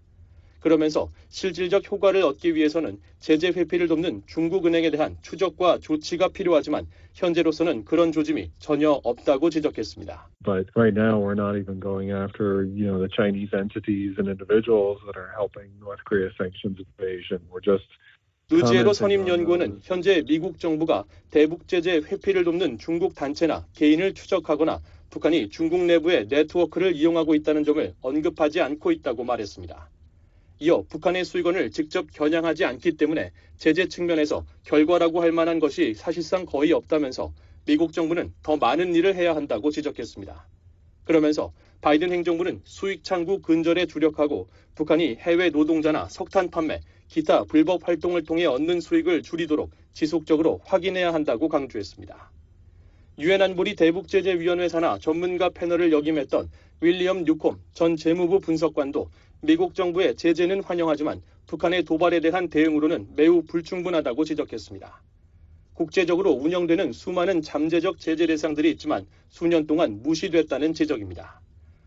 그러면서 0.67 1.09
실질적 1.29 1.89
효과를 1.89 2.23
얻기 2.23 2.53
위해서는 2.53 2.99
제재 3.19 3.47
회피를 3.55 3.87
돕는 3.87 4.23
중국은행에 4.25 4.91
대한 4.91 5.15
추적과 5.21 5.79
조치가 5.79 6.27
필요하지만 6.27 6.87
현재로서는 7.13 7.85
그런 7.85 8.11
조짐이 8.11 8.51
전혀 8.59 8.91
없다고 8.91 9.49
지적했습니다. 9.49 10.29
But 10.43 10.67
right 10.75 10.93
now 10.93 11.21
we're 11.23 11.39
not 11.39 11.57
even 11.57 11.79
going 11.79 12.11
after, 12.11 12.67
you 12.67 12.83
know, 12.83 12.99
the 12.99 13.07
Chinese 13.07 13.55
entities 13.55 14.19
and 14.19 14.27
individuals 14.27 14.99
that 15.07 15.15
are 15.15 15.31
helping 15.31 15.71
North 15.79 16.03
Korea 16.03 16.31
sanctions 16.35 16.75
evasion. 16.99 17.39
We're 17.47 17.63
just 17.63 17.87
루지에로 18.49 18.91
선임 18.91 19.27
연구원은 19.27 19.79
현재 19.83 20.21
미국 20.27 20.59
정부가 20.59 21.05
대북 21.31 21.67
제재 21.67 22.01
회피를 22.03 22.43
돕는 22.43 22.77
중국 22.77 23.15
단체나 23.15 23.65
개인을 23.73 24.13
추적하거나 24.13 24.81
북한이 25.11 25.47
중국 25.49 25.85
내부의 25.85 26.27
네트워크를 26.27 26.93
이용하고 26.93 27.35
있다는 27.35 27.63
점을 27.63 27.93
언급하지 28.01 28.59
않고 28.59 28.91
있다고 28.91 29.23
말했습니다. 29.23 29.89
이어 30.59 30.83
북한의 30.89 31.23
수익원을 31.23 31.69
직접 31.71 32.11
겨냥하지 32.11 32.65
않기 32.65 32.97
때문에 32.97 33.31
제재 33.57 33.87
측면에서 33.87 34.45
결과라고 34.63 35.21
할 35.21 35.31
만한 35.31 35.59
것이 35.59 35.93
사실상 35.93 36.45
거의 36.45 36.71
없다면서 36.73 37.33
미국 37.65 37.93
정부는 37.93 38.33
더 38.41 38.57
많은 38.57 38.95
일을 38.95 39.15
해야 39.15 39.35
한다고 39.35 39.69
지적했습니다. 39.69 40.47
그러면서 41.03 41.53
바이든 41.81 42.11
행정부는 42.11 42.61
수익 42.63 43.03
창구 43.03 43.41
근절에 43.41 43.85
주력하고 43.85 44.47
북한이 44.73 45.17
해외 45.19 45.49
노동자나 45.49 46.07
석탄 46.09 46.49
판매, 46.49 46.81
기타 47.07 47.43
불법 47.43 47.87
활동을 47.87 48.23
통해 48.23 48.45
얻는 48.45 48.81
수익을 48.81 49.21
줄이도록 49.21 49.71
지속적으로 49.93 50.59
확인해야 50.65 51.13
한다고 51.13 51.49
강조했습니다. 51.49 52.31
유엔 53.19 53.41
안보리 53.41 53.75
대북제재위원회 53.75 54.69
산하 54.69 54.99
전문가 54.99 55.49
패널을 55.49 55.91
역임했던 55.91 56.49
윌리엄 56.81 57.23
뉴콤 57.23 57.59
전 57.73 57.95
재무부 57.95 58.39
분석관도 58.39 59.09
미국 59.41 59.75
정부의 59.75 60.15
제재는 60.15 60.63
환영하지만 60.63 61.21
북한의 61.45 61.83
도발에 61.83 62.21
대한 62.21 62.49
대응으로는 62.49 63.09
매우 63.15 63.43
불충분하다고 63.43 64.25
지적했습니다. 64.25 65.03
국제적으로 65.73 66.31
운영되는 66.31 66.91
수많은 66.91 67.43
잠재적 67.43 67.99
제재 67.99 68.25
대상들이 68.25 68.71
있지만 68.71 69.05
수년 69.29 69.67
동안 69.67 70.01
무시됐다는 70.01 70.73
지적입니다. 70.73 71.39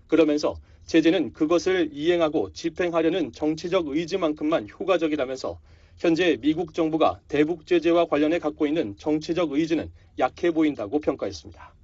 그러면서 0.06 0.54
제재는 0.86 1.32
그것을 1.32 1.90
이행하고 1.92 2.52
집행하려는 2.52 3.32
정치적 3.32 3.88
의지만큼만 3.88 4.68
효과적이라면서 4.68 5.58
현재 5.98 6.38
미국 6.40 6.72
정부가 6.72 7.20
대북 7.26 7.66
제재와 7.66 8.06
관련해 8.06 8.38
갖고 8.38 8.68
있는 8.68 8.96
정치적 8.96 9.52
의지는 9.52 9.90
약해 10.20 10.52
보인다고 10.52 11.00
평가했습니다. 11.00 11.79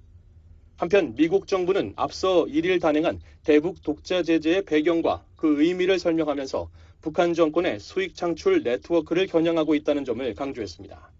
한편 0.76 1.14
미국 1.14 1.46
정부는 1.46 1.94
앞서 1.96 2.44
1일 2.44 2.82
단행한 2.82 3.20
대북 3.44 3.82
독자 3.82 4.22
제재의 4.22 4.66
배경과 4.66 5.24
그 5.34 5.62
의미를 5.62 5.98
설명하면서 5.98 6.68
북한 7.00 7.32
정권의 7.32 7.80
수익 7.80 8.14
창출 8.14 8.62
네트워크를 8.62 9.26
겨냥하고 9.26 9.74
있다는 9.74 10.04
점을 10.04 10.34
강조했습니다. 10.34 11.12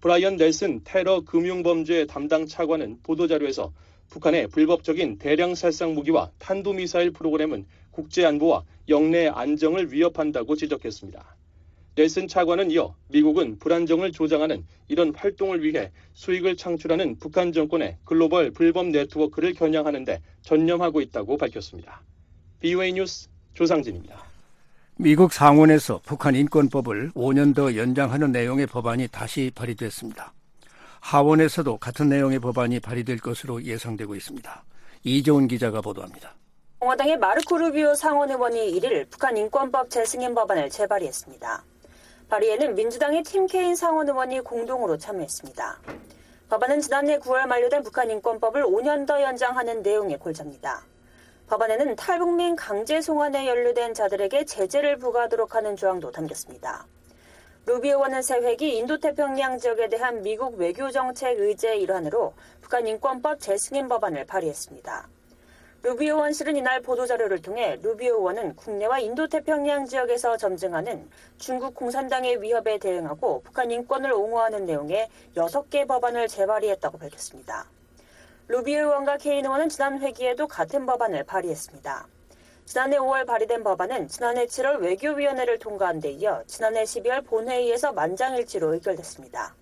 브라이언 0.00 0.36
넬슨 0.36 0.80
테러 0.82 1.20
금융범죄 1.20 2.06
담당 2.06 2.46
차관은 2.46 2.98
보도자료에서 3.04 3.72
북한의 4.10 4.48
불법적인 4.48 5.18
대량 5.18 5.54
살상 5.54 5.94
무기와 5.94 6.32
탄도미사일 6.38 7.12
프로그램은 7.12 7.66
국제 7.92 8.24
안보와 8.24 8.64
영내 8.88 9.28
안정을 9.28 9.92
위협한다고 9.92 10.56
지적했습니다. 10.56 11.36
넬슨 11.96 12.26
차관은 12.26 12.72
이어 12.72 12.94
미국은 13.08 13.58
불안정을 13.58 14.10
조장하는 14.10 14.66
이런 14.88 15.14
활동을 15.14 15.62
위해 15.62 15.92
수익을 16.14 16.56
창출하는 16.56 17.18
북한 17.18 17.52
정권의 17.52 17.98
글로벌 18.04 18.50
불법 18.50 18.88
네트워크를 18.88 19.54
겨냥하는데 19.54 20.20
전념하고 20.42 21.00
있다고 21.00 21.36
밝혔습니다. 21.36 22.02
BOA 22.60 22.94
뉴스 22.94 23.28
조상진입니다. 23.54 24.24
미국 24.96 25.32
상원에서 25.32 26.00
북한 26.04 26.34
인권법을 26.34 27.12
5년 27.12 27.54
더 27.54 27.76
연장하는 27.76 28.32
내용의 28.32 28.66
법안이 28.66 29.08
다시 29.08 29.52
발의됐습니다. 29.54 30.32
하원에서도 31.00 31.76
같은 31.78 32.08
내용의 32.08 32.40
법안이 32.40 32.80
발의될 32.80 33.18
것으로 33.18 33.62
예상되고 33.62 34.16
있습니다. 34.16 34.64
이재훈 35.04 35.46
기자가 35.46 35.80
보도합니다. 35.80 36.34
공화당의 36.78 37.18
마르코 37.18 37.56
루비오 37.56 37.94
상원 37.94 38.30
의원이 38.30 38.72
1일 38.80 39.10
북한 39.10 39.36
인권법 39.36 39.90
재승인 39.90 40.34
법안을 40.34 40.70
재발의했습니다. 40.70 41.64
발의에는 42.28 42.74
민주당의 42.74 43.22
팀 43.22 43.46
케인 43.46 43.76
상원 43.76 44.08
의원이 44.08 44.40
공동으로 44.40 44.98
참여했습니다. 44.98 45.80
법안은 46.48 46.80
지난해 46.80 47.18
9월 47.18 47.46
만료된 47.46 47.82
북한 47.82 48.10
인권법을 48.10 48.64
5년 48.64 49.06
더 49.06 49.20
연장하는 49.20 49.82
내용의 49.82 50.18
골자입니다. 50.18 50.84
법안에는 51.46 51.96
탈북민 51.96 52.56
강제 52.56 53.00
송환에 53.00 53.46
연루된 53.46 53.94
자들에게 53.94 54.44
제재를 54.44 54.96
부과하도록 54.96 55.54
하는 55.54 55.76
조항도 55.76 56.10
담겼습니다. 56.10 56.86
루비 57.66 57.88
의원은 57.88 58.22
새 58.22 58.36
회기 58.36 58.76
인도태평양 58.76 59.58
지역에 59.58 59.88
대한 59.88 60.22
미국 60.22 60.56
외교정책 60.56 61.40
의제의 61.40 61.82
일환으로 61.82 62.34
북한 62.60 62.86
인권법 62.86 63.40
재승인 63.40 63.88
법안을 63.88 64.26
발의했습니다. 64.26 65.08
루비 65.84 66.06
의원실은 66.06 66.56
이날 66.56 66.80
보도자료를 66.80 67.42
통해 67.42 67.78
루비 67.82 68.06
의원은 68.06 68.56
국내와 68.56 69.00
인도태평양 69.00 69.84
지역에서 69.84 70.38
점증하는 70.38 71.10
중국 71.36 71.74
공산당의 71.74 72.40
위협에 72.40 72.78
대응하고 72.78 73.42
북한 73.42 73.70
인권을 73.70 74.10
옹호하는 74.10 74.64
내용의 74.64 75.10
6개 75.36 75.86
법안을 75.86 76.26
재발의했다고 76.28 76.96
밝혔습니다. 76.96 77.66
루비 78.48 78.72
의원과 78.72 79.18
케인 79.18 79.44
의원은 79.44 79.68
지난 79.68 80.00
회기에도 80.00 80.48
같은 80.48 80.86
법안을 80.86 81.24
발의했습니다. 81.24 82.06
지난해 82.64 82.96
5월 82.96 83.26
발의된 83.26 83.62
법안은 83.62 84.08
지난해 84.08 84.46
7월 84.46 84.80
외교위원회를 84.80 85.58
통과한 85.58 86.00
데 86.00 86.12
이어 86.12 86.42
지난해 86.46 86.84
12월 86.84 87.26
본회의에서 87.26 87.92
만장일치로 87.92 88.72
의결됐습니다. 88.72 89.54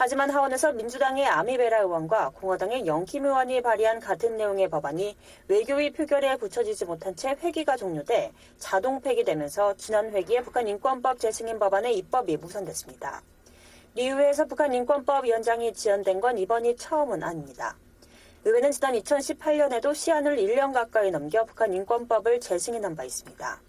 하지만 0.00 0.30
하원에서 0.30 0.72
민주당의 0.74 1.26
아미베라 1.26 1.80
의원과 1.80 2.30
공화당의 2.30 2.86
영킴 2.86 3.24
의원이 3.24 3.60
발의한 3.62 3.98
같은 3.98 4.36
내용의 4.36 4.70
법안이 4.70 5.16
외교위 5.48 5.92
표결에 5.92 6.36
붙여지지 6.36 6.84
못한 6.84 7.16
채 7.16 7.30
회기가 7.30 7.76
종료돼 7.76 8.30
자동 8.58 9.00
폐기되면서 9.00 9.74
지난 9.76 10.12
회기에 10.12 10.42
북한 10.42 10.68
인권법 10.68 11.18
재승인 11.18 11.58
법안의 11.58 11.96
입법이 11.96 12.36
무산됐습니다. 12.36 13.22
리의회에서 13.96 14.44
북한 14.44 14.72
인권법 14.72 15.28
연장이 15.28 15.72
지연된 15.72 16.20
건 16.20 16.38
이번이 16.38 16.76
처음은 16.76 17.24
아닙니다. 17.24 17.76
의회는 18.44 18.70
지난 18.70 18.94
2018년에도 18.94 19.92
시한을 19.96 20.36
1년 20.36 20.72
가까이 20.72 21.10
넘겨 21.10 21.44
북한 21.44 21.72
인권법을 21.74 22.38
재승인한 22.38 22.94
바 22.94 23.02
있습니다. 23.02 23.60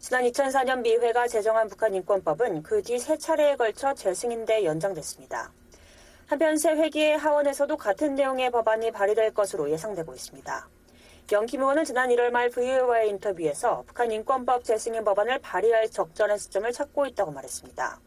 지난 0.00 0.24
2004년 0.24 0.80
미회가 0.80 1.28
제정한 1.28 1.68
북한 1.68 1.94
인권법은 1.94 2.64
그 2.64 2.82
뒤 2.82 2.98
세 2.98 3.16
차례에 3.16 3.54
걸쳐 3.54 3.94
재승인돼 3.94 4.64
연장됐습니다. 4.64 5.52
한편 6.30 6.56
새 6.56 6.70
회기의 6.76 7.18
하원에서도 7.18 7.76
같은 7.76 8.14
내용의 8.14 8.52
법안이 8.52 8.92
발의될 8.92 9.34
것으로 9.34 9.68
예상되고 9.68 10.14
있습니다. 10.14 10.68
영김 11.32 11.60
의원은 11.60 11.82
지난 11.82 12.08
1월 12.08 12.30
말 12.30 12.48
VOA와의 12.50 13.08
인터뷰에서 13.08 13.82
북한 13.84 14.12
인권법 14.12 14.62
재승인 14.62 15.02
법안을 15.02 15.40
발의할 15.40 15.90
적절한 15.90 16.38
시점을 16.38 16.70
찾고 16.70 17.06
있다고 17.06 17.32
말했습니다. 17.32 18.00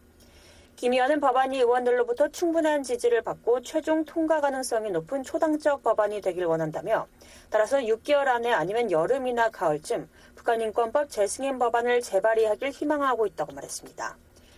김 0.77 0.93
의원은 0.93 1.19
법안이 1.19 1.57
의원들로부터 1.57 2.29
충분한 2.29 2.83
지지를 2.83 3.23
받고 3.23 3.61
최종 3.61 4.05
통과 4.05 4.39
가능성이 4.39 4.91
높은 4.91 5.21
초당적 5.21 5.83
법안이 5.83 6.21
되길 6.21 6.45
원한다며 6.45 7.07
따라서 7.49 7.79
6개월 7.79 8.29
안에 8.29 8.53
아니면 8.53 8.89
여름이나 8.89 9.49
가을쯤 9.49 10.07
북한 10.35 10.61
인권법 10.61 11.09
재승인 11.09 11.59
법안을 11.59 11.99
재발의하길 11.99 12.69
희망하고 12.69 13.25
있다고 13.25 13.51
말했습니다. 13.51 14.17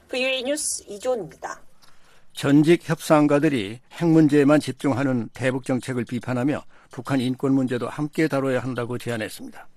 VOA 0.09 0.43
뉴스 0.43 0.83
이조은입니다. 0.85 1.61
전직 2.35 2.87
협상가들이 2.87 3.79
핵 3.93 4.05
문제에만 4.05 4.59
집중하는 4.59 5.29
대북 5.33 5.63
정책을 5.63 6.03
비판하며 6.03 6.63
북한 6.91 7.21
인권 7.21 7.53
문제도 7.53 7.87
함께 7.87 8.27
다뤄야 8.27 8.59
한다고 8.59 8.97
제안했습니다. 8.97 9.67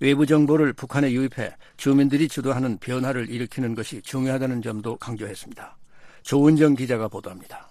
외부 0.00 0.26
정보를 0.26 0.72
북한에 0.72 1.12
유입해 1.12 1.54
주민들이 1.76 2.26
주도하는 2.26 2.78
변화를 2.78 3.30
일으키는 3.30 3.76
것이 3.76 4.02
중요하다는 4.02 4.60
점도 4.62 4.96
강조했습니다. 4.96 5.76
조은정 6.22 6.74
기자가 6.74 7.06
보도합니다. 7.06 7.67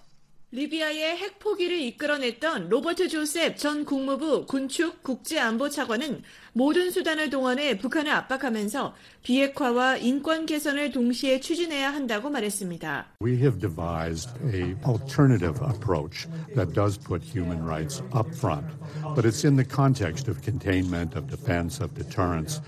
리비아의 0.50 1.18
핵 1.18 1.38
포기를 1.40 1.78
이끌어냈던 1.78 2.70
로버트 2.70 3.08
조셉 3.08 3.58
전 3.58 3.84
국무부 3.84 4.46
군축 4.46 5.02
국제안보 5.02 5.68
차관은 5.68 6.22
모든 6.54 6.90
수단을 6.90 7.28
동원해 7.28 7.76
북한을 7.76 8.10
압박하면서 8.10 8.94
비핵화와 9.22 9.98
인권 9.98 10.46
개선을 10.46 10.92
동시에 10.92 11.40
추진해야 11.40 11.92
한다고 11.92 12.30
말했습니다. 12.30 13.16
We 13.22 13.36
have 13.36 13.60
devised 13.60 14.30
a 14.54 14.74
alternative 14.88 15.60
approach 15.62 16.26
that 16.54 16.72
does 16.72 16.98
put 16.98 17.22
human 17.22 17.62
rights 17.62 18.02
up 18.16 18.34
front, 18.34 18.66
but 19.14 19.28
it's 19.28 19.44
in 19.44 19.56
the 19.56 19.68
context 19.68 20.30
of 20.30 20.40
containment, 20.40 21.14
of 21.14 21.28
defense, 21.28 21.84
of 21.84 21.92
deterrence. 21.92 22.62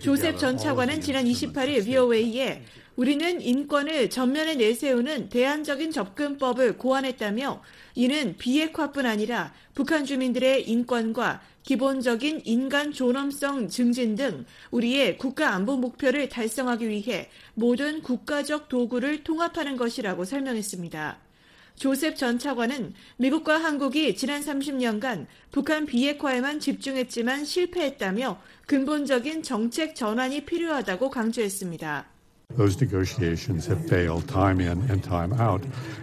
조셉 0.00 0.38
전 0.38 0.56
차관은 0.56 1.00
지난 1.00 1.24
28일 1.24 1.84
VOA에 1.84 2.62
우리는 2.94 3.40
인권을 3.40 4.10
전면에 4.10 4.56
내세우는 4.56 5.30
대안적인 5.30 5.92
접근법을 5.92 6.76
고안했다며 6.76 7.62
이는 7.94 8.36
비핵화뿐 8.36 9.06
아니라 9.06 9.54
북한 9.74 10.04
주민들의 10.04 10.68
인권과 10.68 11.40
기본적인 11.62 12.42
인간 12.44 12.92
존엄성 12.92 13.68
증진 13.68 14.14
등 14.14 14.44
우리의 14.70 15.16
국가 15.16 15.54
안보 15.54 15.76
목표를 15.76 16.28
달성하기 16.28 16.88
위해 16.88 17.30
모든 17.54 18.02
국가적 18.02 18.68
도구를 18.68 19.24
통합하는 19.24 19.76
것이라고 19.76 20.24
설명했습니다. 20.24 21.18
조셉 21.76 22.16
전 22.16 22.38
차관은 22.38 22.92
미국과 23.16 23.56
한국이 23.56 24.14
지난 24.14 24.42
30년간 24.42 25.26
북한 25.50 25.86
비핵화에만 25.86 26.60
집중했지만 26.60 27.46
실패했다며 27.46 28.40
근본적인 28.66 29.42
정책 29.42 29.94
전환이 29.94 30.44
필요하다고 30.44 31.08
강조했습니다. 31.08 32.11
Those 32.56 32.80
negotiations 32.80 33.66
have 33.66 33.80
failed 33.88 34.28
time 34.28 34.60
in 34.60 34.82
and 34.90 35.02
time 35.02 35.32
out. 35.34 35.62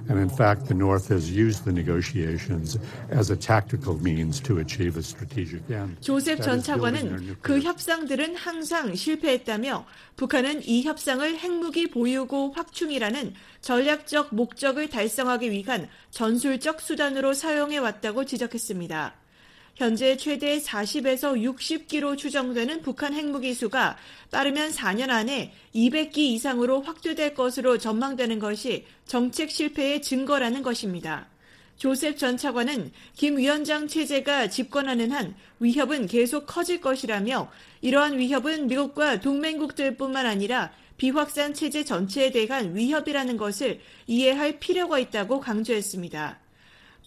And 0.09 0.19
in 0.19 0.29
fact, 0.29 0.67
the 0.67 0.73
North 0.73 1.09
has 1.09 1.29
used 1.29 1.63
the 1.65 1.71
negotiations 1.71 2.77
as 3.09 3.29
a 3.29 3.35
tactical 3.35 3.95
means 4.01 4.41
to 4.41 4.57
achieve 4.59 4.97
a 4.97 5.03
strategic 5.03 5.61
end. 5.69 5.97
조셉 6.01 6.41
전 6.41 6.61
차관은 6.61 7.37
그 7.41 7.59
협상들은 7.61 8.35
항상 8.35 8.95
실패했다며 8.95 9.85
북한은 10.15 10.65
이 10.65 10.83
협상을 10.83 11.37
핵무기 11.37 11.89
보유고 11.91 12.53
확충이라는 12.53 13.33
전략적 13.61 14.33
목적을 14.33 14.89
달성하기 14.89 15.51
위한 15.51 15.87
전술적 16.11 16.81
수단으로 16.81 17.33
사용해 17.33 17.77
왔다고 17.77 18.25
지적했습니다. 18.25 19.13
현재 19.79 20.17
최대 20.17 20.59
40에서 20.59 21.41
60기로 21.41 22.17
추정되는 22.17 22.81
북한 22.81 23.13
핵무기 23.13 23.53
수가 23.53 23.95
빠르면 24.29 24.71
4년 24.71 25.09
안에 25.09 25.53
200기 25.73 26.17
이상으로 26.17 26.81
확대될 26.81 27.33
것으로 27.33 27.77
전망되는 27.77 28.39
것이 28.39 28.85
정책 29.05 29.49
실패의 29.49 30.01
증거라는 30.01 30.63
것입니다. 30.63 31.27
조셉 31.77 32.17
전 32.17 32.35
차관은 32.35 32.91
김 33.15 33.37
위원장 33.37 33.87
체제가 33.87 34.49
집권하는 34.49 35.13
한 35.13 35.33
위협은 35.61 36.07
계속 36.07 36.45
커질 36.45 36.81
것이라며 36.81 37.49
이러한 37.79 38.19
위협은 38.19 38.67
미국과 38.67 39.21
동맹국들뿐만 39.21 40.25
아니라 40.25 40.73
비확산 40.97 41.53
체제 41.53 41.85
전체에 41.85 42.31
대한 42.31 42.75
위협이라는 42.75 43.37
것을 43.37 43.79
이해할 44.07 44.59
필요가 44.59 44.99
있다고 44.99 45.39
강조했습니다. 45.39 46.48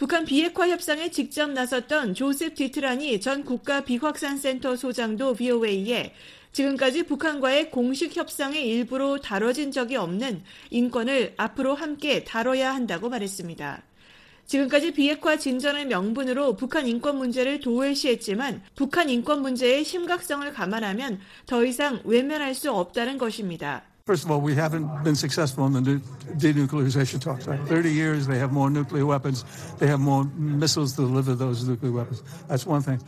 북한 0.02 0.24
비핵화 0.24 0.68
협상에 0.68 1.12
직접 1.12 1.48
나섰던 1.48 2.14
조셉 2.14 2.56
디트라니 2.56 3.20
전 3.20 3.44
국가 3.44 3.84
비확산센터 3.84 4.74
소장도 4.74 5.34
VOA에 5.34 6.12
지금까지 6.50 7.04
북한과의 7.04 7.70
공식 7.70 8.16
협상의 8.16 8.66
일부로 8.66 9.20
다뤄진 9.20 9.70
적이 9.70 9.98
없는 9.98 10.42
인권을 10.70 11.34
앞으로 11.36 11.76
함께 11.76 12.24
다뤄야 12.24 12.74
한다고 12.74 13.10
말했습니다. 13.10 13.80
지금까지 14.46 14.90
비핵화 14.90 15.36
진전의 15.36 15.86
명분으로 15.86 16.56
북한 16.56 16.88
인권 16.88 17.18
문제를 17.18 17.60
도외시했지만 17.60 18.60
북한 18.74 19.08
인권 19.08 19.40
문제의 19.40 19.84
심각성을 19.84 20.52
감안하면 20.52 21.20
더 21.46 21.64
이상 21.64 22.00
외면할 22.02 22.56
수 22.56 22.72
없다는 22.72 23.18
것입니다. 23.18 23.84
First 24.04 24.24
of 24.24 24.32
all, 24.32 24.40
we 24.40 24.54
haven't 24.54 25.04
been 25.04 25.14
successful 25.14 25.64
in 25.66 25.72
the 25.74 26.00
denuclearization 26.34 27.20
talks. 27.20 27.46
30 27.46 27.92
years, 27.92 28.26
they 28.26 28.38
have 28.38 28.52
more 28.52 28.68
nuclear 28.68 29.06
weapons. 29.06 29.44
They 29.78 29.86
have 29.86 30.00
more 30.00 30.24
missiles 30.36 30.96
to 30.96 31.02
deliver 31.02 31.34
those 31.36 31.68
nuclear 31.68 31.92
weapons. 31.92 32.22
That's 32.48 32.66
one 32.66 32.82
thing. 32.82 33.00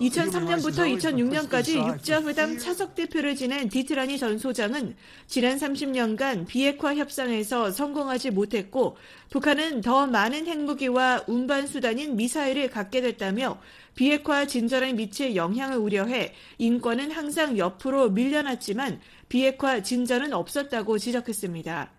2003년부터 0.00 0.98
2006년까지 0.98 1.76
육자회담 1.76 2.58
차석 2.58 2.96
대표를 2.96 3.36
지낸 3.36 3.68
디트라니 3.68 4.18
전 4.18 4.38
소장은 4.38 4.96
지난 5.28 5.56
30년간 5.56 6.48
비핵화 6.48 6.96
협상에서 6.96 7.70
성공하지 7.70 8.30
못했고 8.30 8.96
북한은 9.30 9.82
더 9.82 10.08
많은 10.08 10.48
핵무기와 10.48 11.24
운반 11.28 11.68
수단인 11.68 12.16
미사일을 12.16 12.70
갖게 12.70 13.02
됐다며 13.02 13.58
비핵화 13.94 14.46
진전에 14.46 14.94
미칠 14.94 15.36
영향을 15.36 15.76
우려해 15.76 16.34
인권은 16.58 17.12
항상 17.12 17.56
옆으로 17.56 18.10
밀려났지만 18.10 19.00
비핵화 19.34 19.82
진전은 19.82 20.32
없었다고 20.32 20.96
지적했습니다. 20.96 21.90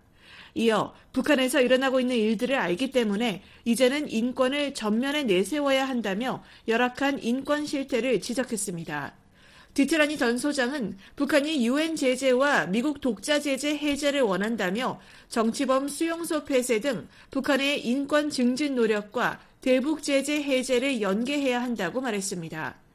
이어 0.54 0.94
북한에서 1.12 1.60
일어나고 1.60 2.00
있는 2.00 2.16
일들을 2.16 2.56
알기 2.56 2.92
때문에 2.92 3.42
이제는 3.66 4.10
인권을 4.10 4.72
전면에 4.72 5.24
내세워야 5.24 5.86
한다며 5.86 6.42
열악한 6.66 7.22
인권 7.22 7.66
실태를 7.66 8.22
지적했습니다. 8.22 9.12
디트라니 9.74 10.16
전 10.16 10.38
소장은 10.38 10.96
북한이 11.16 11.66
유엔 11.66 11.94
제재와 11.94 12.68
미국 12.68 13.02
독자 13.02 13.38
제재 13.38 13.76
해제를 13.76 14.22
원한다며 14.22 14.98
정치범 15.28 15.88
수용소 15.88 16.46
폐쇄 16.46 16.80
등 16.80 17.06
북한의 17.32 17.86
인권 17.86 18.30
증진 18.30 18.76
노력과 18.76 19.40
대북 19.60 20.02
제재 20.02 20.42
해제를 20.42 21.02
연계해야 21.02 21.60
한다고 21.60 22.00
말했습니다. 22.00 22.85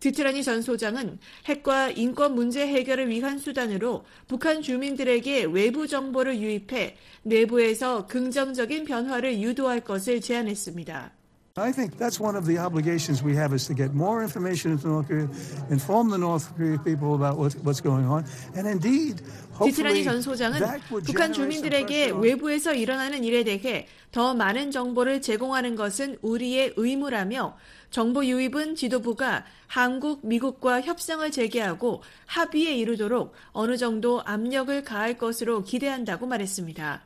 디트라니 0.00 0.42
전 0.42 0.62
소장은 0.62 1.18
핵과 1.46 1.90
인권 1.90 2.34
문제 2.34 2.66
해결을 2.66 3.08
위한 3.08 3.38
수단으로 3.38 4.04
북한 4.28 4.62
주민들에게 4.62 5.44
외부 5.44 5.86
정보를 5.86 6.38
유입해 6.38 6.96
내부에서 7.22 8.06
긍정적인 8.06 8.84
변화를 8.84 9.40
유도할 9.40 9.80
것을 9.80 10.20
제안했습니다. 10.20 11.12
I 11.58 11.72
think 11.72 11.96
that's 11.96 12.20
one 12.20 12.36
of 12.36 12.44
the 12.44 12.58
obligations 12.58 13.24
we 13.24 13.32
have 13.32 13.54
is 13.54 13.66
to 13.66 13.74
get 13.74 13.94
more 13.94 14.20
information 14.20 14.72
into 14.72 14.88
North 14.88 15.08
Korea, 15.08 15.26
inform 15.70 16.10
the 16.10 16.18
North 16.18 16.54
Korean 16.54 16.78
people 16.84 17.14
about 17.14 17.38
what, 17.38 17.56
what's 17.64 17.80
going 17.80 18.04
on, 18.04 18.26
and 18.54 18.68
indeed, 18.68 19.24
디트라니 19.64 20.04
전 20.04 20.20
소장은 20.20 20.60
북한 21.06 21.32
주민들에게 21.32 22.10
외부에서 22.10 22.74
일어나는 22.74 23.24
일에 23.24 23.42
대해 23.42 23.86
더 24.12 24.34
많은 24.34 24.70
정보를 24.70 25.22
제공하는 25.22 25.76
것은 25.76 26.18
우리의 26.20 26.74
의무라며 26.76 27.56
정보 27.90 28.24
유입은 28.24 28.74
지도부가 28.74 29.44
한국, 29.66 30.26
미국과 30.26 30.82
협상을 30.82 31.28
재개하고 31.30 32.02
합의에 32.26 32.74
이르도록 32.76 33.34
어느 33.52 33.76
정도 33.76 34.22
압력을 34.22 34.84
가할 34.84 35.18
것으로 35.18 35.62
기대한다고 35.62 36.26
말했습니다. 36.26 37.02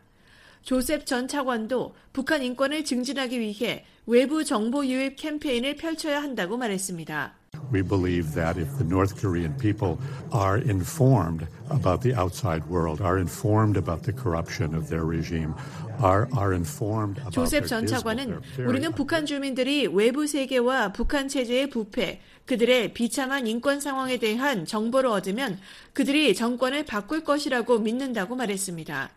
조셉 0.62 1.06
전 1.06 1.26
차관도 1.26 1.94
북한 2.12 2.42
인권을 2.42 2.84
증진하기 2.84 3.40
위해 3.40 3.84
외부 4.06 4.44
정보 4.44 4.84
유입 4.84 5.16
캠페인을 5.16 5.76
펼쳐야 5.76 6.22
한다고 6.22 6.56
말했습니다. 6.56 7.39
We 7.70 7.82
believe 7.82 8.34
that 8.34 8.58
if 8.58 8.68
the 8.78 8.84
North 8.84 9.20
Korean 9.20 9.54
people 9.54 9.98
are 10.32 10.58
informed 10.58 11.46
about 11.70 12.02
the 12.02 12.14
outside 12.14 12.66
world, 12.66 13.00
are 13.00 13.18
informed 13.18 13.76
about 13.76 14.02
the 14.02 14.12
corruption 14.12 14.74
of 14.74 14.88
their 14.88 15.04
regime, 15.04 15.54
are, 16.02 16.28
are 16.36 16.52
informed 16.52 17.18
about 17.18 17.32
조셉 17.32 17.66
전 17.66 17.86
차관은 17.86 18.40
우리는 18.66 18.92
북한 18.92 19.24
주민들이 19.24 19.86
외부 19.86 20.26
세계와 20.26 20.92
북한 20.92 21.28
체제의 21.28 21.70
부패, 21.70 22.20
그들의 22.46 22.92
비참한 22.94 23.46
인권 23.46 23.80
상황에 23.80 24.18
대한 24.18 24.66
정보를 24.66 25.08
얻으면 25.10 25.58
그들이 25.92 26.34
정권을 26.34 26.84
바꿀 26.84 27.22
것이라고 27.22 27.78
믿는다고 27.78 28.34
말했습니다. 28.34 29.10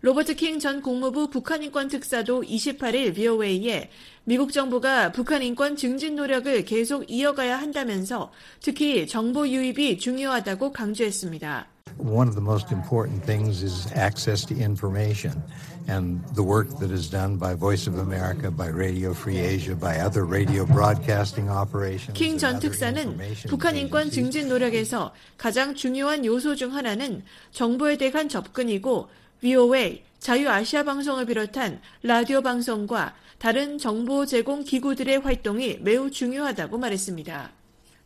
로버트 0.00 0.36
킹 0.36 0.60
전 0.60 0.80
국무부 0.80 1.28
북한 1.28 1.60
인권 1.60 1.88
특사도 1.88 2.42
28일 2.42 3.16
VOA에 3.16 3.90
미국 4.22 4.52
정부가 4.52 5.10
북한 5.10 5.42
인권 5.42 5.74
증진 5.74 6.14
노력을 6.14 6.64
계속 6.64 7.10
이어가야 7.10 7.58
한다면서 7.58 8.30
특히 8.60 9.08
정보 9.08 9.48
유입이 9.48 9.98
중요하다고 9.98 10.70
강조했습니다. 10.70 11.66
One 11.98 12.28
of 12.28 12.36
the 12.36 12.44
most 12.44 12.72
important 12.72 13.26
things 13.26 13.64
is 13.64 13.92
access 13.92 14.46
to 14.46 14.56
information. 14.56 15.42
And 15.88 16.22
the 16.36 16.46
work 16.46 16.68
that 16.78 16.92
is 16.92 17.10
done 17.10 17.36
by 17.36 17.56
Voice 17.56 17.90
of 17.90 17.98
America, 17.98 18.52
by 18.52 18.68
Radio 18.68 19.12
Free 19.12 19.38
Asia, 19.38 19.74
by 19.74 19.98
other 19.98 20.22
radio 20.24 20.64
broadcasting 20.64 21.50
operations. 21.50 22.12
킹전 22.12 22.60
특사는 22.60 23.18
북한 23.48 23.74
인권 23.74 24.10
증진 24.10 24.46
노력에서 24.46 25.12
가장 25.36 25.74
중요한 25.74 26.24
요소 26.24 26.54
중 26.54 26.76
하나는 26.76 27.24
정보에 27.50 27.96
대한 27.96 28.28
접근이고 28.28 29.08
VOA, 29.40 30.02
자유아시아 30.18 30.82
방송을 30.82 31.26
비롯한 31.26 31.80
라디오 32.02 32.42
방송과 32.42 33.14
다른 33.38 33.78
정보 33.78 34.26
제공 34.26 34.64
기구들의 34.64 35.18
활동이 35.18 35.78
매우 35.80 36.10
중요하다고 36.10 36.76
말했습니다. 36.76 37.52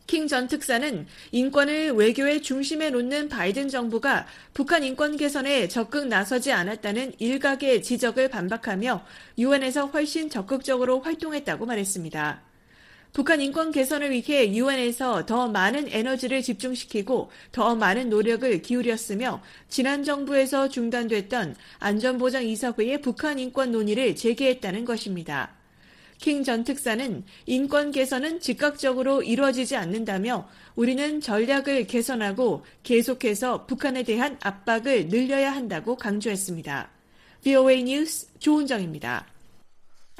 킹 0.05 0.27
전 0.27 0.47
특사는 0.47 1.07
인권을 1.31 1.93
외교의 1.93 2.41
중심에 2.43 2.91
놓는 2.91 3.29
바이든 3.29 3.69
정부가 3.69 4.27
북한 4.53 4.83
인권 4.83 5.17
개선에 5.17 5.67
적극 5.69 6.07
나서지 6.07 6.51
않았다는 6.51 7.13
일각의 7.17 7.81
지적을 7.81 8.29
반박하며 8.29 9.03
유엔에서 9.37 9.87
훨씬 9.87 10.29
적극적으로 10.29 10.99
활동했다고 10.99 11.65
말했습니다. 11.65 12.52
북한 13.13 13.39
인권 13.41 13.71
개선을 13.71 14.09
위해 14.09 14.51
유엔에서 14.51 15.27
더 15.27 15.47
많은 15.47 15.87
에너지를 15.87 16.41
집중시키고 16.41 17.29
더 17.51 17.75
많은 17.75 18.09
노력을 18.09 18.59
기울였으며 18.63 19.41
지난 19.69 20.03
정부에서 20.03 20.67
중단됐던 20.67 21.55
안전보장 21.77 22.43
이사회의 22.43 23.01
북한 23.01 23.37
인권 23.37 23.71
논의를 23.71 24.15
재개했다는 24.15 24.83
것입니다. 24.83 25.51
킹 26.17 26.43
전 26.43 26.63
특사는 26.63 27.23
인권 27.45 27.91
개선은 27.91 28.39
즉각적으로 28.39 29.21
이루어지지 29.21 29.75
않는다며 29.75 30.47
우리는 30.75 31.21
전략을 31.21 31.85
개선하고 31.85 32.65
계속해서 32.81 33.67
북한에 33.67 34.03
대한 34.03 34.37
압박을 34.41 35.09
늘려야 35.09 35.51
한다고 35.51 35.97
강조했습니다. 35.97 36.89
VOA 37.43 37.83
뉴스 37.83 38.27
조은정입니다. 38.39 39.32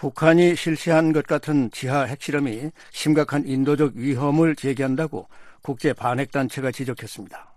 북한이 0.03 0.57
실시한 0.57 1.13
것 1.13 1.25
같은 1.25 1.71
지하 1.71 2.01
핵실험이 2.03 2.71
심각한 2.91 3.47
인도적 3.47 3.93
위험을 3.95 4.53
제기한다고 4.53 5.29
국제 5.61 5.93
반핵단체가 5.93 6.73
지적했습니다. 6.73 7.53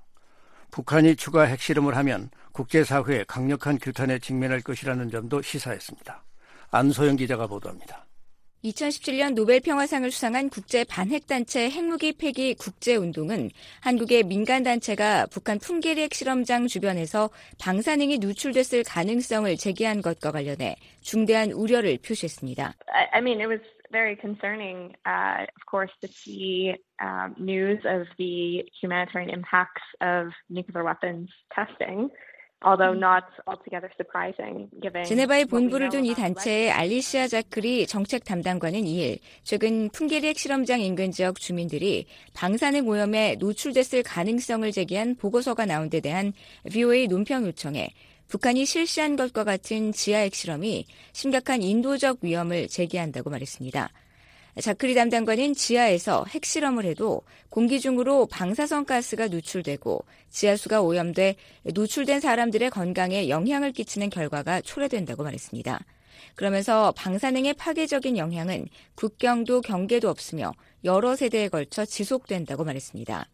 북한이 0.70 1.16
추가 1.16 1.42
핵실험을 1.42 1.97
하면 1.97 2.30
국제사회의 2.53 3.24
강력한 3.26 3.80
규탄에 3.80 4.20
직면할 4.20 4.61
것이라는 4.61 5.11
점도 5.11 5.42
시사했습니다. 5.42 6.22
안소영 6.70 7.16
기자가 7.16 7.49
보도합니다. 7.49 8.07
2017년 8.66 9.34
노벨 9.34 9.60
평화상을 9.60 10.10
수상한 10.10 10.48
국제 10.48 10.84
반핵단체 10.84 11.70
핵무기 11.70 12.12
폐기 12.12 12.54
국제운동은 12.54 13.50
한국의 13.80 14.24
민간단체가 14.24 15.26
북한 15.30 15.58
풍계리 15.58 16.02
핵 16.02 16.14
실험장 16.14 16.66
주변에서 16.66 17.30
방사능이 17.60 18.18
누출됐을 18.18 18.82
가능성을 18.84 19.56
제기한 19.56 20.02
것과 20.02 20.32
관련해 20.32 20.76
중대한 21.00 21.52
우려를 21.52 21.98
표시했습니다. 21.98 22.74
I 23.12 23.20
mean, 23.20 23.40
it 23.40 23.46
was 23.48 23.60
very 23.92 24.16
concerning, 24.16 24.94
uh, 25.06 25.46
of 25.46 25.62
course, 25.70 25.92
to 26.00 26.08
see 26.08 26.74
um, 27.00 27.34
news 27.38 27.78
of 27.86 28.08
the 28.18 28.64
humanitarian 28.82 29.30
impacts 29.30 29.84
of 30.00 30.32
nuclear 30.50 30.82
weapons 30.84 31.30
testing. 31.54 32.10
제네바에 35.04 35.44
본부를 35.44 35.88
둔 35.88 36.04
이 36.04 36.14
단체의 36.14 36.70
알리시아 36.72 37.28
자크리 37.28 37.86
정책 37.86 38.24
담당관은 38.24 38.80
2일 38.80 39.18
최근 39.44 39.88
풍계리 39.90 40.26
핵실험장 40.28 40.80
인근 40.80 41.12
지역 41.12 41.38
주민들이 41.38 42.06
방사능 42.34 42.88
오염에 42.88 43.36
노출됐을 43.38 44.02
가능성을 44.02 44.70
제기한 44.72 45.14
보고서가 45.14 45.64
나온 45.66 45.90
데 45.90 46.00
대한 46.00 46.32
VOA 46.72 47.06
논평 47.06 47.46
요청에 47.46 47.90
북한이 48.28 48.64
실시한 48.64 49.14
것과 49.14 49.44
같은 49.44 49.92
지하 49.92 50.18
핵실험이 50.18 50.86
심각한 51.12 51.62
인도적 51.62 52.18
위험을 52.22 52.66
제기한다고 52.66 53.30
말했습니다. 53.30 53.90
자크리 54.61 54.94
담당관은 54.94 55.54
지하에서 55.54 56.24
핵실험을 56.28 56.86
해도 56.86 57.22
공기 57.50 57.78
중으로 57.78 58.26
방사성 58.26 58.86
가스가 58.86 59.28
누출되고 59.28 60.04
지하수가 60.30 60.80
오염돼 60.80 61.36
노출된 61.74 62.20
사람들의 62.20 62.70
건강에 62.70 63.28
영향을 63.28 63.72
끼치는 63.72 64.09
결과가 64.09 64.62
초래된다고 64.62 65.24
말했습니다. 65.24 65.84
그러면서 66.34 66.92
방사능의 66.96 67.54
파괴적인 67.54 68.16
영향은 68.16 68.68
국경도 68.94 69.61
경계도 69.61 70.09
없으며 70.09 70.52
여러 70.84 71.16
세대에 71.16 71.48
걸쳐 71.48 71.84
지속된다고 71.84 72.64
말했습니다. 72.64 73.28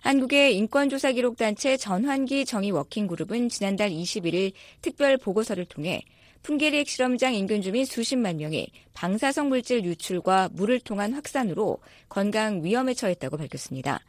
한국의 0.00 0.56
인권조사 0.56 1.12
기록단체 1.12 1.76
전환기 1.76 2.44
정의 2.44 2.70
워킹그룹은 2.70 3.48
지난달 3.48 3.90
21일 3.90 4.52
특별 4.80 5.16
보고서를 5.16 5.66
통해 5.66 6.02
풍계리 6.42 6.78
핵실험장 6.78 7.34
인근 7.34 7.60
주민 7.60 7.84
수십만 7.84 8.38
명이 8.38 8.68
방사성 8.94 9.48
물질 9.48 9.84
유출과 9.84 10.50
물을 10.52 10.80
통한 10.80 11.12
확산으로 11.12 11.78
건강 12.08 12.64
위험에 12.64 12.94
처했다고 12.94 13.36
밝혔습니다. 13.36 14.00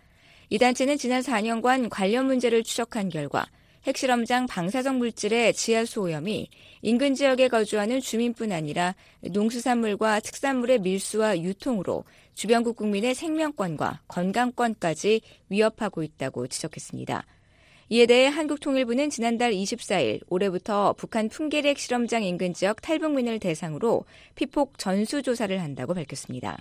이 0.49 0.57
단체는 0.57 0.97
지난 0.97 1.21
4년간 1.21 1.89
관련 1.89 2.25
문제를 2.25 2.63
추적한 2.63 3.09
결과 3.09 3.45
핵실험장 3.83 4.45
방사성 4.47 4.99
물질의 4.99 5.53
지하수 5.53 6.01
오염이 6.01 6.49
인근 6.83 7.15
지역에 7.15 7.47
거주하는 7.47 7.99
주민뿐 7.99 8.51
아니라 8.51 8.95
농수산물과 9.21 10.19
특산물의 10.19 10.79
밀수와 10.79 11.39
유통으로 11.39 12.03
주변국 12.35 12.75
국민의 12.75 13.15
생명권과 13.15 14.01
건강권까지 14.07 15.21
위협하고 15.49 16.03
있다고 16.03 16.47
지적했습니다. 16.47 17.25
이에 17.93 18.05
대해 18.05 18.29
한국통일부는 18.29 19.09
지난달 19.09 19.51
24일 19.51 20.21
올해부터 20.29 20.93
북한 20.93 21.27
풍계리 21.27 21.75
실험장 21.75 22.23
인근 22.23 22.53
지역 22.53 22.81
탈북민을 22.81 23.39
대상으로 23.39 24.05
피폭 24.35 24.77
전수조사를 24.77 25.61
한다고 25.61 25.93
밝혔습니다. 25.93 26.57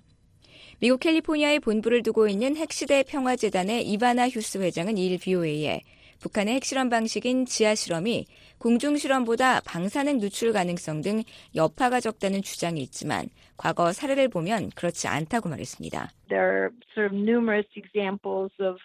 미국 0.81 0.99
캘리포니아에 0.99 1.61
본부를 1.61 2.03
두고 2.03 2.27
있는 2.27 2.57
핵시대 2.57 3.05
평화재단의 3.05 3.87
이바나 3.87 4.29
휴스 4.29 4.59
회장은 4.59 4.97
2일 4.97 5.21
BOA에 5.21 5.83
북한의 6.19 6.55
핵실험 6.55 6.89
방식인 6.89 7.47
지하실험이 7.47 8.27
공중실험보다 8.59 9.61
방사능 9.61 10.19
누출 10.19 10.53
가능성 10.53 11.01
등 11.01 11.23
여파가 11.55 12.01
적다는 12.01 12.43
주장이 12.43 12.81
있지만 12.81 13.29
과거 13.57 13.93
사례를 13.93 14.31
보면 14.31 14.71
그렇지 14.75 15.07
않다고 15.07 15.49
말했습니다. 15.49 16.11
There 16.29 16.43
are 16.43 16.71
sort 16.93 17.15
of 17.15 17.23
numerous 17.23 17.69
examples 17.77 18.51
of 18.61 18.81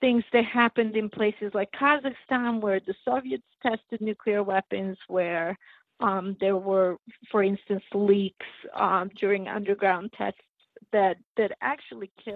things 0.00 0.24
that 0.32 0.44
happened 0.44 0.96
in 0.96 1.08
places 1.08 1.52
like 1.54 1.70
Kazakhstan 1.72 2.60
where 2.60 2.80
the 2.80 2.94
Soviets 3.04 3.44
tested 3.62 4.00
nuclear 4.00 4.42
weapons, 4.42 4.98
where 5.08 5.58
um, 6.00 6.36
there 6.40 6.56
were, 6.56 6.96
for 7.30 7.42
instance, 7.42 7.82
leaks 7.94 8.46
um, 8.74 9.10
during 9.20 9.48
underground 9.48 10.12
tests. 10.16 10.40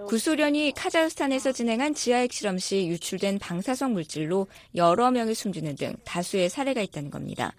구소련이 0.08 0.72
카자흐스탄에서 0.74 1.52
진행한 1.52 1.94
지하핵 1.94 2.32
실험 2.32 2.58
시 2.58 2.88
유출된 2.88 3.38
방사성 3.38 3.92
물질로 3.92 4.48
여러 4.74 5.12
명이 5.12 5.34
숨지는 5.34 5.76
등 5.76 5.94
다수의 6.04 6.48
사례가 6.48 6.80
있다는 6.80 7.10
겁니다. 7.10 7.52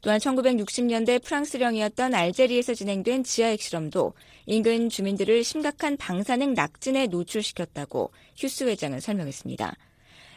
또한 0.00 0.18
1960년대 0.18 1.22
프랑스령이었던 1.24 2.14
알제리에서 2.14 2.74
진행된 2.74 3.24
지하 3.24 3.48
핵 3.48 3.60
실험도 3.60 4.14
인근 4.46 4.88
주민들을 4.88 5.42
심각한 5.44 5.96
방사능 5.96 6.54
낙진에 6.54 7.08
노출시켰다고 7.08 8.12
휴스 8.36 8.64
회장은 8.64 9.00
설명했습니다. 9.00 9.74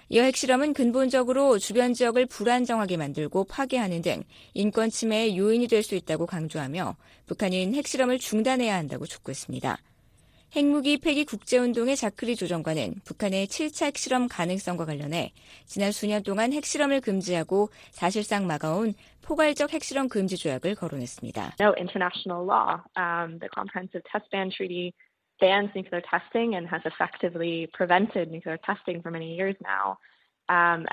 이어 0.10 0.24
핵실험은 0.24 0.74
근본적으로 0.74 1.58
주변 1.58 1.94
지역을 1.94 2.26
불안정하게 2.26 2.98
만들고 2.98 3.46
파괴하는 3.46 4.02
등 4.02 4.24
인권 4.54 4.90
침해의 4.90 5.38
요인이 5.38 5.70
될 5.70 5.84
수 5.84 5.96
있다고 5.96 6.26
강조하며 6.26 6.98
북한인 7.28 7.74
핵실험을 7.76 8.20
중단해야 8.20 8.76
한다고 8.76 9.06
촉구했습니다. 9.06 9.78
핵무기 10.54 10.98
폐기 10.98 11.24
국제운동의 11.24 11.96
자크리 11.96 12.36
조정관은 12.36 12.96
북한의 13.06 13.48
7차 13.48 13.86
핵실험 13.86 14.28
가능성과 14.28 14.86
관련해 14.86 15.32
지난 15.66 15.94
수년 15.94 16.24
동안 16.24 16.52
핵실험을 16.52 17.00
금지하고 17.00 17.70
사실상 17.92 18.48
막아온 18.48 18.94
포괄적 19.32 19.72
핵실험 19.72 20.10
금지 20.10 20.36
조약을 20.36 20.76
거론했습니다. 20.76 21.56
No 21.62 21.72
international 21.80 22.44
law. 22.44 22.84
Um, 23.00 23.40
the 23.40 23.48
Comprehensive 23.56 24.04
Test 24.12 24.28
Ban 24.30 24.52
Treaty 24.52 24.92
bans 25.40 25.72
nuclear 25.74 26.04
testing 26.04 26.60
and 26.60 26.68
has 26.68 26.84
effectively 26.84 27.72
prevented 27.72 28.28
nuclear 28.28 28.60
testing 28.68 29.00
for 29.00 29.08
many 29.08 29.32
years 29.32 29.56
now. 29.64 29.96
Um, 30.52 30.84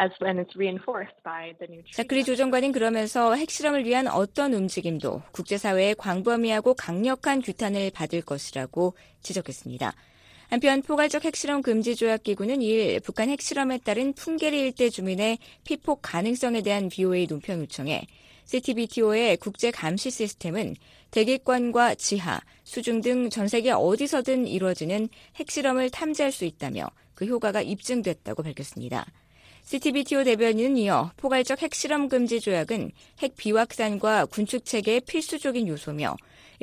자크리 1.97 2.23
조정관은 2.23 2.71
그러면서 2.71 3.35
핵실험을 3.35 3.85
위한 3.85 4.07
어떤 4.07 4.55
움직임도 4.55 5.23
국제사회의 5.33 5.97
광범위하고 5.97 6.75
강력한 6.75 7.43
규탄을 7.43 7.91
받을 7.91 8.23
것이라고 8.23 8.95
지적했습니다. 9.21 9.93
한편 10.49 10.83
포괄적 10.83 11.25
핵실험 11.25 11.63
금지 11.63 11.97
조약 11.97 12.23
기구는 12.23 12.61
2일 12.61 13.03
북한 13.03 13.31
핵실험에 13.31 13.79
따른 13.79 14.13
풍계리 14.13 14.61
일대 14.61 14.91
주민의 14.91 15.39
피폭 15.65 16.01
가능성에 16.03 16.63
대한 16.63 16.89
BOA 16.89 17.27
논평 17.27 17.61
요청에 17.63 18.07
CTBTO의 18.49 19.37
국제 19.37 19.71
감시 19.71 20.11
시스템은 20.11 20.75
대기권과 21.11 21.95
지하, 21.97 22.41
수중 22.65 23.03
등 23.03 23.29
전 23.29 23.47
세계 23.47 23.73
어디서든 23.73 24.47
이루어지는 24.47 25.11
핵실험을 25.37 25.91
탐지할 25.91 26.33
수 26.33 26.47
있다며 26.47 26.87
그 27.15 27.27
효과가 27.27 27.61
입증됐다고 27.61 28.43
밝혔습니다. 28.43 29.07
CTBTO 29.65 30.25
대변인은 30.25 30.79
이어 30.79 31.13
포괄적 31.19 31.61
핵실험 31.61 32.09
금지 32.09 32.41
조약은 32.41 32.91
핵 33.19 33.37
비확산과 33.37 34.25
군축 34.27 34.65
체계의 34.65 35.03
필수적인 35.03 35.69
요소며 35.69 36.17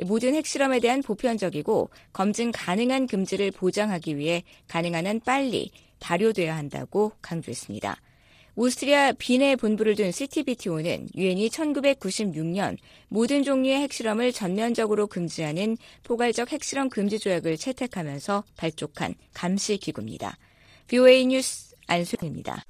모든 0.06 0.34
핵실험에 0.34 0.80
대한 0.80 1.02
보편적이고 1.02 1.90
검증 2.12 2.50
가능한 2.50 3.06
금지를 3.06 3.52
보장하기 3.52 4.16
위해 4.16 4.42
가능한 4.66 5.06
한 5.06 5.20
빨리 5.20 5.70
발효돼야 6.00 6.56
한다고 6.56 7.12
강조했습니다. 7.22 7.96
오스트리아 8.58 9.12
빈에 9.12 9.54
본부를 9.54 9.94
둔 9.96 10.10
CTBTO는 10.10 11.08
유엔이 11.14 11.50
1996년 11.50 12.78
모든 13.08 13.42
종류의 13.42 13.80
핵실험을 13.82 14.32
전면적으로 14.32 15.06
금지하는 15.06 15.76
포괄적 16.02 16.50
핵실험 16.50 16.88
금지 16.88 17.18
조약을 17.18 17.58
채택하면서 17.58 18.44
발족한 18.56 19.14
감시 19.34 19.76
기구입니다. 19.76 20.38
BOA 20.86 21.26
뉴스 21.26 21.74
안수입니다. 21.86 22.64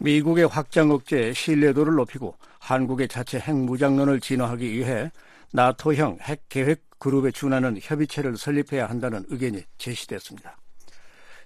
미국의 0.00 0.48
확장 0.48 0.90
억제에 0.90 1.32
신뢰도를 1.32 1.94
높이고 1.94 2.36
한국의 2.58 3.08
자체 3.08 3.38
핵 3.38 3.56
무장론을 3.56 4.20
진화하기 4.20 4.70
위해 4.70 5.10
나토형 5.52 6.18
핵 6.20 6.42
계획 6.50 6.82
그룹에 6.98 7.30
준하는 7.30 7.78
협의체를 7.80 8.36
설립해야 8.36 8.86
한다는 8.86 9.24
의견이 9.28 9.62
제시됐습니다. 9.78 10.58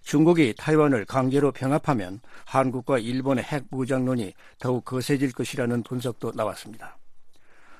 중국이 0.02 0.54
타이완을 0.56 1.04
강제로 1.04 1.52
병합하면 1.52 2.20
한국과 2.44 2.98
일본의 2.98 3.44
핵무장론이 3.44 4.32
더욱 4.58 4.84
거세질 4.84 5.32
것이라는 5.32 5.82
분석도 5.82 6.32
나왔습니다. 6.34 6.98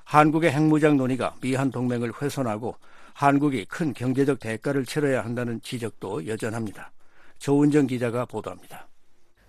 한국의 0.05 0.53
핵무장 0.53 0.97
논의가 0.97 1.35
미한 1.41 1.71
동맹을 1.71 2.13
훼손하고 2.21 2.77
한국이 3.13 3.65
큰 3.67 3.93
경제적 3.93 4.39
대가를 4.39 4.87
치러야 4.87 5.25
한다는 5.25 5.61
지적도 5.63 6.27
여전합니다. 6.27 6.93
조은정 7.39 7.87
기자가 7.87 8.25
보도합니다. 8.25 8.89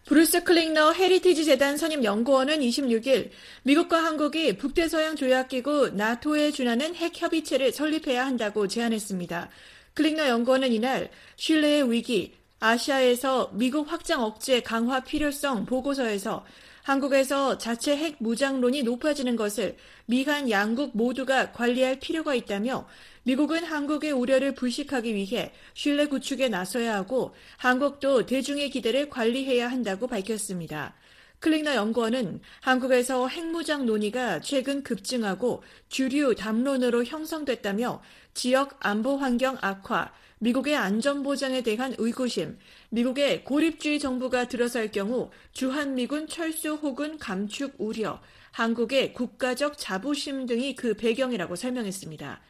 브루스 0.05 0.43
클링너 0.43 0.93
헤리티지 0.93 1.45
재단 1.45 1.77
선임 1.77 2.03
연구원은 2.03 2.61
26일 2.61 3.29
미국과 3.61 4.03
한국이 4.03 4.57
북대서양 4.57 5.15
조약기구 5.15 5.91
나토에 5.91 6.49
준하는 6.49 6.95
핵 6.95 7.21
협의체를 7.21 7.71
설립해야 7.71 8.25
한다고 8.25 8.67
제안했습니다. 8.67 9.49
클링너 9.93 10.27
연구원은 10.27 10.71
이날 10.73 11.11
신뢰의 11.35 11.91
위기, 11.91 12.38
아시아에서 12.59 13.51
미국 13.53 13.91
확장 13.91 14.21
억제 14.23 14.61
강화 14.61 14.99
필요성 14.99 15.65
보고서에서 15.65 16.45
한국에서 16.83 17.57
자체 17.57 17.95
핵 17.95 18.15
무장론이 18.19 18.83
높아지는 18.83 19.35
것을 19.35 19.77
미한 20.05 20.49
양국 20.49 20.97
모두가 20.97 21.51
관리할 21.51 21.99
필요가 21.99 22.35
있다며 22.35 22.87
미국은 23.23 23.63
한국의 23.63 24.11
우려를 24.11 24.55
불식하기 24.55 25.13
위해 25.13 25.53
신뢰 25.73 26.07
구축에 26.07 26.49
나서야 26.49 26.95
하고 26.95 27.33
한국도 27.57 28.25
대중의 28.25 28.71
기대를 28.71 29.09
관리해야 29.09 29.69
한다고 29.69 30.07
밝혔습니다. 30.07 30.95
클릭너 31.39 31.75
연구원은 31.75 32.41
한국에서 32.59 33.27
핵무장 33.29 33.85
논의가 33.85 34.41
최근 34.41 34.83
급증하고 34.83 35.63
주류 35.87 36.35
담론으로 36.35 37.05
형성됐다며 37.05 38.01
지역 38.33 38.75
안보 38.79 39.15
환경 39.15 39.57
악화, 39.61 40.11
미국의 40.39 40.75
안전보장에 40.75 41.61
대한 41.61 41.93
의구심, 41.97 42.57
미국의 42.89 43.43
고립주의 43.43 43.99
정부가 43.99 44.47
들어설 44.47 44.91
경우 44.91 45.31
주한미군 45.51 46.27
철수 46.27 46.75
혹은 46.75 47.17
감축 47.17 47.75
우려, 47.77 48.21
한국의 48.51 49.13
국가적 49.13 49.77
자부심 49.77 50.45
등이 50.45 50.75
그 50.75 50.93
배경이라고 50.93 51.55
설명했습니다. 51.55 52.41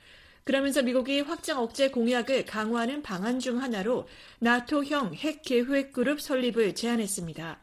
그러면서 0.44 0.82
미국이 0.82 1.22
확장 1.22 1.60
억제 1.62 1.90
공약을 1.90 2.46
강화하는 2.46 3.02
방안 3.02 3.40
중 3.40 3.62
하나로 3.62 4.08
나토형 4.40 5.16
핵 5.16 5.42
계획 5.42 5.92
그룹 5.92 6.22
설립을 6.22 6.76
제안했습니다. 6.76 7.60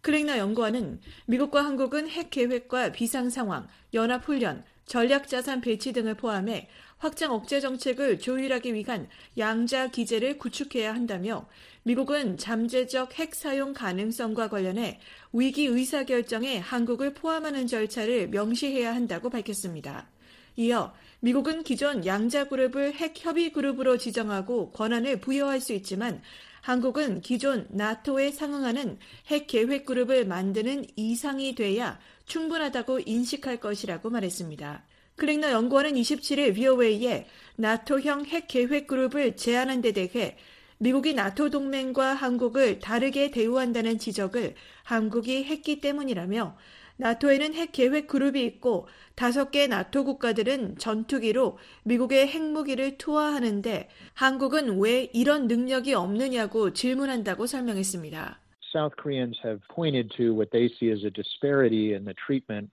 클랭나 0.00 0.38
연구원은 0.38 1.00
미국과 1.26 1.64
한국은 1.64 2.08
핵 2.08 2.30
계획과 2.30 2.92
비상 2.92 3.30
상황, 3.30 3.66
연합 3.94 4.26
훈련, 4.26 4.64
전략 4.86 5.28
자산 5.28 5.60
배치 5.60 5.92
등을 5.92 6.14
포함해 6.14 6.68
확장 6.98 7.32
억제 7.32 7.60
정책을 7.60 8.18
조율하기 8.18 8.74
위한 8.74 9.08
양자 9.36 9.88
기제를 9.88 10.38
구축해야 10.38 10.92
한다며 10.92 11.48
미국은 11.84 12.36
잠재적 12.36 13.18
핵 13.18 13.34
사용 13.34 13.72
가능성과 13.72 14.48
관련해 14.48 14.98
위기 15.32 15.66
의사 15.66 16.04
결정에 16.04 16.58
한국을 16.58 17.14
포함하는 17.14 17.66
절차를 17.66 18.28
명시해야 18.28 18.94
한다고 18.94 19.30
밝혔습니다. 19.30 20.08
이어 20.56 20.92
미국은 21.20 21.62
기존 21.62 22.04
양자 22.04 22.48
그룹을 22.48 22.94
핵 22.94 23.14
협의 23.16 23.52
그룹으로 23.52 23.96
지정하고 23.96 24.72
권한을 24.72 25.20
부여할 25.20 25.60
수 25.60 25.72
있지만 25.72 26.20
한국은 26.62 27.20
기존 27.20 27.66
나토에 27.70 28.32
상응하는 28.32 28.98
핵 29.28 29.46
계획 29.46 29.86
그룹을 29.86 30.26
만드는 30.26 30.84
이상이 30.96 31.54
돼야 31.54 31.98
충분하다고 32.26 33.00
인식할 33.06 33.60
것이라고 33.60 34.10
말했습니다. 34.10 34.84
클릭너 35.18 35.50
연구원은 35.50 35.94
27일 35.94 36.54
VOA에 36.54 37.26
나토형 37.56 38.24
핵 38.26 38.48
계획 38.48 38.86
그룹을 38.86 39.36
제안한 39.36 39.82
데 39.82 39.92
대해 39.92 40.36
미국이 40.78 41.12
나토 41.12 41.50
동맹과 41.50 42.14
한국을 42.14 42.78
다르게 42.78 43.32
대우한다는 43.32 43.98
지적을 43.98 44.54
한국이 44.84 45.44
했기 45.44 45.80
때문이라며 45.80 46.56
나토에는 46.98 47.54
핵 47.54 47.72
계획 47.72 48.06
그룹이 48.06 48.44
있고 48.44 48.86
다섯 49.16 49.50
개 49.50 49.66
나토 49.66 50.04
국가들은 50.04 50.78
전투기로 50.78 51.58
미국의 51.84 52.28
핵무기를 52.28 52.96
투하하는데 52.98 53.88
한국은 54.14 54.78
왜 54.78 55.10
이런 55.12 55.48
능력이 55.48 55.94
없느냐고 55.94 56.72
질문한다고 56.72 57.46
설명했습니다. 57.46 58.40
South 58.72 58.94
Koreans 59.00 59.38
have 59.44 59.60
pointed 59.74 60.10
to 60.16 60.32
what 60.32 60.50
they 60.50 60.68
see 60.78 60.92
as 60.92 61.04
a 61.04 61.10
disparity 61.10 61.94
in 61.94 62.04
the 62.04 62.14
treatment 62.14 62.70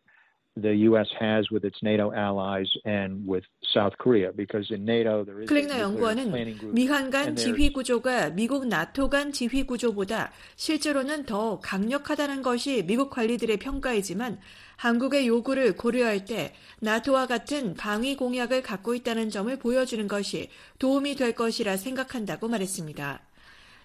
클랭너 5.45 5.79
연구원은 5.79 6.73
미한 6.73 7.09
간 7.09 7.35
지휘 7.35 7.73
구조가 7.73 8.29
미국 8.29 8.65
나토 8.67 9.09
간 9.09 9.33
지휘 9.33 9.63
구조보다 9.63 10.31
실제로는 10.55 11.25
더 11.25 11.59
강력하다는 11.59 12.41
것이 12.41 12.85
미국 12.85 13.09
관리들의 13.09 13.57
평가이지만 13.57 14.39
한국의 14.77 15.27
요구를 15.27 15.75
고려할 15.75 16.23
때 16.23 16.53
나토와 16.79 17.27
같은 17.27 17.73
방위 17.73 18.15
공약을 18.15 18.61
갖고 18.61 18.95
있다는 18.95 19.29
점을 19.29 19.53
보여주는 19.59 20.07
것이 20.07 20.49
도움이 20.79 21.15
될 21.15 21.33
것이라 21.33 21.75
생각한다고 21.75 22.47
말했습니다. 22.47 23.21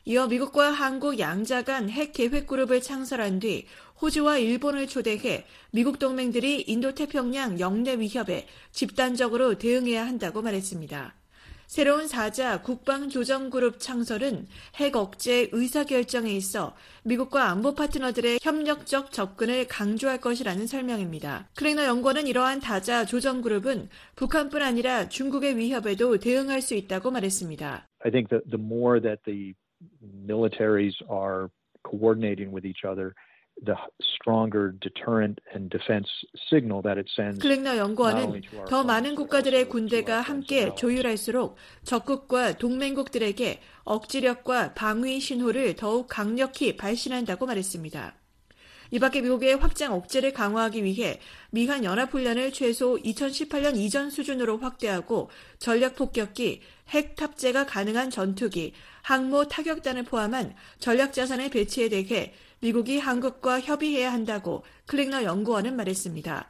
이어 0.07 0.27
미국과 0.27 0.71
한국 0.71 1.19
양자 1.19 1.63
간 1.63 1.89
핵 1.91 2.13
계획 2.13 2.47
그룹을 2.47 2.81
창설한 2.81 3.39
뒤 3.41 3.67
호주와 4.01 4.39
일본을 4.39 4.87
초대해 4.89 5.45
미국 5.73 5.99
동맹들이 5.99 6.63
인도태평양 6.67 7.61
영내 7.61 7.97
위협에 7.99 8.47
집단적으로 8.73 9.59
대응해야 9.59 10.07
한다고 10.07 10.41
말했습니다. 10.41 11.15
새로운 11.67 12.09
사자 12.09 12.63
국방조정그룹 12.63 13.79
창설은 13.79 14.47
핵 14.77 14.97
억제 14.97 15.49
의사결정에 15.53 16.33
있어 16.33 16.75
미국과 17.05 17.49
안보 17.51 17.75
파트너들의 17.75 18.41
협력적 18.43 19.13
접근을 19.13 19.69
강조할 19.69 20.21
것이라는 20.21 20.67
설명입니다. 20.67 21.49
클링너 21.57 21.85
연구원은 21.85 22.27
이러한 22.27 22.61
다자 22.61 23.05
조정그룹은 23.05 23.89
북한뿐 24.17 24.63
아니라 24.63 25.09
중국의 25.09 25.57
위협에도 25.59 26.19
대응할 26.19 26.61
수 26.63 26.75
있다고 26.75 27.13
말했습니다. 27.13 27.87
I 28.05 28.11
think 28.11 28.31
that 28.31 28.51
the 28.51 28.61
more 28.61 29.01
that 29.01 29.23
the 29.25 29.55
militaries 30.27 30.95
are 31.09 31.51
coordinating 31.83 32.53
with 32.53 32.65
each 32.65 32.85
other, 32.85 33.15
the 33.63 33.77
stronger 34.01 34.73
deterrent 34.81 35.41
and 35.55 35.71
defense 35.71 36.09
signal 36.49 36.83
that 36.83 36.99
it 36.99 37.09
sends. 37.15 37.41
클링너 37.41 37.77
연구원은 37.77 38.43
더 38.69 38.85
많은 38.85 39.15
국가들의 39.15 39.69
군대가 39.69 40.21
함께 40.21 40.75
조율할수록 40.75 41.57
적국과 41.85 42.57
동맹국들에게 42.59 43.61
억지력과 43.85 44.75
방위 44.75 45.21
신호를 45.21 45.77
더욱 45.77 46.07
강력히 46.09 46.77
발신한다고 46.77 47.47
말했습니다. 47.47 48.20
이 48.91 48.99
밖에 48.99 49.21
미국의 49.21 49.57
확장 49.57 49.95
억제를 49.95 50.33
강화하기 50.33 50.83
위해 50.85 51.21
미한 51.51 51.85
연합훈련을 51.85 52.53
최소 52.53 52.97
2018년 52.97 53.77
이전 53.77 54.11
수준으로 54.11 54.59
확대하고 54.59 55.31
전략 55.59 55.95
폭격기, 55.95 56.61
핵 56.89 57.15
탑재가 57.15 57.67
가능한 57.67 58.11
전투기, 58.11 58.73
항모 59.03 59.49
타격단을 59.49 60.05
포함한 60.05 60.55
전략 60.79 61.13
자산의 61.13 61.51
배치에 61.51 61.89
대해 61.89 62.35
미국이 62.61 62.99
한국과 62.99 63.61
협의해야 63.61 64.13
한다고 64.13 64.65
클릭너 64.87 65.23
연구원은 65.23 65.77
말했습니다. 65.77 66.49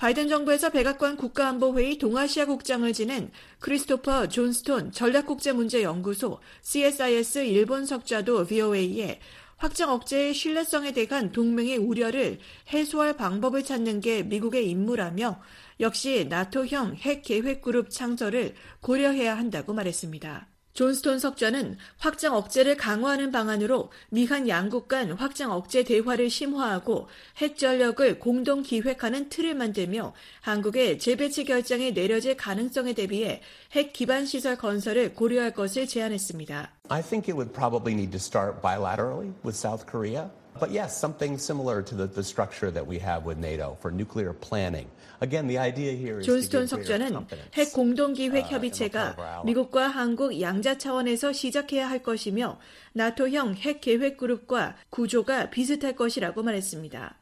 바이든 0.00 0.28
정부에서 0.28 0.70
백악관 0.70 1.18
국가안보회의 1.18 1.98
동아시아 1.98 2.46
국장을 2.46 2.90
지낸 2.94 3.30
크리스토퍼 3.58 4.28
존스톤 4.28 4.92
전략국제문제연구소 4.92 6.40
CSIS 6.62 7.40
일본 7.40 7.84
석좌도 7.84 8.46
VOA에 8.46 9.20
확장 9.60 9.90
억제의 9.90 10.32
신뢰성에 10.32 10.92
대한 10.92 11.32
동맹의 11.32 11.76
우려를 11.76 12.38
해소할 12.72 13.18
방법을 13.18 13.62
찾는 13.62 14.00
게 14.00 14.22
미국의 14.22 14.66
임무라며 14.70 15.38
역시 15.80 16.26
나토형 16.30 16.94
핵 16.96 17.20
계획 17.22 17.60
그룹 17.60 17.90
창설을 17.90 18.54
고려해야 18.80 19.36
한다고 19.36 19.74
말했습니다. 19.74 20.49
존스톤 20.72 21.18
석좌는 21.18 21.76
확장 21.98 22.34
억제를 22.34 22.76
강화하는 22.76 23.30
방안으로 23.32 23.90
미한 24.10 24.48
양국 24.48 24.88
간 24.88 25.10
확장 25.12 25.52
억제 25.52 25.82
대화를 25.84 26.30
심화하고 26.30 27.08
핵 27.38 27.58
전력을 27.58 28.18
공동 28.18 28.62
기획하는 28.62 29.28
틀을 29.28 29.54
만들며 29.54 30.14
한국의 30.40 30.98
재배치 30.98 31.44
결정에 31.44 31.90
내려질 31.90 32.36
가능성에 32.36 32.92
대비해 32.94 33.42
핵 33.72 33.92
기반 33.92 34.26
시설 34.26 34.56
건설을 34.56 35.14
고려할 35.14 35.52
것을 35.52 35.86
제안했습니다. 35.86 36.70
I 36.88 37.02
think 37.02 37.28
it 37.28 37.34
would 37.34 37.52
probably 37.52 37.92
need 37.94 38.10
to 38.12 38.18
start 38.18 38.60
bilaterally 38.62 39.32
with 39.44 39.56
South 39.56 39.86
Korea. 39.86 40.30
But 40.58 40.72
yes, 40.72 40.98
something 40.98 41.38
similar 41.38 41.82
to 41.82 41.94
the, 41.94 42.06
the 42.06 42.22
structure 42.22 42.70
that 42.70 42.86
we 42.86 42.98
have 42.98 43.24
with 43.24 43.38
NATO 43.38 43.78
for 43.80 43.90
nuclear 43.90 44.32
planning. 44.34 44.88
Again, 45.22 45.46
the 45.46 45.58
idea 45.58 45.92
here 45.92 46.18
is 46.20 46.26
존스톤 46.26 46.66
석좌는 46.66 47.26
핵 47.54 47.72
공동기획 47.72 48.50
협의체가 48.50 49.42
미국과 49.44 49.88
한국 49.88 50.40
양자 50.40 50.78
차원에서 50.78 51.32
시작해야 51.32 51.88
할 51.88 52.02
것이며 52.02 52.58
나토형 52.94 53.54
핵 53.54 53.80
계획 53.80 54.16
그룹과 54.16 54.76
구조가 54.90 55.50
비슷할 55.50 55.94
것이라고 55.94 56.42
말했습니다. 56.42 57.16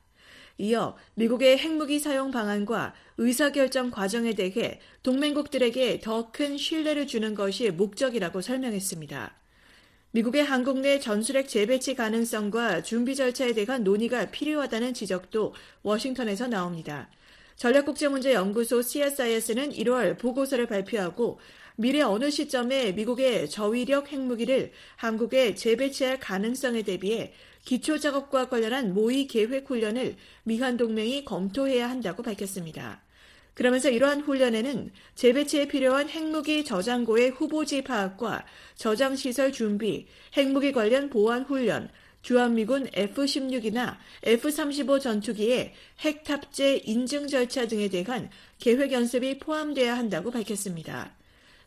이어 0.59 0.97
미국의 1.15 1.59
핵무기 1.59 2.01
사용 2.01 2.31
방안과 2.33 2.95
의사결정 3.19 3.91
과정에 3.93 4.35
대해 4.35 4.81
동맹국들에게 5.05 6.01
더 6.01 6.31
큰 6.33 6.57
신뢰를 6.57 7.07
주는 7.07 7.35
것이 7.35 7.71
목적이라고 7.71 8.41
설명했습니다. 8.41 9.35
미국의 10.13 10.43
한국 10.43 10.81
내 10.81 10.99
전술핵 10.99 11.49
재배치 11.49 11.95
가능성과 11.95 12.83
준비 12.83 13.15
절차에 13.15 13.53
대한 13.53 13.85
논의가 13.85 14.31
필요하다는 14.31 14.95
지적도 14.95 15.55
워싱턴에서 15.83 16.49
나옵니다. 16.49 17.11
전략국제문제연구소 17.57 18.81
CSIS는 18.81 19.73
1월 19.73 20.19
보고서를 20.19 20.67
발표하고 20.67 21.39
미래 21.77 22.01
어느 22.01 22.31
시점에 22.31 22.93
미국의 22.93 23.51
저위력 23.51 24.11
핵무기를 24.11 24.73
한국에 24.97 25.55
재배치할 25.55 26.19
가능성에 26.21 26.83
대비해 26.83 27.35
기초 27.67 27.99
작업과 27.99 28.49
관련한 28.49 28.95
모의 28.95 29.27
계획 29.27 29.69
훈련을 29.69 30.17
미한 30.43 30.79
동맹이 30.79 31.27
검토해야 31.27 31.91
한다고 31.91 32.23
밝혔습니다. 32.23 33.03
그러면서 33.59 33.91
이러한 33.91 34.21
훈련에는 34.21 34.93
재배치에 35.17 35.67
필요한 35.67 36.09
핵무기 36.09 36.65
저장고의 36.65 37.31
후보지 37.31 37.83
파악과 37.83 38.47
저장시설 38.77 39.51
준비, 39.51 40.07
핵무기 40.37 40.71
관련 40.71 41.11
보안 41.11 41.43
훈련, 41.43 41.91
주한미군 42.23 42.91
F-16이나 42.93 43.97
F-35 44.23 45.01
전투기의 45.01 45.75
핵 45.99 46.23
탑재 46.23 46.83
인증 46.85 47.27
절차 47.27 47.67
등에 47.67 47.89
대한 47.89 48.31
계획 48.61 48.93
연습이 48.93 49.41
포함돼야 49.41 49.99
한다고 49.99 50.31
밝혔습니다. 50.31 51.17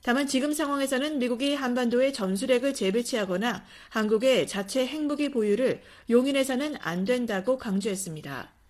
다만 0.02 0.28
지금 0.28 0.54
상황에서는 0.54 1.20
미국이 1.20 1.56
한반도에 1.56 2.14
전술핵을 2.14 2.74
재배치하거나 2.74 3.66
한국의 3.90 4.48
자체 4.48 4.88
핵무기 4.88 5.30
보유를 5.30 5.82
용인해서는 6.10 6.78
안 6.80 7.04
된다고 7.04 7.58
강조했습니다. 7.58 8.61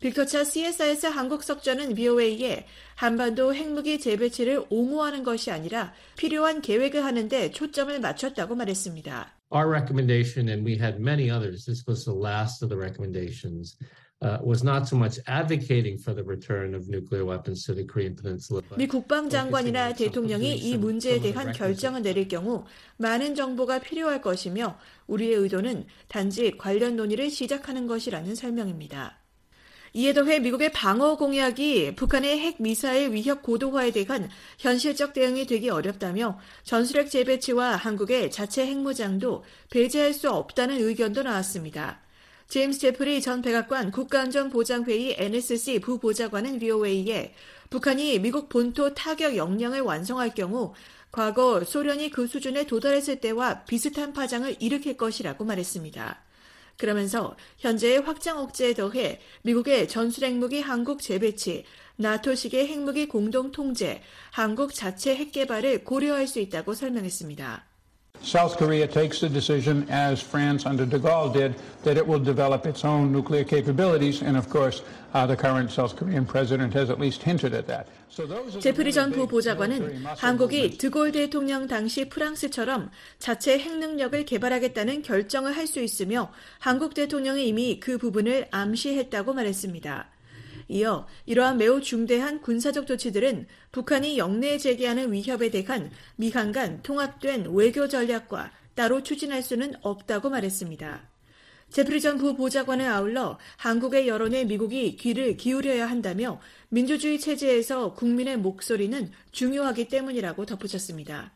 빅터차 0.00 0.44
CSIS 0.44 1.06
한국 1.06 1.42
석좌는 1.42 1.94
VOA에 1.94 2.66
한반도 2.94 3.54
핵무기 3.54 3.98
재배치를 3.98 4.64
옹호하는 4.68 5.22
것이 5.22 5.50
아니라 5.50 5.92
필요한 6.16 6.60
계획을 6.60 7.04
하는데 7.04 7.50
초점을 7.50 7.98
맞췄다고 8.00 8.54
말했습니다. 8.54 9.34
Our 9.50 9.68
recommendation, 9.68 10.48
and 10.48 10.66
we 10.68 10.76
had 10.76 11.00
many 11.00 11.30
others, 11.30 11.64
this 11.64 11.84
was 11.86 12.04
the 12.04 12.16
last 12.16 12.64
of 12.64 12.68
the 12.68 12.76
recommendations, 12.76 13.76
uh, 14.20 14.38
was 14.42 14.64
not 14.64 14.88
so 14.88 14.96
much 14.96 15.20
advocating 15.26 15.96
for 15.96 16.12
the 16.12 16.24
return 16.24 16.74
of 16.74 16.88
nuclear 16.88 17.24
weapons 17.24 17.64
to 17.66 17.74
the 17.74 17.86
Korean 17.86 18.16
Peninsula. 18.16 18.62
미 18.76 18.86
국방장관이나 18.88 19.94
대통령이 19.94 20.56
이 20.56 20.76
문제에 20.76 21.20
대한 21.20 21.52
결정을 21.52 22.02
내릴 22.02 22.26
경우 22.26 22.64
많은 22.96 23.34
정보가 23.34 23.78
필요할 23.80 24.20
것이며 24.22 24.76
우리의 25.06 25.34
의도는 25.36 25.86
단지 26.08 26.56
관련 26.58 26.96
논의를 26.96 27.30
시작하는 27.30 27.86
것이라는 27.86 28.34
설명입니다. 28.34 29.23
이에 29.96 30.12
더해 30.12 30.40
미국의 30.40 30.72
방어 30.72 31.16
공약이 31.16 31.94
북한의 31.94 32.40
핵 32.40 32.56
미사일 32.60 33.12
위협 33.12 33.44
고도화에 33.44 33.92
대한 33.92 34.28
현실적 34.58 35.12
대응이 35.12 35.46
되기 35.46 35.70
어렵다며 35.70 36.36
전술핵 36.64 37.08
재배치와 37.12 37.76
한국의 37.76 38.32
자체 38.32 38.66
핵무장도 38.66 39.44
배제할 39.70 40.12
수 40.12 40.32
없다는 40.32 40.80
의견도 40.80 41.22
나왔습니다. 41.22 42.00
제임스 42.48 42.80
제프리 42.80 43.20
전 43.20 43.40
백악관 43.40 43.92
국가안전보장회의 43.92 45.14
NSC 45.16 45.78
부보좌관은 45.78 46.58
VOA에 46.58 47.32
북한이 47.70 48.18
미국 48.18 48.48
본토 48.48 48.94
타격 48.94 49.36
역량을 49.36 49.80
완성할 49.80 50.34
경우 50.34 50.74
과거 51.12 51.62
소련이 51.62 52.10
그 52.10 52.26
수준에 52.26 52.66
도달했을 52.66 53.20
때와 53.20 53.62
비슷한 53.62 54.12
파장을 54.12 54.56
일으킬 54.58 54.96
것이라고 54.96 55.44
말했습니다. 55.44 56.20
그러면서 56.76 57.36
현재의 57.58 58.00
확장 58.00 58.38
억제에 58.38 58.74
더해 58.74 59.20
미국의 59.42 59.88
전술 59.88 60.24
핵무기 60.24 60.60
한국 60.60 61.02
재배치, 61.02 61.64
나토식의 61.96 62.66
핵무기 62.66 63.06
공동 63.08 63.52
통제, 63.52 64.02
한국 64.32 64.74
자체 64.74 65.14
핵 65.14 65.32
개발을 65.32 65.84
고려할 65.84 66.26
수 66.26 66.40
있다고 66.40 66.74
설명했습니다. 66.74 67.73
South 68.24 68.56
Korea 68.56 68.86
takes 68.86 69.20
the 69.20 69.28
decision, 69.28 69.86
as 69.90 70.20
France 70.20 70.64
under 70.64 70.86
de 70.86 70.98
Gaulle 70.98 71.32
did, 71.32 71.54
that 71.84 71.98
it 71.98 72.06
will 72.06 72.18
develop 72.18 72.66
its 72.66 72.84
own 72.84 73.12
nuclear 73.12 73.44
capabilities. 73.44 74.22
And 74.22 74.36
of 74.36 74.48
course, 74.48 74.82
uh, 75.12 75.26
the 75.26 75.36
current 75.36 75.70
South 75.70 75.94
Korean 75.94 76.24
president 76.24 76.72
has 76.72 76.88
at 76.88 76.98
least 76.98 77.22
hinted 77.22 77.52
at 77.52 77.66
that. 77.66 77.86
제프리 78.60 78.92
전 78.92 79.10
부보좌관은 79.10 80.04
한국이 80.16 80.78
드골 80.78 81.10
대통령 81.10 81.66
당시 81.66 82.08
프랑스처럼 82.08 82.90
자체 83.18 83.58
핵능력을 83.58 84.24
개발하겠다는 84.24 85.02
결정을 85.02 85.56
할 85.56 85.66
수 85.66 85.80
있으며 85.80 86.30
한국 86.60 86.94
대통령이 86.94 87.48
이미 87.48 87.80
그 87.80 87.98
부분을 87.98 88.46
암시했다고 88.52 89.32
말했습니다. 89.34 90.13
이어 90.68 91.06
이러한 91.26 91.58
매우 91.58 91.80
중대한 91.80 92.40
군사적 92.40 92.86
조치들은 92.86 93.46
북한이 93.72 94.18
영내에 94.18 94.58
제기하는 94.58 95.12
위협에 95.12 95.50
대한 95.50 95.90
미한 96.16 96.52
간 96.52 96.82
통합된 96.82 97.48
외교 97.50 97.88
전략과 97.88 98.52
따로 98.74 99.02
추진할 99.02 99.42
수는 99.42 99.74
없다고 99.82 100.30
말했습니다. 100.30 101.08
제프리 101.70 102.00
전 102.00 102.18
부보좌관은 102.18 102.86
아울러 102.86 103.38
한국의 103.56 104.06
여론에 104.06 104.44
미국이 104.44 104.96
귀를 104.96 105.36
기울여야 105.36 105.88
한다며 105.88 106.40
민주주의 106.68 107.18
체제에서 107.18 107.94
국민의 107.94 108.36
목소리는 108.38 109.10
중요하기 109.32 109.88
때문이라고 109.88 110.46
덧붙였습니다. 110.46 111.32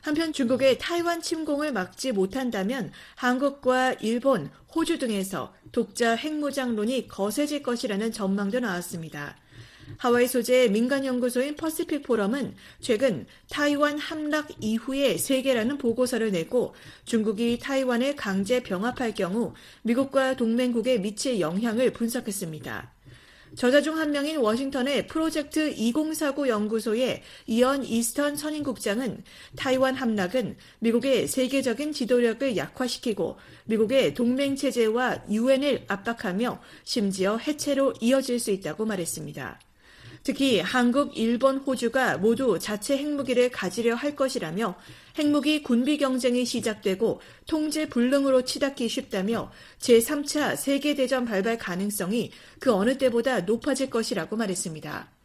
한편 0.00 0.32
중국의 0.32 0.78
타이완 0.78 1.20
침공을 1.20 1.72
막지 1.72 2.12
못한다면 2.12 2.92
한국과 3.16 3.94
일본, 4.00 4.50
호주 4.74 4.98
등에서 4.98 5.54
독자 5.72 6.14
핵무장론이 6.14 7.08
거세질 7.08 7.62
것이라는 7.62 8.12
전망도 8.12 8.60
나왔습니다. 8.60 9.36
하와이 9.96 10.28
소재 10.28 10.68
민간연구소인 10.68 11.56
퍼시픽 11.56 12.02
포럼은 12.02 12.54
최근 12.80 13.26
타이완 13.50 13.98
함락 13.98 14.48
이후의 14.60 15.18
세계라는 15.18 15.78
보고서를 15.78 16.30
내고 16.30 16.74
중국이 17.04 17.58
타이완을 17.58 18.14
강제 18.14 18.62
병합할 18.62 19.14
경우 19.14 19.54
미국과 19.82 20.36
동맹국에 20.36 20.98
미칠 20.98 21.40
영향을 21.40 21.92
분석했습니다. 21.92 22.92
저자 23.56 23.80
중 23.80 23.98
한 23.98 24.12
명인 24.12 24.36
워싱턴의 24.38 25.08
프로젝트 25.08 25.70
2049 25.70 26.48
연구소의 26.48 27.22
이언 27.46 27.84
이스턴 27.84 28.36
선임국장은 28.36 29.24
타이완 29.56 29.96
함락은 29.96 30.56
미국의 30.78 31.26
세계적인 31.26 31.92
지도력을 31.92 32.56
약화시키고 32.56 33.36
미국의 33.64 34.14
동맹 34.14 34.54
체제와 34.54 35.24
유엔을 35.30 35.86
압박하며 35.88 36.60
심지어 36.84 37.38
해체로 37.38 37.92
이어질 38.00 38.38
수 38.38 38.50
있다고 38.52 38.84
말했습니다. 38.84 39.67
특히 40.28 40.60
한국, 40.60 41.16
일본, 41.16 41.56
호주가 41.56 42.18
모두 42.18 42.58
자체 42.58 42.98
핵무기를 42.98 43.48
가지려 43.48 43.94
할 43.94 44.14
것이라며 44.14 44.74
핵무기 45.18 45.62
군비 45.62 45.96
경쟁이 45.96 46.44
시작되고 46.44 47.22
통제 47.46 47.88
불능으로 47.88 48.42
치닫기 48.42 48.90
쉽다며 48.90 49.50
제3차 49.78 50.54
세계대전 50.54 51.24
발발 51.24 51.56
가능성이 51.56 52.30
그 52.60 52.74
어느 52.74 52.98
때보다 52.98 53.40
높아질 53.40 53.88
것이라고 53.88 54.36
말했습니다. 54.36 55.17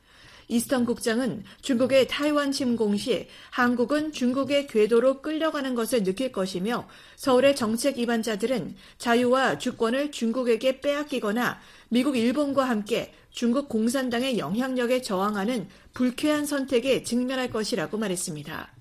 이스턴 0.53 0.85
국장은 0.85 1.43
중국의 1.63 2.07
타이완 2.07 2.51
침공 2.51 2.95
시 2.95 3.27
한국은 3.49 4.11
중국의 4.11 4.67
궤도로 4.67 5.23
끌려가는 5.23 5.73
것을 5.73 6.03
느낄 6.03 6.31
것이며 6.31 6.87
서울의 7.15 7.55
정책 7.55 7.97
위반자들은 7.97 8.75
자유와 8.99 9.57
주권을 9.57 10.11
중국에게 10.11 10.79
빼앗기거나 10.79 11.59
미국, 11.89 12.17
일본과 12.17 12.65
함께 12.65 13.15
중국 13.31 13.67
공산당의 13.67 14.37
영향력에 14.37 15.01
저항하는 15.01 15.69
불쾌한 15.93 16.45
선택에 16.45 17.01
직면할 17.01 17.49
것이라고 17.49 17.97
말했습니다. 17.97 18.71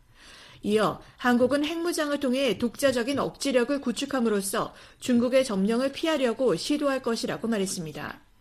이어 0.64 1.00
한국은 1.16 1.64
핵무장을 1.64 2.20
통해 2.20 2.58
독자적인 2.58 3.18
억지력을 3.18 3.80
구축함으로써 3.80 4.74
중국의 5.00 5.46
점령을 5.46 5.92
피하려고 5.92 6.54
시도할 6.54 7.02
것이라고 7.02 7.48
말했습니다. 7.48 8.31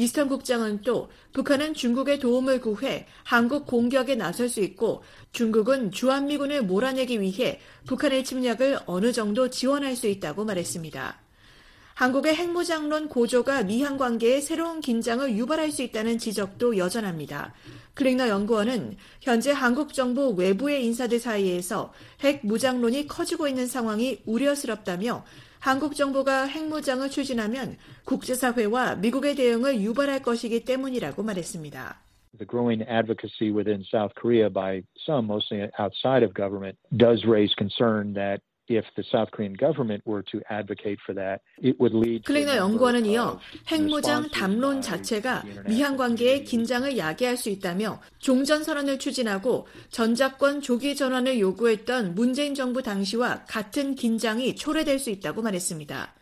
이스턴 0.00 0.30
국장은 0.30 0.80
또 0.80 1.10
북한은 1.34 1.74
중국의 1.74 2.20
도움을 2.20 2.62
구해 2.62 3.06
한국 3.22 3.66
공격에 3.66 4.14
나설 4.14 4.48
수 4.48 4.60
있고 4.60 5.02
중국은 5.32 5.90
주한미군을 5.90 6.62
몰아내기 6.62 7.20
위해 7.20 7.60
북한의 7.86 8.24
침략을 8.24 8.78
어느 8.86 9.12
정도 9.12 9.50
지원할 9.50 9.94
수 9.96 10.06
있다고 10.06 10.46
말했습니다. 10.46 11.20
한국의 11.92 12.34
핵무장론 12.34 13.10
고조가 13.10 13.64
미한 13.64 13.98
관계에 13.98 14.40
새로운 14.40 14.80
긴장을 14.80 15.36
유발할 15.36 15.70
수 15.70 15.82
있다는 15.82 16.16
지적도 16.16 16.78
여전합니다. 16.78 17.52
클링너 17.92 18.28
연구원은 18.28 18.96
현재 19.20 19.52
한국 19.52 19.92
정부 19.92 20.30
외부의 20.30 20.82
인사들 20.86 21.20
사이에서 21.20 21.92
핵무장론이 22.24 23.06
커지고 23.06 23.48
있는 23.48 23.66
상황이 23.66 24.22
우려스럽다며 24.24 25.26
한국 25.60 25.94
정부가 25.94 26.46
핵무장을 26.46 27.08
추진하면 27.10 27.76
국제사회와 28.06 28.96
미국의 28.96 29.36
대응을 29.36 29.80
유발할 29.82 30.22
것이기 30.22 30.64
때문이라고 30.64 31.22
말했습니다. 31.22 32.00
The 32.38 32.46
growing 32.46 32.82
advocacy 32.88 33.50
within 33.52 33.84
South 33.84 34.14
Korea 34.14 34.48
by 34.48 34.82
some, 35.04 35.26
mostly 35.26 35.68
outside 35.78 36.24
of 36.24 36.32
government, 36.32 36.78
does 36.96 37.26
raise 37.26 37.52
concern 37.58 38.14
that 38.14 38.40
클리너 42.24 42.56
연구원은 42.56 43.04
이어 43.06 43.40
핵무장 43.68 44.28
담론 44.30 44.80
자체가 44.80 45.44
미한 45.66 45.96
관계의 45.96 46.44
긴장을 46.44 46.96
야기할 46.96 47.36
수 47.36 47.50
있다며 47.50 48.00
종전 48.18 48.62
선언을 48.62 48.98
추진하고 48.98 49.66
전작권 49.90 50.60
조기 50.60 50.94
전환을 50.94 51.40
요구했던 51.40 52.14
문재인 52.14 52.54
정부 52.54 52.82
당시와 52.82 53.44
같은 53.46 53.94
긴장이 53.94 54.54
초래될 54.54 54.98
수 54.98 55.10
있다고 55.10 55.42
말했습니다. 55.42 56.14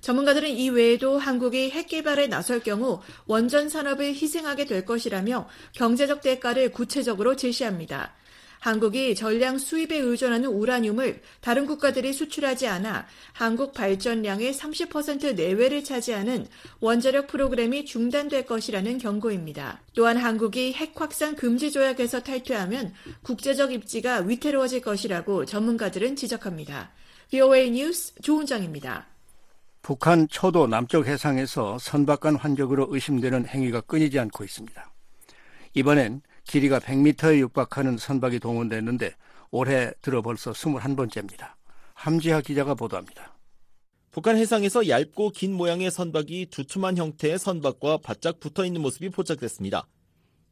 전문가들은 0.00 0.50
이 0.50 0.70
외에도 0.70 1.18
한국이 1.18 1.70
핵 1.70 1.88
개발에 1.88 2.28
나설 2.28 2.60
경우 2.60 3.00
원전 3.26 3.68
산업을 3.68 4.06
희생하게 4.06 4.66
될 4.66 4.84
것이라며 4.84 5.48
경제적 5.72 6.20
대가를 6.20 6.70
구체적으로 6.70 7.34
제시합니다. 7.34 8.14
한국이 8.60 9.14
전량 9.14 9.58
수입에 9.58 9.96
의존하는 9.98 10.48
우라늄을 10.48 11.20
다른 11.40 11.66
국가들이 11.66 12.12
수출하지 12.12 12.66
않아 12.66 13.06
한국 13.32 13.72
발전량의 13.72 14.52
30% 14.52 15.34
내외를 15.34 15.84
차지하는 15.84 16.46
원자력 16.80 17.28
프로그램이 17.28 17.84
중단될 17.84 18.46
것이라는 18.46 18.98
경고입니다. 18.98 19.80
또한 19.94 20.16
한국이 20.16 20.72
핵 20.72 21.00
확산 21.00 21.36
금지 21.36 21.70
조약에서 21.70 22.20
탈퇴하면 22.20 22.92
국제적 23.22 23.72
입지가 23.72 24.20
위태로워질 24.20 24.80
것이라고 24.80 25.44
전문가들은 25.44 26.16
지적합니다. 26.16 26.90
VOA 27.30 27.70
뉴스 27.70 28.14
조은정입니다. 28.22 29.06
북한 29.82 30.28
초도 30.28 30.66
남쪽 30.66 31.06
해상에서 31.06 31.78
선박간 31.78 32.36
환적으로 32.36 32.88
의심되는 32.90 33.46
행위가 33.46 33.82
끊이지 33.82 34.18
않고 34.18 34.44
있습니다. 34.44 34.90
이번엔 35.74 36.22
길이가 36.48 36.80
100m에 36.80 37.38
육박하는 37.40 37.98
선박이 37.98 38.40
동원됐는데 38.40 39.14
올해 39.50 39.92
들어 40.00 40.22
벌써 40.22 40.52
21번째입니다. 40.52 41.52
함지하 41.92 42.40
기자가 42.40 42.74
보도합니다. 42.74 43.36
북한 44.10 44.36
해상에서 44.38 44.88
얇고 44.88 45.30
긴 45.30 45.52
모양의 45.52 45.90
선박이 45.90 46.46
두툼한 46.46 46.96
형태의 46.96 47.38
선박과 47.38 47.98
바짝 47.98 48.40
붙어 48.40 48.64
있는 48.64 48.80
모습이 48.80 49.10
포착됐습니다. 49.10 49.86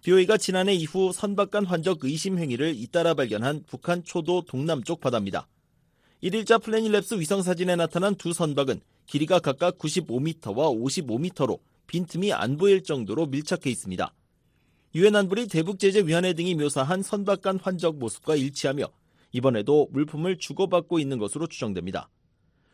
BOE가 0.02 0.36
지난해 0.36 0.74
이후 0.74 1.12
선박 1.14 1.50
간 1.50 1.64
환적 1.64 2.04
의심 2.04 2.38
행위를 2.38 2.74
잇따라 2.76 3.14
발견한 3.14 3.64
북한 3.66 4.04
초도 4.04 4.42
동남쪽 4.42 5.00
바다입니다. 5.00 5.48
1일자 6.22 6.62
플래닛랩스 6.62 7.18
위성사진에 7.18 7.74
나타난 7.76 8.14
두 8.14 8.34
선박은 8.34 8.82
길이가 9.06 9.38
각각 9.38 9.78
95m와 9.78 10.78
55m로 10.78 11.58
빈틈이 11.86 12.34
안 12.34 12.58
보일 12.58 12.82
정도로 12.82 13.26
밀착해 13.26 13.70
있습니다. 13.70 14.12
유엔 14.96 15.14
안보리 15.14 15.46
대북제재위원회 15.48 16.32
등이 16.32 16.54
묘사한 16.54 17.02
선박 17.02 17.42
간 17.42 17.58
환적 17.62 17.98
모습과 17.98 18.34
일치하며 18.34 18.88
이번에도 19.30 19.88
물품을 19.90 20.38
주고받고 20.38 20.98
있는 20.98 21.18
것으로 21.18 21.48
추정됩니다. 21.48 22.08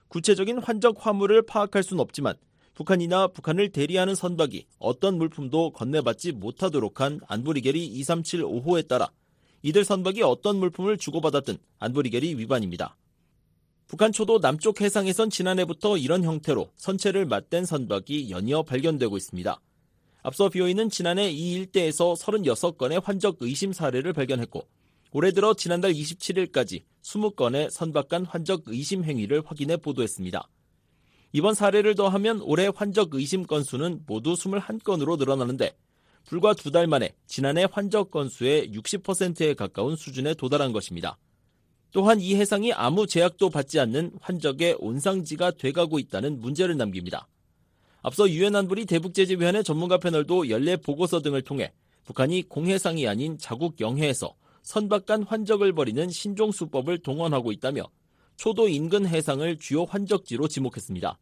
구체적인 0.06 0.58
환적 0.58 1.04
화물을 1.04 1.42
파악할 1.42 1.82
수는 1.82 2.00
없지만 2.00 2.36
북한이나 2.74 3.26
북한을 3.26 3.70
대리하는 3.70 4.14
선박이 4.14 4.66
어떤 4.78 5.18
물품도 5.18 5.72
건네받지 5.72 6.30
못하도록 6.30 7.00
한 7.00 7.18
안보리결의 7.26 7.90
2375호에 8.00 8.86
따라 8.86 9.10
이들 9.62 9.84
선박이 9.84 10.22
어떤 10.22 10.58
물품을 10.58 10.98
주고받았든 10.98 11.58
안보리결의 11.80 12.38
위반입니다. 12.38 12.96
북한 13.88 14.12
초도 14.12 14.38
남쪽 14.38 14.80
해상에선 14.80 15.28
지난해부터 15.28 15.96
이런 15.96 16.22
형태로 16.22 16.70
선체를 16.76 17.26
맞댄 17.26 17.64
선박이 17.64 18.30
연이어 18.30 18.62
발견되고 18.62 19.16
있습니다. 19.16 19.60
앞서 20.22 20.48
BOE는 20.48 20.88
지난해 20.88 21.30
이 21.30 21.52
일대에서 21.54 22.14
36건의 22.14 23.02
환적 23.02 23.38
의심 23.40 23.72
사례를 23.72 24.12
발견했고 24.12 24.66
올해 25.10 25.32
들어 25.32 25.52
지난달 25.52 25.92
27일까지 25.92 26.84
20건의 27.02 27.70
선박간 27.70 28.26
환적 28.26 28.62
의심 28.66 29.04
행위를 29.04 29.42
확인해 29.44 29.76
보도했습니다. 29.76 30.48
이번 31.32 31.54
사례를 31.54 31.96
더하면 31.96 32.40
올해 32.42 32.70
환적 32.72 33.14
의심 33.14 33.44
건수는 33.44 34.04
모두 34.06 34.34
21건으로 34.34 35.18
늘어나는데 35.18 35.76
불과 36.24 36.54
두 36.54 36.70
달 36.70 36.86
만에 36.86 37.14
지난해 37.26 37.66
환적 37.70 38.12
건수의 38.12 38.70
60%에 38.70 39.54
가까운 39.54 39.96
수준에 39.96 40.34
도달한 40.34 40.72
것입니다. 40.72 41.18
또한 41.90 42.20
이 42.20 42.36
해상이 42.36 42.72
아무 42.72 43.06
제약도 43.06 43.50
받지 43.50 43.80
않는 43.80 44.12
환적의 44.20 44.76
온상지가 44.78 45.50
돼가고 45.52 45.98
있다는 45.98 46.40
문제를 46.40 46.76
남깁니다. 46.76 47.26
앞서 48.02 48.28
유엔 48.28 48.56
안보리 48.56 48.84
대북 48.86 49.14
제재 49.14 49.34
위원회 49.34 49.62
전문가 49.62 49.96
패널도 49.96 50.50
연례 50.50 50.76
보고서 50.76 51.20
등을 51.20 51.42
통해 51.42 51.72
북한이 52.04 52.48
공해상이 52.48 53.06
아닌 53.06 53.38
자국 53.38 53.80
영해에서 53.80 54.34
선박 54.62 55.06
간 55.06 55.22
환적을 55.22 55.72
벌이는 55.72 56.10
신종 56.10 56.50
수법을 56.50 56.98
동원하고 56.98 57.52
있다며 57.52 57.84
초도 58.36 58.68
인근 58.68 59.06
해상을 59.06 59.56
주요 59.58 59.84
환적지로 59.84 60.48
지목했습니다. 60.48 61.16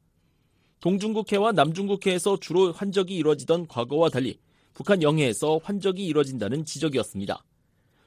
동중국해와 0.81 1.53
남중국해에서 1.53 2.41
주로 2.41 2.72
환적이 2.72 3.16
이루어지던 3.16 3.66
과거와 3.68 4.09
달리 4.09 4.39
북한 4.72 5.03
영해에서 5.03 5.61
환적이 5.62 6.07
이루어진다는 6.07 6.64
지적이었습니다. 6.64 7.45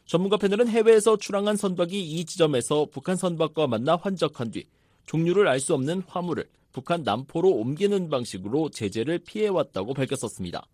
전문가 0.07 0.37
패널은 0.37 0.67
해외에서 0.67 1.17
출항한 1.17 1.55
선박이 1.57 2.01
이 2.01 2.25
지점에서 2.25 2.87
북한 2.91 3.15
선박과 3.15 3.67
만나 3.67 3.95
환적한 3.95 4.49
뒤 4.49 4.65
종류를 5.05 5.47
알 5.47 5.59
수 5.59 5.75
없는 5.75 6.01
화물을 6.07 6.47
북한 6.73 7.03
남포로 7.03 7.49
옮기는 7.49 8.09
방식으로 8.09 8.69
제재를 8.69 9.19
피해왔다고 9.19 9.93
밝혔었습니다. 9.93 10.67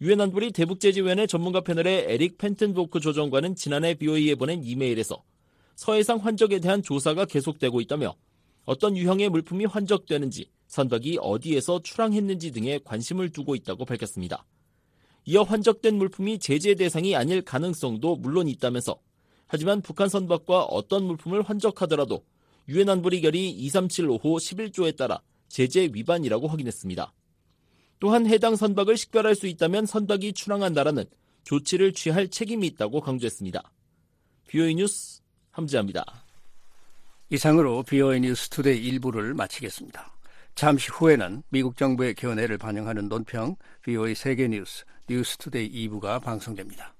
유엔 0.00 0.20
안보리 0.20 0.52
대북제재위원회 0.52 1.26
전문가 1.26 1.60
패널의 1.62 2.06
에릭 2.08 2.38
펜튼보크 2.38 3.00
조정관은 3.00 3.56
지난해 3.56 3.94
BOE에 3.94 4.36
보낸 4.36 4.62
이메일에서 4.62 5.22
서해상 5.74 6.18
환적에 6.18 6.60
대한 6.60 6.82
조사가 6.82 7.24
계속되고 7.24 7.80
있다며 7.80 8.14
어떤 8.64 8.96
유형의 8.96 9.30
물품이 9.30 9.64
환적되는지 9.64 10.48
선박이 10.68 11.18
어디에서 11.20 11.80
출항했는지 11.82 12.52
등에 12.52 12.78
관심을 12.84 13.30
두고 13.30 13.56
있다고 13.56 13.84
밝혔습니다. 13.84 14.46
이어 15.24 15.42
환적된 15.42 15.96
물품이 15.96 16.38
제재 16.38 16.76
대상이 16.76 17.16
아닐 17.16 17.42
가능성도 17.42 18.16
물론 18.16 18.48
있다면서 18.48 19.00
하지만 19.48 19.80
북한 19.82 20.08
선박과 20.08 20.64
어떤 20.64 21.04
물품을 21.04 21.42
환적하더라도 21.42 22.22
유엔 22.68 22.88
안보리 22.88 23.20
결의 23.20 23.54
2375호 23.68 24.22
11조에 24.22 24.96
따라 24.96 25.20
제재 25.48 25.88
위반이라고 25.92 26.48
확인했습니다. 26.48 27.12
또한 27.98 28.26
해당 28.26 28.56
선박을 28.56 28.96
식별할 28.96 29.34
수 29.34 29.46
있다면 29.46 29.86
선박이 29.86 30.32
출항한 30.32 30.72
나라는 30.72 31.04
조치를 31.44 31.92
취할 31.92 32.28
책임이 32.28 32.66
있다고 32.66 33.00
강조했습니다. 33.00 33.62
VOA 34.48 34.74
뉴스 34.74 35.20
함지하입니다. 35.50 36.04
이상으로 37.30 37.82
VOA 37.82 38.20
뉴스 38.20 38.48
투데이 38.48 38.84
일부를 38.84 39.34
마치겠습니다. 39.34 40.12
잠시 40.54 40.90
후에는 40.90 41.42
미국 41.50 41.76
정부의 41.76 42.14
견해를 42.14 42.58
반영하는 42.58 43.08
논평 43.08 43.56
VOA 43.84 44.14
세계 44.14 44.48
뉴스 44.48 44.84
뉴스 45.08 45.36
투데이 45.36 45.70
2부가 45.88 46.22
방송됩니다. 46.22 46.94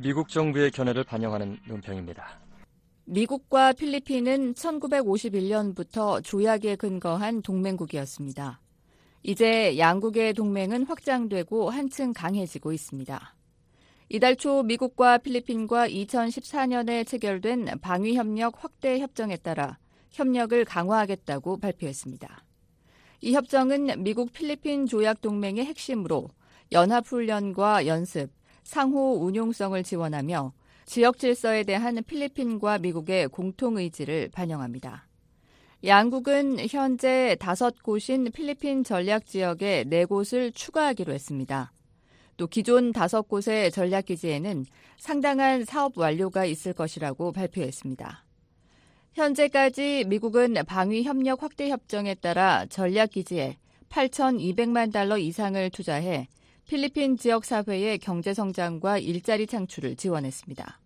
미국 0.00 0.28
정부의 0.28 0.70
견해를 0.70 1.02
반영하는 1.02 1.58
논평입니다. 1.66 2.24
미국과 3.06 3.72
필리핀은 3.72 4.54
1951년부터 4.54 6.22
조약에 6.22 6.76
근거한 6.76 7.42
동맹국이었습니다. 7.42 8.60
이제 9.24 9.76
양국의 9.76 10.34
동맹은 10.34 10.84
확장되고 10.84 11.70
한층 11.70 12.12
강해지고 12.12 12.72
있습니다. 12.72 13.34
이달 14.08 14.36
초 14.36 14.62
미국과 14.62 15.18
필리핀과 15.18 15.88
2014년에 15.88 17.04
체결된 17.04 17.80
방위협력 17.80 18.62
확대 18.62 19.00
협정에 19.00 19.36
따라 19.36 19.78
협력을 20.12 20.64
강화하겠다고 20.64 21.58
발표했습니다. 21.58 22.44
이 23.22 23.34
협정은 23.34 24.04
미국 24.04 24.32
필리핀 24.32 24.86
조약 24.86 25.20
동맹의 25.22 25.64
핵심으로 25.64 26.28
연합훈련과 26.70 27.88
연습, 27.88 28.37
상호 28.68 29.14
운용성을 29.24 29.82
지원하며 29.82 30.52
지역 30.84 31.18
질서에 31.18 31.64
대한 31.64 32.02
필리핀과 32.06 32.76
미국의 32.76 33.28
공통 33.28 33.78
의지를 33.78 34.28
반영합니다. 34.30 35.08
양국은 35.86 36.58
현재 36.68 37.34
다섯 37.40 37.82
곳인 37.82 38.30
필리핀 38.30 38.84
전략 38.84 39.24
지역에 39.24 39.84
네 39.86 40.04
곳을 40.04 40.52
추가하기로 40.52 41.14
했습니다. 41.14 41.72
또 42.36 42.46
기존 42.46 42.92
다섯 42.92 43.22
곳의 43.22 43.70
전략 43.70 44.04
기지에는 44.04 44.66
상당한 44.98 45.64
사업 45.64 45.96
완료가 45.96 46.44
있을 46.44 46.74
것이라고 46.74 47.32
발표했습니다. 47.32 48.26
현재까지 49.14 50.04
미국은 50.08 50.56
방위 50.66 51.04
협력 51.04 51.42
확대 51.42 51.70
협정에 51.70 52.14
따라 52.16 52.66
전략 52.66 53.12
기지에 53.12 53.56
8,200만 53.88 54.92
달러 54.92 55.16
이상을 55.16 55.70
투자해 55.70 56.28
필리핀 56.68 57.16
지역 57.16 57.46
사회의 57.46 57.98
경제 57.98 58.34
성장과 58.34 58.98
일자리 58.98 59.46
창출을 59.46 59.96
지원했습니다. 59.96 60.78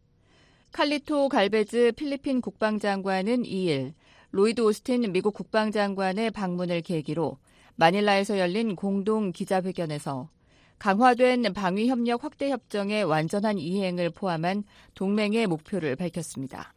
칼리토 0.71 1.29
갈베즈 1.29 1.95
필리핀 1.97 2.41
국방장관은 2.41 3.43
2일 3.43 3.93
로이드 4.31 4.61
오스틴 4.61 5.11
미국 5.11 5.35
국방장관의 5.35 6.31
방문을 6.31 6.83
계기로 6.83 7.37
마닐라에서 7.75 8.39
열린 8.39 8.77
공동 8.77 9.33
기자회견에서 9.33 10.31
강화된 10.79 11.53
방위 11.53 11.89
협력 11.89 12.23
확대 12.23 12.51
협정의 12.51 13.03
완전한 13.03 13.59
이행을 13.59 14.11
포함한 14.11 14.63
동맹의 14.95 15.49
목표를 15.49 15.97
밝혔습니다. 15.97 16.75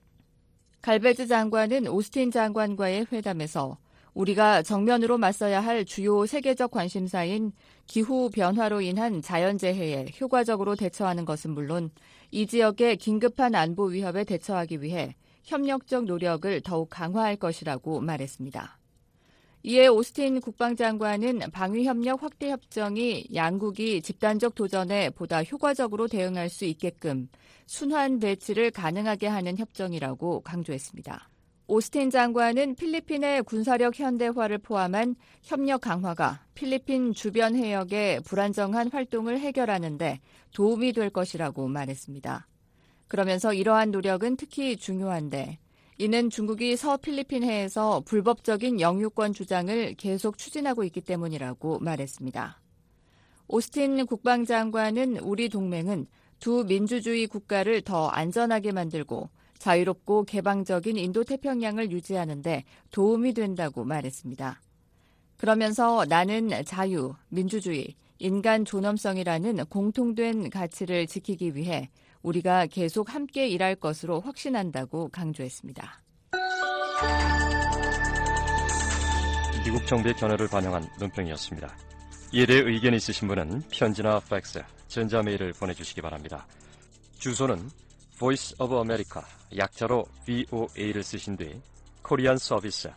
갈베즈 0.81 1.27
장관은 1.27 1.87
오스틴 1.87 2.31
장관과의 2.31 3.05
회담에서 3.11 3.77
우리가 4.15 4.63
정면으로 4.63 5.17
맞서야 5.17 5.59
할 5.59 5.85
주요 5.85 6.25
세계적 6.25 6.71
관심사인 6.71 7.51
기후 7.85 8.29
변화로 8.29 8.81
인한 8.81 9.21
자연재해에 9.21 10.07
효과적으로 10.19 10.75
대처하는 10.75 11.25
것은 11.25 11.51
물론 11.51 11.91
이 12.31 12.47
지역의 12.47 12.97
긴급한 12.97 13.55
안보 13.55 13.85
위협에 13.85 14.23
대처하기 14.23 14.81
위해 14.81 15.15
협력적 15.43 16.05
노력을 16.05 16.61
더욱 16.61 16.89
강화할 16.89 17.35
것이라고 17.35 18.01
말했습니다. 18.01 18.79
이에 19.63 19.87
오스틴 19.87 20.41
국방장관은 20.41 21.39
방위협력 21.51 22.23
확대 22.23 22.51
협정이 22.51 23.27
양국이 23.33 24.01
집단적 24.01 24.55
도전에 24.55 25.09
보다 25.09 25.43
효과적으로 25.43 26.07
대응할 26.07 26.49
수 26.49 26.65
있게끔 26.65 27.27
순환 27.65 28.19
배치를 28.19 28.71
가능하게 28.71 29.27
하는 29.27 29.57
협정이라고 29.57 30.41
강조했습니다. 30.41 31.29
오스틴 31.67 32.11
장관은 32.11 32.75
필리핀의 32.75 33.41
군사력 33.43 33.99
현대화를 33.99 34.59
포함한 34.59 35.15
협력 35.41 35.81
강화가 35.81 36.45
필리핀 36.53 37.13
주변 37.13 37.55
해역의 37.55 38.21
불안정한 38.21 38.91
활동을 38.91 39.39
해결하는데 39.39 40.19
도움이 40.53 40.93
될 40.93 41.09
것이라고 41.09 41.67
말했습니다. 41.67 42.47
그러면서 43.07 43.51
이러한 43.53 43.89
노력은 43.89 44.35
특히 44.37 44.77
중요한데 44.77 45.57
이는 45.97 46.29
중국이 46.29 46.77
서필리핀 46.77 47.43
해에서 47.43 48.01
불법적인 48.05 48.79
영유권 48.79 49.33
주장을 49.33 49.95
계속 49.95 50.37
추진하고 50.37 50.83
있기 50.83 51.01
때문이라고 51.01 51.79
말했습니다. 51.79 52.61
오스틴 53.47 54.05
국방장관은 54.05 55.17
우리 55.17 55.49
동맹은 55.49 56.05
두 56.39 56.63
민주주의 56.65 57.25
국가를 57.25 57.81
더 57.81 58.07
안전하게 58.07 58.71
만들고 58.71 59.29
자유롭고 59.65 60.25
개방적인 60.25 60.95
인도 60.95 61.23
태평양을 61.23 61.89
유지하는데 61.89 62.63
도움이 62.91 63.33
된다고 63.33 63.83
말했습니다. 63.83 64.61
그러면서 65.37 66.05
나는 66.07 66.51
자유, 66.65 67.15
민주주의, 67.29 67.95
인간 68.19 68.63
존엄성이라는 68.63 69.65
공통된 69.65 70.51
가치를 70.51 71.07
지키기 71.07 71.55
위해 71.55 71.89
우리가 72.21 72.67
계속 72.67 73.13
함께 73.13 73.47
일할 73.47 73.75
것으로 73.75 74.21
확신한다고 74.21 75.09
강조했습니다. 75.09 76.03
미국 79.65 79.87
정부의 79.87 80.13
견해를 80.15 80.47
반영한 80.47 80.87
논평이었습니다. 80.99 81.75
이에 82.33 82.45
대해 82.45 82.59
의견 82.59 82.93
있으신 82.93 83.27
분은 83.27 83.63
편지나 83.71 84.19
팩스, 84.29 84.61
전자메일을 84.89 85.53
보내주시기 85.53 86.01
바랍니다. 86.01 86.45
주소는 87.17 87.57
Voice 88.17 88.55
of 88.59 88.73
America 88.75 89.21
약자로 89.55 90.05
VOA를 90.25 91.03
쓰신 91.03 91.35
뒤 91.37 91.61
코리안 92.01 92.37
서비스 92.37 92.89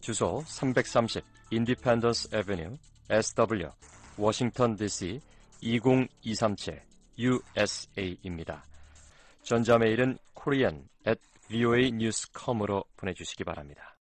주소 0.00 0.42
330 0.46 1.22
Independence 1.52 2.28
Avenue 2.34 2.76
SW 3.08 3.70
워싱턴 4.16 4.76
DC 4.76 5.20
20237 5.60 6.80
USA입니다. 7.18 8.64
전자메일은 9.42 10.18
korean 10.34 10.88
at 11.06 11.20
voanews.com으로 11.50 12.84
보내주시기 12.96 13.44
바랍니다. 13.44 13.96